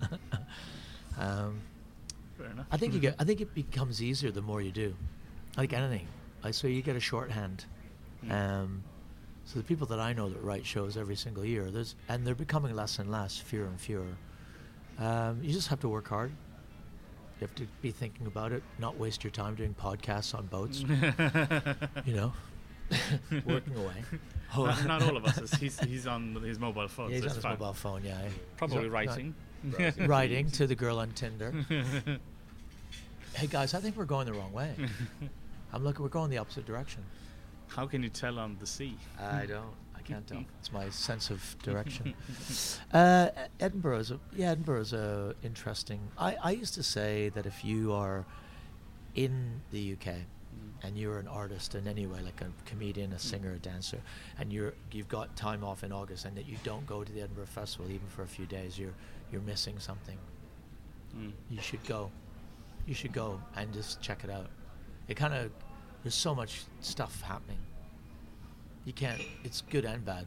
um, 1.17 1.61
Fair 2.37 2.47
enough. 2.51 2.67
I 2.71 2.77
think 2.77 2.93
you 2.95 3.01
get. 3.01 3.15
I 3.19 3.25
think 3.25 3.41
it 3.41 3.55
becomes 3.55 4.03
easier 4.03 4.31
the 4.31 4.43
more 4.43 4.61
you 4.61 4.73
do, 4.73 4.95
like 5.57 5.73
anything. 5.73 6.07
Like 6.43 6.55
so, 6.55 6.67
you 6.67 6.83
get 6.83 6.97
a 6.97 7.01
shorthand. 7.01 7.65
Mm. 8.25 8.31
Um, 8.33 8.85
so 9.45 9.59
the 9.59 9.65
people 9.65 9.87
that 9.89 9.99
I 10.01 10.13
know 10.13 10.29
that 10.29 10.43
write 10.43 10.65
shows 10.65 10.97
every 10.97 11.17
single 11.17 11.45
year, 11.45 11.71
there's 11.71 11.95
and 12.09 12.27
they're 12.27 12.35
becoming 12.35 12.75
less 12.75 12.99
and 12.99 13.11
less, 13.11 13.39
fewer 13.39 13.67
and 13.67 13.81
fewer. 13.81 14.07
Um, 14.99 15.41
you 15.43 15.53
just 15.53 15.69
have 15.69 15.81
to 15.81 15.89
work 15.89 16.09
hard. 16.09 16.31
You 17.41 17.47
have 17.49 17.55
to 17.57 17.67
be 17.81 17.91
thinking 17.91 18.27
about 18.27 18.53
it, 18.53 18.63
not 18.79 18.99
waste 18.99 19.25
your 19.25 19.33
time 19.33 19.57
doing 19.57 19.75
podcasts 19.75 20.33
on 20.35 20.47
boats. 20.47 20.81
you 22.07 22.15
know, 22.15 22.33
working 23.45 23.75
away. 23.77 24.05
not, 24.57 24.85
not 24.87 25.03
all 25.03 25.17
of 25.17 25.25
us. 25.25 25.53
He's 25.55 25.79
he's 25.81 26.07
on 26.07 26.35
his 26.37 26.59
mobile 26.61 26.87
phone. 26.87 27.11
Yeah, 27.11 27.17
he's 27.17 27.25
so 27.25 27.31
on 27.31 27.35
his 27.35 27.43
fine. 27.43 27.53
mobile 27.53 27.73
phone. 27.73 28.03
Yeah, 28.05 28.21
Probably 28.57 28.85
on- 28.87 28.91
writing. 28.91 29.35
Writing 30.07 30.51
to 30.53 30.67
the 30.67 30.75
girl 30.75 30.99
on 30.99 31.11
Tinder. 31.13 31.53
hey 33.35 33.47
guys, 33.49 33.75
I 33.75 33.81
think 33.81 33.97
we're 33.97 34.05
going 34.05 34.27
the 34.27 34.33
wrong 34.33 34.53
way. 34.53 34.75
I'm 35.73 35.83
looking. 35.85 36.03
We're 36.03 36.09
going 36.11 36.31
the 36.31 36.39
opposite 36.39 36.67
direction. 36.67 37.03
How 37.75 37.87
can 37.87 38.03
you 38.03 38.11
tell 38.11 38.39
on 38.39 38.57
the 38.61 38.67
sea? 38.67 38.97
I 39.19 39.47
don't. 39.47 39.75
I 39.97 40.01
can't 40.01 40.27
tell. 40.27 40.45
It's 40.59 40.73
my 40.73 40.91
sense 40.91 41.31
of 41.31 41.57
direction. 41.63 42.15
uh, 42.93 43.29
Edinburgh 43.61 43.99
is 43.99 44.11
a, 44.11 44.21
yeah. 44.37 44.51
Edinburgh 44.51 44.81
is 44.81 44.93
a 44.93 45.35
interesting. 45.43 46.01
I, 46.19 46.37
I 46.43 46.51
used 46.51 46.75
to 46.75 46.83
say 46.83 47.31
that 47.31 47.47
if 47.47 47.65
you 47.65 47.93
are 47.93 48.27
in 49.15 49.61
the 49.71 49.93
UK 49.93 50.15
and 50.83 50.99
you're 50.99 51.19
an 51.19 51.29
artist 51.29 51.75
in 51.75 51.87
any 51.87 52.07
way, 52.07 52.21
like 52.21 52.41
a 52.41 52.51
comedian, 52.67 53.13
a 53.13 53.19
singer, 53.19 53.53
a 53.53 53.59
dancer, 53.59 54.01
and 54.39 54.53
you're 54.53 54.75
you've 54.91 55.09
got 55.09 55.35
time 55.37 55.65
off 55.65 55.83
in 55.85 55.93
August, 55.93 56.25
and 56.27 56.37
that 56.37 56.47
you 56.47 56.59
don't 56.65 56.87
go 56.87 57.03
to 57.05 57.13
the 57.13 57.23
Edinburgh 57.23 57.47
Festival 57.47 57.91
even 57.91 58.09
for 58.09 58.23
a 58.23 58.29
few 58.29 58.47
days, 58.47 58.79
you're 58.79 58.95
you're 59.31 59.43
missing 59.43 59.79
something. 59.79 60.19
Mm. 61.17 61.33
You 61.51 61.61
should 61.61 61.85
go. 61.87 62.11
You 62.87 62.95
should 62.95 63.13
go 63.13 63.41
and 63.57 63.73
just 63.73 64.01
check 64.03 64.25
it 64.25 64.31
out. 64.31 64.49
It 65.09 65.17
kind 65.17 65.35
of 65.35 65.51
there's 66.03 66.15
so 66.15 66.35
much 66.35 66.63
stuff 66.81 67.21
happening. 67.23 67.59
You 68.85 68.93
can't. 68.93 69.21
It's 69.45 69.63
good 69.71 69.85
and 69.85 70.05
bad. 70.05 70.27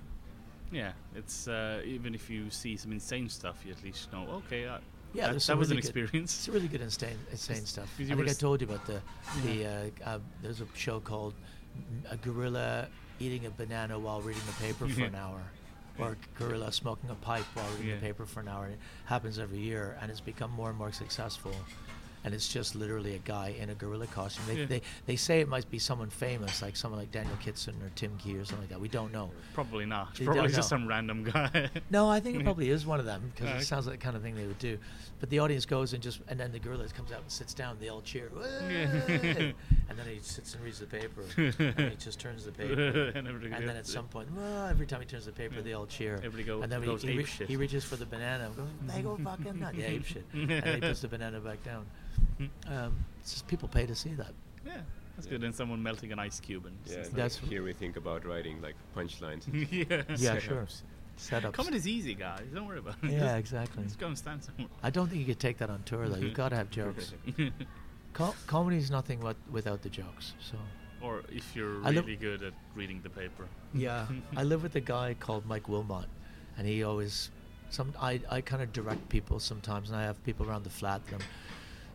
Yeah, 0.71 0.93
it's 1.15 1.47
uh, 1.47 1.81
even 1.85 2.15
if 2.15 2.29
you 2.29 2.49
see 2.49 2.75
some 2.77 2.91
insane 2.91 3.29
stuff, 3.29 3.57
you 3.65 3.71
at 3.71 3.83
least 3.83 4.11
know. 4.11 4.25
Okay, 4.47 4.65
uh, 4.65 4.79
Yeah, 5.13 5.31
that, 5.31 5.41
that 5.41 5.57
was 5.57 5.69
really 5.69 5.77
an 5.77 5.81
good- 5.81 5.89
experience. 6.01 6.33
It's 6.37 6.49
really 6.49 6.67
good 6.67 6.81
insane, 6.81 7.17
insane 7.31 7.65
stuff. 7.65 7.89
I 7.99 8.03
think 8.03 8.27
I 8.29 8.33
told 8.33 8.61
you 8.61 8.67
about 8.67 8.85
the 8.85 9.01
the 9.43 9.65
uh, 9.65 10.09
uh, 10.09 10.19
there's 10.41 10.61
a 10.61 10.65
show 10.75 10.99
called 10.99 11.33
a 12.09 12.17
gorilla 12.17 12.87
eating 13.19 13.45
a 13.45 13.49
banana 13.49 13.97
while 13.99 14.21
reading 14.21 14.41
the 14.47 14.53
paper 14.65 14.87
for 14.87 14.99
Yeah. 15.01 15.07
an 15.07 15.15
hour, 15.15 15.41
or 15.99 16.13
a 16.13 16.39
gorilla 16.39 16.71
smoking 16.71 17.09
a 17.09 17.15
pipe 17.15 17.45
while 17.53 17.69
reading 17.73 17.89
Yeah. 17.89 17.95
the 17.95 18.01
paper 18.01 18.25
for 18.25 18.39
an 18.39 18.47
hour. 18.47 18.67
It 18.67 18.79
happens 19.05 19.37
every 19.39 19.59
year, 19.59 19.97
and 20.01 20.09
it's 20.09 20.21
become 20.21 20.51
more 20.51 20.69
and 20.69 20.77
more 20.77 20.91
successful. 20.91 21.53
And 22.25 22.33
it's 22.33 22.51
just 22.51 22.73
literally 22.75 23.13
a 23.13 23.19
guy 23.19 23.55
in 23.59 23.69
a 23.69 23.75
gorilla 23.75 24.07
costume. 24.07 24.43
They, 24.47 24.55
Yeah. 24.61 24.65
they, 24.65 24.81
they 25.05 25.15
say 25.15 25.39
it 25.41 25.47
might 25.47 25.69
be 25.69 25.77
someone 25.77 26.09
famous, 26.09 26.61
like 26.63 26.75
someone 26.75 26.99
like 26.99 27.11
Daniel 27.11 27.37
Kitson 27.39 27.75
or 27.83 27.91
Tim 27.95 28.17
Key 28.17 28.35
or 28.35 28.43
something 28.45 28.61
like 28.63 28.69
that. 28.69 28.81
We 28.81 28.87
don't 28.87 29.13
know. 29.13 29.29
Probably 29.53 29.85
not. 29.85 30.15
Probably 30.15 30.49
just 30.51 30.67
some 30.69 30.87
random 30.87 31.23
guy. 31.23 31.69
No, 31.91 32.09
I 32.09 32.19
think 32.19 32.37
it 32.39 32.43
probably 32.49 32.69
is 32.71 32.83
one 32.85 32.99
of 32.99 33.05
them 33.05 33.31
because 33.33 33.49
Okay. 33.49 33.59
it 33.59 33.65
sounds 33.65 33.85
like 33.85 33.99
the 33.99 34.03
kind 34.03 34.15
of 34.17 34.23
thing 34.23 34.33
they 34.35 34.47
would 34.47 34.57
do. 34.59 34.77
But 35.19 35.29
the 35.29 35.39
audience 35.39 35.65
goes 35.65 35.93
and 35.93 36.01
just, 36.03 36.19
and 36.27 36.39
then 36.39 36.51
the 36.51 36.59
gorilla 36.59 36.87
comes 36.89 37.11
out 37.11 37.21
and 37.21 37.31
sits 37.31 37.53
down. 37.53 37.77
They 37.79 37.87
all 37.89 38.01
cheer, 38.01 38.29
and 38.69 39.53
then 39.97 40.07
he 40.07 40.19
sits 40.21 40.55
and 40.55 40.63
reads 40.63 40.79
the 40.79 40.85
paper, 40.87 41.21
and 41.37 41.89
he 41.91 41.95
just 41.97 42.19
turns 42.19 42.43
the 42.45 42.51
paper. 42.51 43.11
And 43.15 43.27
and 43.27 43.67
then 43.69 43.75
at 43.77 43.87
some 43.87 44.05
point, 44.07 44.29
"Whoa," 44.31 44.67
every 44.69 44.85
time 44.85 44.99
he 44.99 45.05
turns 45.05 45.25
the 45.25 45.31
paper, 45.31 45.61
they 45.61 45.73
all 45.73 45.85
cheer. 45.85 46.15
Everybody 46.15 46.43
go- 46.43 46.61
and 46.61 46.71
then 46.71 46.83
goes 46.83 47.01
he, 47.01 47.11
he, 47.11 47.17
re- 47.19 47.25
he 47.47 47.55
reaches 47.55 47.83
for 47.83 47.95
the 47.95 48.05
banana. 48.05 48.45
and 48.47 48.55
Goes, 48.55 48.67
they 48.95 49.01
go 49.01 49.17
fucking 49.23 49.59
nut. 49.59 49.75
Yeah, 49.75 49.85
ape 49.87 50.05
shit. 50.05 50.25
and 50.33 50.51
he 50.51 50.81
puts 50.81 51.01
the 51.01 51.07
banana 51.07 51.39
back 51.39 51.63
down. 51.63 51.85
Um, 52.67 53.05
it's 53.21 53.31
just 53.33 53.47
people 53.47 53.67
pay 53.67 53.85
to 53.85 53.95
see 53.95 54.13
that. 54.15 54.33
yeah, 54.65 54.81
that's 55.15 55.27
good. 55.27 55.43
And 55.43 55.53
someone 55.55 55.81
melting 55.81 56.11
an 56.11 56.19
ice 56.19 56.39
cube 56.39 56.65
and 56.65 56.75
Yeah, 56.85 56.97
s- 56.97 57.07
and 57.07 57.15
That's- 57.15 57.37
here 57.37 57.63
we 57.63 57.73
think 57.73 57.95
about 57.97 58.25
writing 58.25 58.61
like 58.61 58.75
punchlines. 58.95 59.43
yeah. 59.71 60.03
Yeah, 60.15 60.35
Setups. 60.37 60.41
sure. 60.41 60.67
Setups. 61.17 61.53
Comedy's 61.53 61.87
easy, 61.87 62.13
guys. 62.13 62.43
Don't 62.53 62.67
worry 62.67 62.79
about 62.79 62.95
it. 63.03 63.11
Yeah, 63.11 63.19
Just- 63.19 63.37
exactly. 63.39 63.83
Just 63.83 63.99
go 63.99 64.07
and 64.07 64.17
stand 64.17 64.43
somewhere. 64.43 64.67
I 64.83 64.89
don't 64.89 65.07
think 65.07 65.19
you 65.21 65.25
could 65.25 65.39
take 65.39 65.57
that 65.59 65.69
on 65.69 65.83
tour 65.83 66.09
though. 66.09 66.17
You've 66.17 66.33
got 66.43 66.49
to 66.49 66.55
have 66.57 66.69
jokes. 66.69 67.13
Co- 68.13 68.69
is 68.69 68.89
nothing 68.91 69.19
what, 69.21 69.35
without 69.51 69.81
the 69.81 69.89
jokes. 69.89 70.33
So. 70.39 70.57
or 71.01 71.21
if 71.29 71.55
you're 71.55 71.83
I 71.85 71.91
look- 71.91 72.05
really 72.05 72.15
good 72.17 72.43
at 72.43 72.53
reading 72.75 73.01
the 73.03 73.09
paper. 73.09 73.45
Yeah, 73.73 74.07
I 74.35 74.43
live 74.43 74.63
with 74.63 74.75
a 74.75 74.81
guy 74.81 75.15
called 75.19 75.45
Mike 75.45 75.67
Wilmot, 75.67 76.05
and 76.57 76.65
he 76.67 76.83
always, 76.83 77.29
some 77.69 77.93
I, 77.99 78.21
I 78.31 78.39
kind 78.41 78.61
of 78.63 78.71
direct 78.71 79.07
people 79.09 79.39
sometimes, 79.39 79.89
and 79.89 79.97
I 79.99 80.03
have 80.03 80.23
people 80.23 80.49
around 80.49 80.63
the 80.63 80.69
flat 80.69 81.05
that 81.07 81.15
I'm 81.15 81.21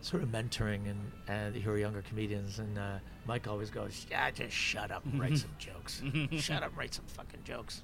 sort 0.02 0.22
of 0.22 0.30
mentoring, 0.30 0.90
and 0.90 1.12
and 1.28 1.54
who 1.56 1.70
are 1.70 1.78
younger 1.78 2.02
comedians, 2.02 2.58
and 2.58 2.78
uh, 2.78 2.98
Mike 3.26 3.48
always 3.48 3.70
goes, 3.70 4.06
yeah, 4.10 4.30
just 4.30 4.54
shut 4.54 4.90
up 4.90 5.04
and 5.04 5.20
write 5.20 5.38
some 5.38 5.50
jokes, 5.58 6.02
shut 6.38 6.62
up, 6.62 6.70
and 6.70 6.78
write 6.78 6.94
some 6.94 7.04
fucking 7.06 7.40
jokes. 7.44 7.82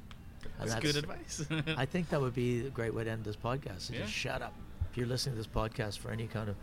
And 0.61 0.71
That's, 0.71 0.81
good 0.81 0.97
advice. 0.97 1.45
I 1.77 1.85
think 1.87 2.09
that 2.11 2.21
would 2.21 2.35
be 2.35 2.67
a 2.67 2.71
great 2.71 2.95
way 2.95 3.05
to 3.05 3.11
end 3.11 3.25
this 3.25 3.37
podcast. 3.37 3.91
Yeah. 3.91 4.01
Just 4.01 4.13
shut 4.13 4.43
up. 4.43 4.55
If 4.91 4.97
you're 4.97 5.07
listening 5.07 5.35
to 5.35 5.39
this 5.39 5.47
podcast 5.47 5.99
for 5.99 6.11
any 6.11 6.27
kind 6.27 6.49
of, 6.49 6.57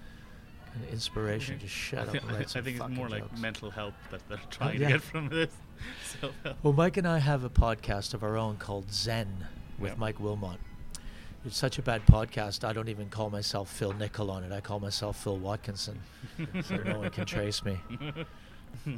kind 0.72 0.86
of 0.86 0.92
inspiration, 0.92 1.60
just 1.60 1.74
shut 1.74 2.08
up 2.08 2.16
and 2.16 2.24
I 2.32 2.34
write 2.36 2.50
some 2.50 2.64
think 2.64 2.80
it's 2.80 2.90
more 2.90 3.10
like 3.10 3.38
mental 3.38 3.70
help 3.70 3.94
that 4.10 4.22
they're 4.30 4.40
trying 4.50 4.80
yeah. 4.80 4.88
to 4.88 4.94
get 4.94 5.02
from 5.02 5.30
this. 5.30 5.52
Well, 6.64 6.74
Mike 6.74 6.98
and 6.98 7.08
I 7.08 7.20
have 7.20 7.44
a 7.44 7.50
podcast 7.50 8.14
of 8.14 8.24
our 8.24 8.38
own 8.38 8.56
called 8.58 8.92
Zen 8.92 9.48
with 9.78 9.92
Yep. 9.92 9.98
Mike 9.98 10.20
Wilmot. 10.20 10.60
It's 11.46 11.58
such 11.58 11.78
a 11.78 11.82
bad 11.82 12.06
podcast. 12.06 12.64
I 12.64 12.72
don't 12.72 12.88
even 12.90 13.10
call 13.10 13.30
myself 13.30 13.70
Phil 13.70 13.92
Nichol 13.94 14.32
on 14.32 14.44
it. 14.44 14.52
I 14.54 14.62
call 14.62 14.80
myself 14.80 15.22
Phil 15.22 15.38
Watkinson, 15.38 16.00
so 16.64 16.78
no 16.78 17.00
one 17.00 17.10
can 17.10 17.26
trace 17.26 17.64
me. 17.66 17.78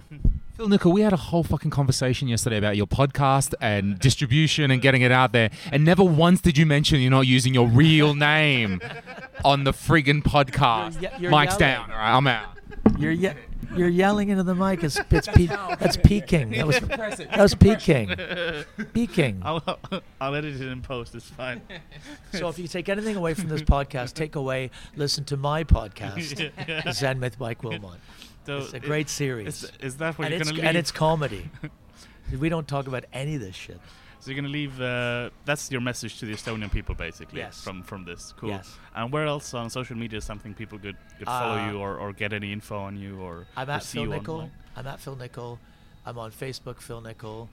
Phil 0.56 0.70
Nichol, 0.70 0.91
we 0.91 1.02
had 1.02 1.12
a 1.12 1.18
whole 1.18 1.43
fucking 1.43 1.72
conversation 1.72 2.28
yesterday 2.28 2.58
about 2.58 2.78
your 2.78 2.86
podcast 2.88 3.54
and 3.60 3.98
distribution 4.00 4.70
and 4.72 4.82
getting 4.82 5.02
it 5.02 5.12
out 5.12 5.32
there, 5.32 5.50
and 5.72 5.84
never 5.84 6.04
once 6.04 6.39
did 6.39 6.58
you 6.58 6.66
mention 6.68 7.00
you're 7.02 7.10
not 7.12 7.28
using 7.28 7.54
your 7.54 7.68
real 7.68 8.14
name 8.14 8.80
on 9.43 9.64
the 9.64 9.72
friggin' 9.72 10.22
podcast. 10.24 11.02
You're 11.02 11.12
you're 11.20 11.32
Mike's 11.32 11.60
yelling. 11.60 11.88
down. 11.88 11.91
All 11.91 11.98
right, 11.98 12.16
I'm 12.16 12.28
out. 12.28 12.58
You're 13.00 13.12
ye- 13.12 13.34
you're 13.76 13.89
yelling 13.89 14.30
into 14.30 14.43
the 14.43 14.55
mic. 14.55 14.84
It's, 14.84 14.99
it's 15.11 15.28
pe- 15.28 15.45
that's 15.80 15.97
peaking. 15.97 16.51
That 16.51 16.67
was 16.67 16.80
that 16.80 17.38
was 17.39 17.55
peaking. 17.55 18.15
Peaking. 18.93 19.41
I'll, 19.43 19.63
I'll 20.21 20.36
edit 20.36 20.55
it 20.59 20.67
in 20.67 20.82
post. 20.82 21.15
It's 21.15 21.30
fine. 21.30 21.61
So 22.34 22.47
if 22.49 22.57
you 22.59 22.67
take 22.67 22.89
anything 22.89 23.15
away 23.15 23.34
from 23.34 23.49
this 23.49 23.61
podcast, 23.76 24.13
take 24.13 24.36
away 24.36 24.71
listen 24.95 25.23
to 25.26 25.38
my 25.38 25.63
podcast, 25.63 26.93
Zen 26.93 27.19
with 27.19 27.39
Mike 27.39 27.63
Wilmot. 27.63 27.99
So 28.45 28.57
It's 28.59 28.73
a 28.73 28.78
it- 28.78 28.84
great 28.84 29.09
series. 29.09 29.63
Is, 29.63 29.71
is 29.80 29.97
that 29.97 30.17
what 30.17 30.26
and 30.32 30.34
you're 30.36 30.43
gonna 30.43 30.55
leave? 30.57 30.65
and 30.65 30.78
it's 30.78 30.91
comedy. 30.91 31.49
we 32.39 32.49
don't 32.49 32.67
talk 32.67 32.88
about 32.88 33.05
any 33.13 33.36
of 33.36 33.41
this 33.41 33.55
shit. 33.55 33.80
So 34.26 34.32
you're 34.32 34.41
gonna 34.41 34.51
leave. 34.51 34.82
Uh, 34.82 35.30
that's 35.45 35.69
your 35.71 35.82
message 35.82 36.17
to 36.17 36.26
the 36.26 36.34
Estonian 36.34 36.71
people, 36.71 36.95
basically. 36.95 37.41
Yes. 37.41 37.61
From 37.63 37.84
from 37.84 38.05
this. 38.05 38.34
Cool. 38.38 38.49
Yes. 38.49 38.76
And 38.95 39.11
where 39.13 39.28
else 39.28 39.53
on 39.53 39.69
social 39.69 39.95
media 39.95 40.17
is 40.17 40.23
something 40.23 40.55
people 40.55 40.80
could, 40.80 40.97
could 41.19 41.28
follow 41.28 41.59
Uh, 41.59 41.69
you 41.69 41.78
or, 41.78 41.99
or 41.99 42.11
get 42.11 42.34
any 42.34 42.51
info 42.51 42.76
on 42.80 42.97
you 42.97 43.21
or, 43.21 43.45
I'm 43.55 43.69
at 43.69 43.84
Phil 43.84 44.05
Nichol. 44.05 44.49
I'm 44.76 44.88
at 44.88 44.99
Phil 44.99 45.15
Nichol. 45.15 45.59
I'm 46.07 46.17
on 46.17 46.32
Facebook, 46.32 46.82
Phil 46.82 47.01
Nichol. 47.01 47.49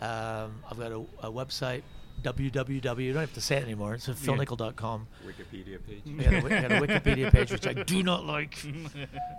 Um, 0.00 0.62
I've 0.70 0.78
got 0.78 0.92
a, 0.92 1.00
a 1.26 1.30
website, 1.32 1.82
www. 2.22 3.04
You 3.04 3.12
don't 3.12 3.20
have 3.20 3.34
to 3.34 3.40
say 3.40 3.56
it 3.56 3.64
anymore. 3.64 3.94
It's 3.94 4.06
Yeah. 4.08 4.14
philnichol.com. 4.14 5.06
Wikipedia 5.26 5.78
page. 5.86 6.02
Got, 6.24 6.34
a, 6.34 6.76
a 6.76 6.80
Wikipedia 6.86 7.32
page 7.32 7.50
which 7.50 7.66
I 7.66 7.72
do 7.74 8.02
not 8.02 8.24
like. 8.24 8.58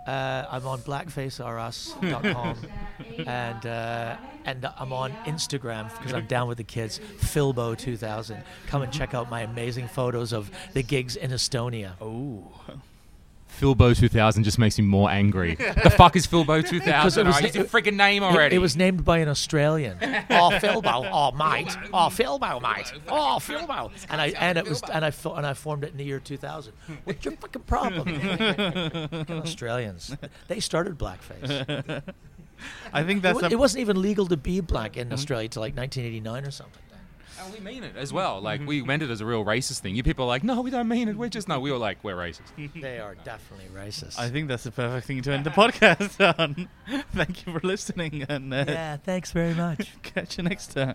Uh, 0.06 0.44
I'm 0.50 0.66
on 0.66 0.80
blackfacerus.com 0.80 2.56
and 3.26 3.66
uh, 3.66 4.16
and 4.44 4.68
I'm 4.78 4.92
on 4.92 5.12
Instagram 5.24 5.90
because 5.96 6.12
I'm 6.12 6.26
down 6.26 6.46
with 6.46 6.58
the 6.58 6.64
kids. 6.64 7.00
Philbo2000. 7.20 8.42
Come 8.66 8.82
and 8.82 8.92
check 8.92 9.14
out 9.14 9.30
my 9.30 9.40
amazing 9.40 9.88
photos 9.88 10.34
of 10.34 10.50
the 10.74 10.82
gigs 10.82 11.16
in 11.16 11.30
Estonia. 11.30 11.92
Oh. 12.02 12.52
Philbo 13.60 13.96
2000 13.96 14.44
just 14.44 14.58
makes 14.58 14.78
me 14.78 14.84
more 14.84 15.10
angry. 15.10 15.54
the 15.82 15.92
fuck 15.96 16.16
is 16.16 16.26
Philbo 16.26 16.66
2000? 16.66 17.26
it 17.26 17.28
was- 17.28 17.40
oh, 17.40 17.44
a 17.44 17.46
it- 17.46 17.70
freaking 17.70 17.94
name 17.96 18.22
already. 18.22 18.56
It, 18.56 18.58
was 18.58 18.76
named 18.76 19.04
by 19.04 19.18
an 19.18 19.28
Australian. 19.28 19.96
oh, 20.02 20.50
Philbo. 20.60 21.08
Oh, 21.12 21.30
mate. 21.32 21.76
Oh, 21.92 22.08
Philbo, 22.10 22.60
mate. 22.60 22.92
Oh, 23.08 23.38
Philbo. 23.40 23.90
And 24.10 24.20
I 24.20 24.28
and 24.38 24.58
it 24.58 24.68
was 24.68 24.82
and 24.92 25.04
I 25.04 25.10
fo- 25.10 25.34
and 25.34 25.46
I 25.46 25.54
formed 25.54 25.84
it 25.84 25.92
in 25.92 25.96
the 25.98 26.04
year 26.04 26.20
2000. 26.20 26.72
What's 27.04 27.24
your 27.24 27.36
fucking 27.36 27.62
problem? 27.62 28.08
Australians. 29.30 30.16
They 30.48 30.60
started 30.60 30.98
blackface. 30.98 32.02
I 32.92 33.02
think 33.02 33.18
It, 33.18 33.22
that's 33.22 33.42
wa- 33.42 33.48
a, 33.48 33.50
it 33.50 33.58
wasn't 33.58 33.80
even 33.82 34.00
legal 34.00 34.26
to 34.26 34.36
be 34.36 34.60
black 34.60 34.96
in 34.96 35.12
Australia 35.12 35.48
till 35.48 35.60
like 35.60 35.76
1989 35.76 36.44
or 36.44 36.50
something. 36.50 36.80
And 37.42 37.52
we 37.52 37.60
mean 37.60 37.82
it 37.84 37.96
as 37.96 38.12
well. 38.12 38.40
Like 38.40 38.60
we 38.66 38.82
meant 38.82 39.02
it 39.02 39.10
as 39.10 39.20
a 39.20 39.26
real 39.26 39.44
racist 39.44 39.80
thing. 39.80 39.94
You 39.94 40.02
people 40.02 40.24
are 40.24 40.28
like, 40.28 40.44
no, 40.44 40.60
we 40.62 40.70
don't 40.70 40.88
mean 40.88 41.08
it. 41.08 41.16
We're 41.16 41.28
just 41.28 41.48
no. 41.48 41.60
We 41.60 41.72
were 41.72 41.78
like, 41.78 42.02
we're 42.02 42.16
racist. 42.16 42.40
They 42.80 42.98
are 42.98 43.14
definitely 43.24 43.66
racist. 43.74 44.18
I 44.18 44.28
think 44.30 44.48
that's 44.48 44.64
the 44.64 44.70
perfect 44.70 45.06
thing 45.06 45.22
to 45.22 45.32
end 45.32 45.44
the 45.44 45.50
podcast 45.62 46.38
on. 46.38 46.68
Thank 47.14 47.46
you 47.46 47.52
for 47.58 47.66
listening 47.66 48.24
and 48.28 48.52
uh, 48.52 48.64
yeah, 48.68 48.96
thanks 48.98 49.32
very 49.32 49.54
much. 49.54 49.90
catch 50.02 50.38
you 50.38 50.44
next 50.44 50.72
time. 50.72 50.94